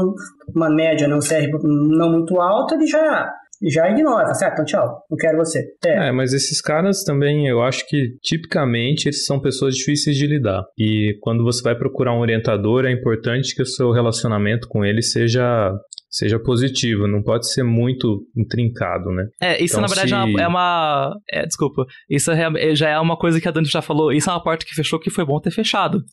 [0.55, 1.15] uma média, né?
[1.15, 3.31] um CR não muito alto, ele já,
[3.69, 5.65] já ignora, fala assim, ah, então tchau, não quero você.
[5.85, 6.09] É.
[6.09, 6.11] é.
[6.11, 10.63] mas esses caras também, eu acho que tipicamente eles são pessoas difíceis de lidar.
[10.77, 15.01] E quando você vai procurar um orientador, é importante que o seu relacionamento com ele
[15.01, 15.71] seja
[16.13, 19.25] seja positivo, não pode ser muito intrincado, né?
[19.41, 20.39] É, isso então, na verdade se...
[20.39, 21.15] é uma.
[21.31, 21.85] É, é, desculpa.
[22.09, 24.11] Isso é, é, já é uma coisa que a Dani já falou.
[24.11, 26.03] Isso é uma porta que fechou que foi bom ter fechado.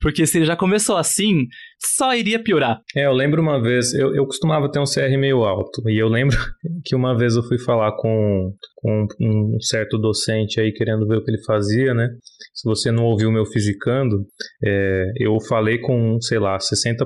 [0.00, 1.46] Porque se ele já começou assim,
[1.96, 2.80] só iria piorar.
[2.94, 5.88] É, eu lembro uma vez, eu, eu costumava ter um CR meio alto.
[5.88, 6.36] E eu lembro
[6.84, 8.52] que uma vez eu fui falar com,
[8.86, 12.08] com um certo docente aí querendo ver o que ele fazia, né?
[12.54, 14.24] Se você não ouviu o meu Fisicando,
[14.64, 17.04] é, eu falei com, sei lá, 60%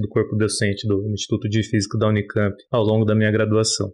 [0.00, 3.90] do corpo docente do Instituto de Física da Unicamp ao longo da minha graduação.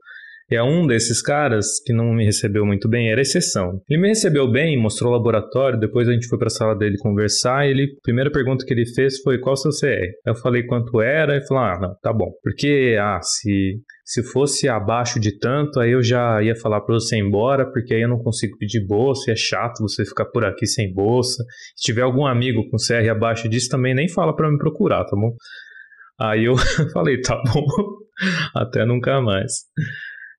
[0.51, 3.81] E a um desses caras, que não me recebeu muito bem, era exceção.
[3.89, 6.97] Ele me recebeu bem, mostrou o laboratório, depois a gente foi para a sala dele
[6.99, 10.05] conversar, e ele, a primeira pergunta que ele fez foi qual seu CR?
[10.27, 12.31] Eu falei quanto era, e falou, ah, não, tá bom.
[12.43, 17.17] Porque, ah, se, se fosse abaixo de tanto, aí eu já ia falar para você
[17.17, 20.45] ir embora, porque aí eu não consigo pedir bolsa, e é chato você ficar por
[20.45, 21.43] aqui sem bolsa.
[21.75, 25.17] Se tiver algum amigo com CR abaixo disso, também nem fala para me procurar, tá
[25.17, 25.35] bom?
[26.21, 26.55] Aí eu
[26.93, 27.65] falei, tá bom,
[28.55, 29.53] até nunca mais.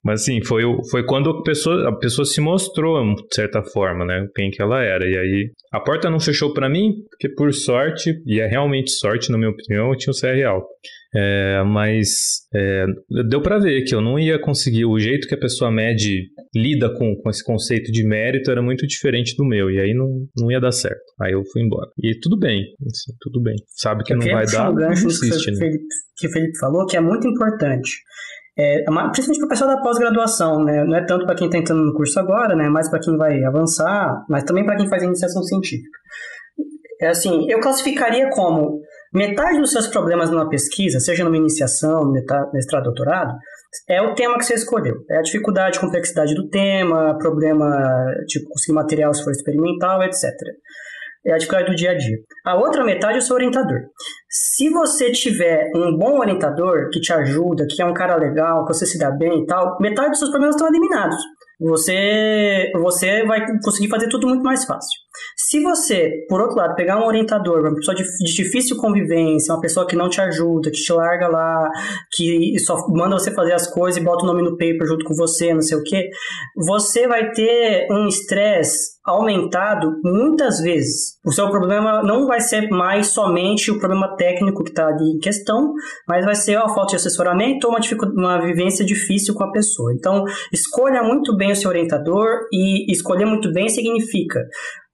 [0.05, 0.61] Mas assim, foi,
[0.91, 4.27] foi quando a pessoa, a pessoa se mostrou, de certa forma, né?
[4.35, 5.03] Quem que ela era.
[5.03, 9.31] E aí, a porta não fechou para mim, porque por sorte, e é realmente sorte,
[9.31, 10.67] na minha opinião, eu tinha o CR alto.
[11.17, 12.09] É, mas
[12.53, 12.85] é,
[13.29, 14.85] deu para ver que eu não ia conseguir.
[14.85, 18.85] O jeito que a pessoa mede, lida com, com esse conceito de mérito era muito
[18.85, 19.71] diferente do meu.
[19.71, 21.01] E aí não, não ia dar certo.
[21.21, 21.89] Aí eu fui embora.
[21.97, 23.55] E tudo bem, assim, tudo bem.
[23.69, 24.69] Sabe que eu não vai dar.
[24.69, 25.57] Um gancho insiste, que, né?
[25.57, 25.85] Felipe,
[26.17, 27.91] que o Felipe falou, que é muito importante.
[28.57, 30.83] É, principalmente para o pessoal da pós-graduação, né?
[30.85, 32.69] Não é tanto para quem está entrando no curso agora, né?
[32.69, 35.99] Mais para quem vai avançar, mas também para quem faz iniciação científica.
[37.01, 38.79] É assim, eu classificaria como
[39.13, 42.13] metade dos seus problemas numa pesquisa, seja numa iniciação,
[42.53, 43.33] mestrado, doutorado,
[43.89, 44.95] é o tema que você escolheu.
[45.09, 47.67] É a dificuldade, complexidade do tema, problema,
[48.27, 50.31] tipo, conseguir material se for experimental, etc
[51.25, 52.17] é a dificuldade do dia a dia.
[52.45, 53.79] A outra metade é o seu orientador.
[54.29, 58.73] Se você tiver um bom orientador que te ajuda, que é um cara legal, que
[58.73, 61.17] você se dá bem e tal, metade dos seus problemas estão eliminados.
[61.59, 65.04] Você, você vai conseguir fazer tudo muito mais fácil.
[65.35, 69.87] Se você, por outro lado, pegar um orientador, uma pessoa de, difícil convivência, uma pessoa
[69.87, 71.69] que não te ajuda, que te larga lá,
[72.11, 75.13] que só manda você fazer as coisas e bota o nome no paper junto com
[75.13, 76.09] você, não sei o quê,
[76.55, 81.19] você vai ter um estresse aumentado muitas vezes.
[81.23, 85.19] O seu problema não vai ser mais somente o problema técnico que está ali em
[85.19, 85.73] questão,
[86.07, 87.79] mas vai ser a falta de assessoramento ou uma,
[88.15, 89.93] uma vivência difícil com a pessoa.
[89.93, 94.39] Então, escolha muito bem o seu orientador e escolher muito bem significa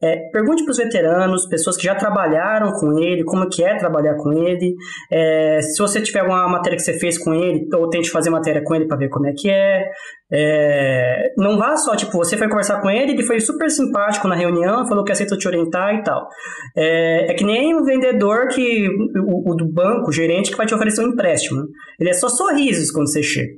[0.03, 4.15] é, pergunte para os veteranos, pessoas que já trabalharam com ele, como que é trabalhar
[4.15, 4.75] com ele.
[5.11, 8.63] É, se você tiver alguma matéria que você fez com ele, ou tente fazer matéria
[8.63, 9.91] com ele para ver como é que é.
[10.33, 14.35] É, não vá só, tipo, você foi conversar com ele, ele foi super simpático na
[14.35, 16.27] reunião, falou que aceita te orientar e tal.
[16.75, 20.65] É, é que nem um vendedor que, o, o, do banco, o gerente, que vai
[20.65, 21.67] te oferecer um empréstimo.
[21.99, 23.51] Ele é só sorrisos quando você chega.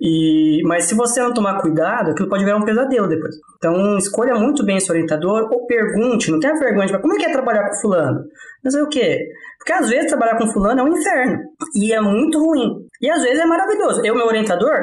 [0.00, 3.34] E, mas se você não tomar cuidado, aquilo pode virar um pesadelo depois.
[3.56, 7.26] Então, escolha muito bem esse orientador, ou pergunte, não tenha vergonha de como é que
[7.26, 8.20] é trabalhar com fulano?
[8.64, 9.18] Mas é o quê?
[9.58, 11.38] Porque às vezes trabalhar com fulano é um inferno.
[11.74, 12.86] E é muito ruim.
[13.00, 14.04] E às vezes é maravilhoso.
[14.04, 14.76] Eu, meu orientador,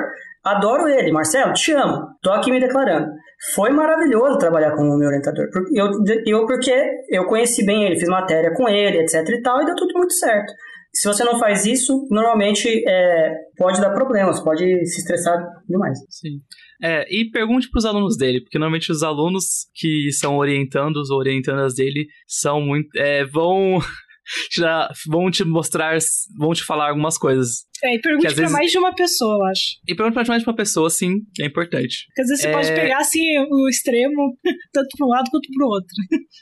[0.46, 2.06] Adoro ele, Marcelo, te amo.
[2.22, 3.08] Tô aqui me declarando.
[3.56, 5.48] Foi maravilhoso trabalhar com o meu orientador.
[5.74, 5.88] Eu,
[6.26, 6.74] eu porque
[7.10, 10.14] eu conheci bem ele, fiz matéria com ele, etc e tal, e deu tudo muito
[10.14, 10.54] certo.
[10.94, 15.36] Se você não faz isso, normalmente é, pode dar problemas, pode se estressar
[15.68, 15.98] demais.
[16.10, 16.40] Sim.
[16.82, 21.18] É, e pergunte para os alunos dele, porque normalmente os alunos que são orientandos ou
[21.18, 22.88] orientandas dele são muito.
[22.96, 23.80] É, vão
[24.56, 25.98] já vão te mostrar,
[26.38, 27.66] vão te falar algumas coisas.
[27.84, 28.52] É, e pergunte pra vezes...
[28.52, 29.64] mais de uma pessoa, eu acho.
[29.88, 32.06] E pergunte pra mais de uma pessoa, sim, é importante.
[32.08, 32.52] Porque às vezes você é...
[32.52, 34.38] pode pegar, assim, o extremo,
[34.74, 35.96] tanto pra um lado quanto pro outro.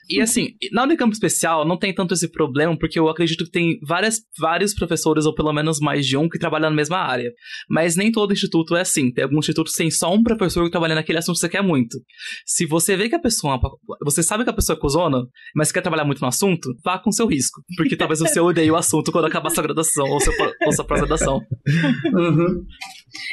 [0.10, 3.80] E assim, na Unicamp Especial não tem tanto esse problema, porque eu acredito que tem
[3.88, 7.32] várias, vários professores, ou pelo menos mais de um, que trabalham na mesma área.
[7.70, 9.12] Mas nem todo instituto é assim.
[9.12, 11.64] Tem alguns institutos que tem só um professor que trabalha naquele assunto que você quer
[11.64, 11.98] muito.
[12.46, 13.60] Se você vê que a pessoa.
[14.04, 15.24] Você sabe que a pessoa é cuzona,
[15.56, 17.62] mas quer trabalhar muito no assunto, vá com seu risco.
[17.76, 20.34] Porque talvez você odeie o assunto quando acabar sua graduação ou, seu,
[20.66, 21.40] ou sua pós-graduação iniciação.
[22.14, 22.66] Uhum.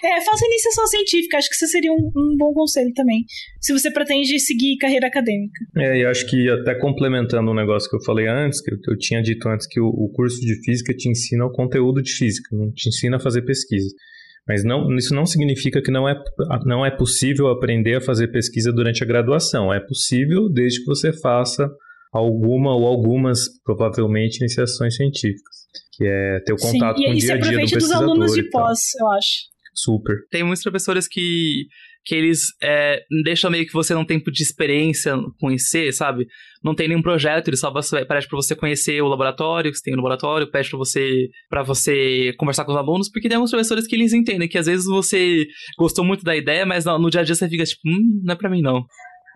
[0.04, 3.24] É, faça iniciação científica, acho que isso seria um, um, bom conselho também,
[3.60, 5.58] se você pretende seguir carreira acadêmica.
[5.76, 8.98] É, e acho que até complementando um negócio que eu falei antes, que eu, eu
[8.98, 12.48] tinha dito antes que o, o, curso de física te ensina o conteúdo de física,
[12.54, 13.88] não te ensina a fazer pesquisa.
[14.46, 16.14] Mas não, isso não significa que não é,
[16.64, 19.72] não é possível aprender a fazer pesquisa durante a graduação.
[19.72, 21.70] É possível desde que você faça
[22.12, 25.59] alguma ou algumas, provavelmente, iniciações científicas
[26.00, 27.98] que é ter o contato Sim, com o dia a dia do pesquisador.
[27.98, 29.50] dos alunos de pós, eu acho.
[29.74, 30.16] Super.
[30.30, 31.66] Tem muitos professores que,
[32.06, 36.26] que eles é, deixam meio que você não tempo de experiência conhecer, sabe?
[36.64, 39.92] Não tem nenhum projeto, ele só pede para você conhecer o laboratório, que você tem
[39.92, 43.86] no laboratório, pede para você para você conversar com os alunos, porque tem alguns professores
[43.86, 45.46] que eles entendem que às vezes você
[45.78, 48.32] gostou muito da ideia, mas no, no dia a dia você fica tipo, hum, não
[48.32, 48.86] é para mim não.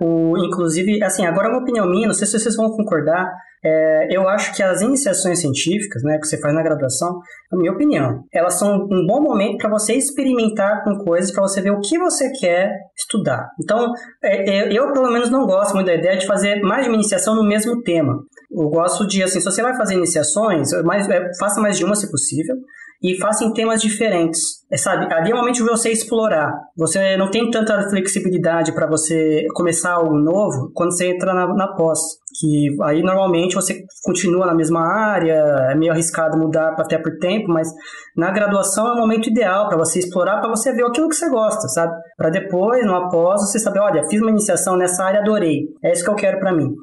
[0.00, 3.32] O, inclusive, assim, agora é uma opinião minha, não sei se vocês vão concordar,
[3.64, 7.18] é, eu acho que as iniciações científicas, né, que você faz na graduação,
[7.50, 11.62] na minha opinião, elas são um bom momento para você experimentar com coisas, para você
[11.62, 13.48] ver o que você quer estudar.
[13.62, 13.92] Então,
[14.22, 16.96] é, é, eu pelo menos não gosto muito da ideia de fazer mais de uma
[16.96, 18.18] iniciação no mesmo tema.
[18.50, 21.94] Eu gosto de, assim, se você vai fazer iniciações, mais, é, faça mais de uma
[21.94, 22.56] se possível,
[23.02, 24.40] e faça em temas diferentes.
[24.70, 26.52] É, sabe, ali é o momento de você explorar.
[26.76, 31.68] Você não tem tanta flexibilidade para você começar algo novo quando você entra na, na
[31.74, 31.98] pós.
[32.40, 35.34] Que aí normalmente você continua na mesma área,
[35.70, 37.68] é meio arriscado mudar até por tempo, mas
[38.16, 41.30] na graduação é o momento ideal para você explorar, para você ver aquilo que você
[41.30, 41.94] gosta, sabe?
[42.16, 45.60] Para depois, no após, você saber, olha, fiz uma iniciação nessa área, adorei.
[45.84, 46.74] É isso que eu quero para mim.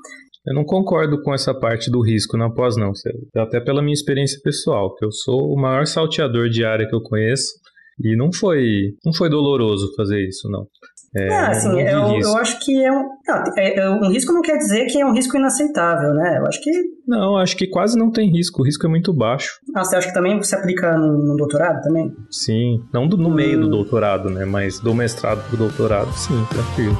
[0.45, 2.91] Eu não concordo com essa parte do risco na pós, não.
[3.35, 7.01] Até pela minha experiência pessoal, que eu sou o maior salteador de área que eu
[7.01, 7.61] conheço.
[8.03, 10.65] E não foi, não foi doloroso fazer isso, não.
[11.13, 13.03] É, não, assim, eu, eu, acho que é um.
[13.27, 16.37] Não, é, é, um risco não quer dizer que é um risco inaceitável, né?
[16.39, 16.71] Eu acho que.
[17.05, 18.61] Não, acho que quase não tem risco.
[18.61, 19.59] O risco é muito baixo.
[19.75, 22.09] Ah, você acha que também se aplica no, no doutorado também?
[22.31, 22.79] Sim.
[22.93, 23.33] Não do, no hum.
[23.33, 24.45] meio do doutorado, né?
[24.45, 26.97] Mas do mestrado pro doutorado, sim, tranquilo.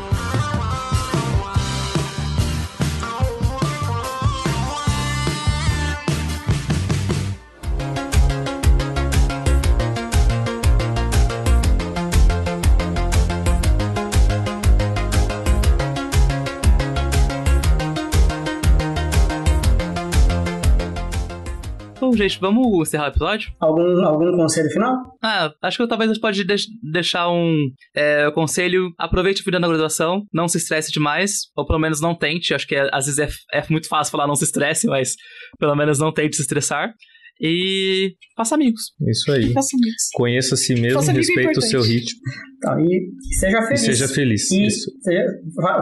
[22.21, 23.51] Gente, vamos encerrar o episódio?
[23.59, 24.95] Algum, algum conselho final?
[25.23, 26.43] Ah, acho que talvez a gente pode
[26.83, 28.91] deixar um é, conselho.
[28.97, 32.53] Aproveite o vida na graduação, não se estresse demais, ou pelo menos não tente.
[32.53, 35.15] Acho que é, às vezes é, é muito fácil falar não se estresse, mas
[35.59, 36.93] pelo menos não tente se estressar.
[37.41, 38.93] E faça amigos.
[39.07, 39.51] Isso aí.
[39.51, 40.09] Faça amigos.
[40.13, 42.19] Conheça a si mesmo, respeite o seu ritmo.
[42.57, 43.09] Então, e,
[43.39, 43.81] seja feliz.
[43.81, 44.51] E seja feliz.
[44.51, 45.25] E seja,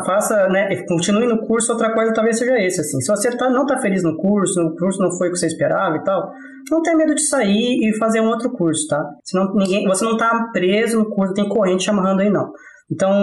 [0.06, 0.84] faça, né?
[0.88, 3.02] Continue no curso, outra coisa talvez seja esse, assim.
[3.02, 5.48] Se você tá, não tá feliz no curso, o curso não foi o que você
[5.48, 6.32] esperava e tal,
[6.72, 9.04] não tenha medo de sair e fazer um outro curso, tá?
[9.26, 12.50] Senão ninguém, você não tá preso no curso, tem corrente amarrando aí, não.
[12.90, 13.14] Então,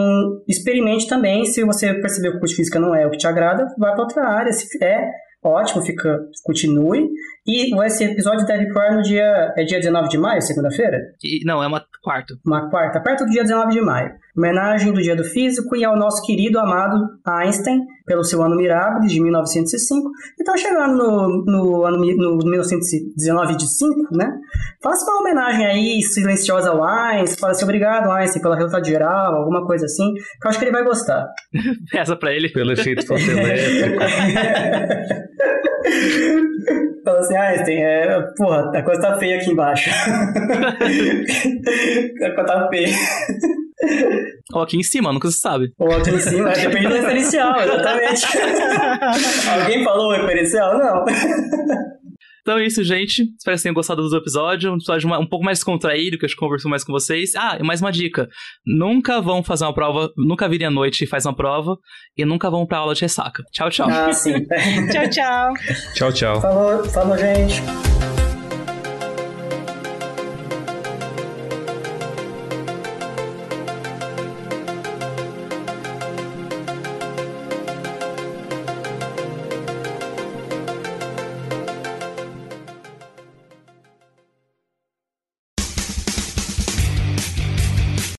[0.46, 3.26] experimente também, se você perceber que o curso de física não é o que te
[3.26, 4.52] agrada, vai para outra área.
[4.52, 5.08] Se é,
[5.42, 7.08] ótimo, fica, continue.
[7.47, 9.55] E esse episódio deve pro ar no dia.
[9.56, 10.98] É dia 19 de maio, segunda-feira?
[11.44, 12.35] Não, é uma quarta.
[12.44, 14.12] Uma quarta, perto do dia 19 de maio.
[14.36, 19.12] Homenagem do Dia do Físico e ao nosso querido amado Einstein, pelo seu ano Mirabilis
[19.12, 20.10] de 1905.
[20.39, 24.31] E tá chegando no, no ano no 1919 de 5, né?
[24.82, 29.66] Faça uma homenagem aí silenciosa ao Einstein, fala assim, obrigado Einstein pela resultado geral, alguma
[29.66, 31.27] coisa assim, que eu acho que ele vai gostar.
[31.90, 32.51] Peça pra ele.
[32.51, 33.97] Pelo efeito fotoelétrico.
[37.06, 39.90] Fala assim, Einstein, é, porra, a coisa tá feia aqui embaixo.
[42.20, 42.88] a coisa tá feia.
[44.52, 45.72] Ou aqui em cima, nunca se sabe.
[45.78, 48.26] Ou aqui em cima, é, depende do referencial, exatamente.
[49.60, 50.76] Alguém falou o referencial?
[50.76, 51.04] Não.
[52.47, 53.23] Então é isso, gente.
[53.23, 54.70] Espero que vocês tenham gostado do episódio.
[54.70, 57.35] Um episódio um pouco mais descontraído, que a gente conversou mais com vocês.
[57.35, 58.28] Ah, e mais uma dica.
[58.64, 61.77] Nunca vão fazer uma prova, nunca virem à noite e faz uma prova,
[62.16, 63.43] e nunca vão pra aula de ressaca.
[63.51, 63.89] Tchau, tchau.
[63.90, 64.47] Ah, sim.
[64.93, 65.55] tchau, tchau.
[65.97, 66.40] Tchau, tchau.
[66.40, 68.05] Falou, falou, gente.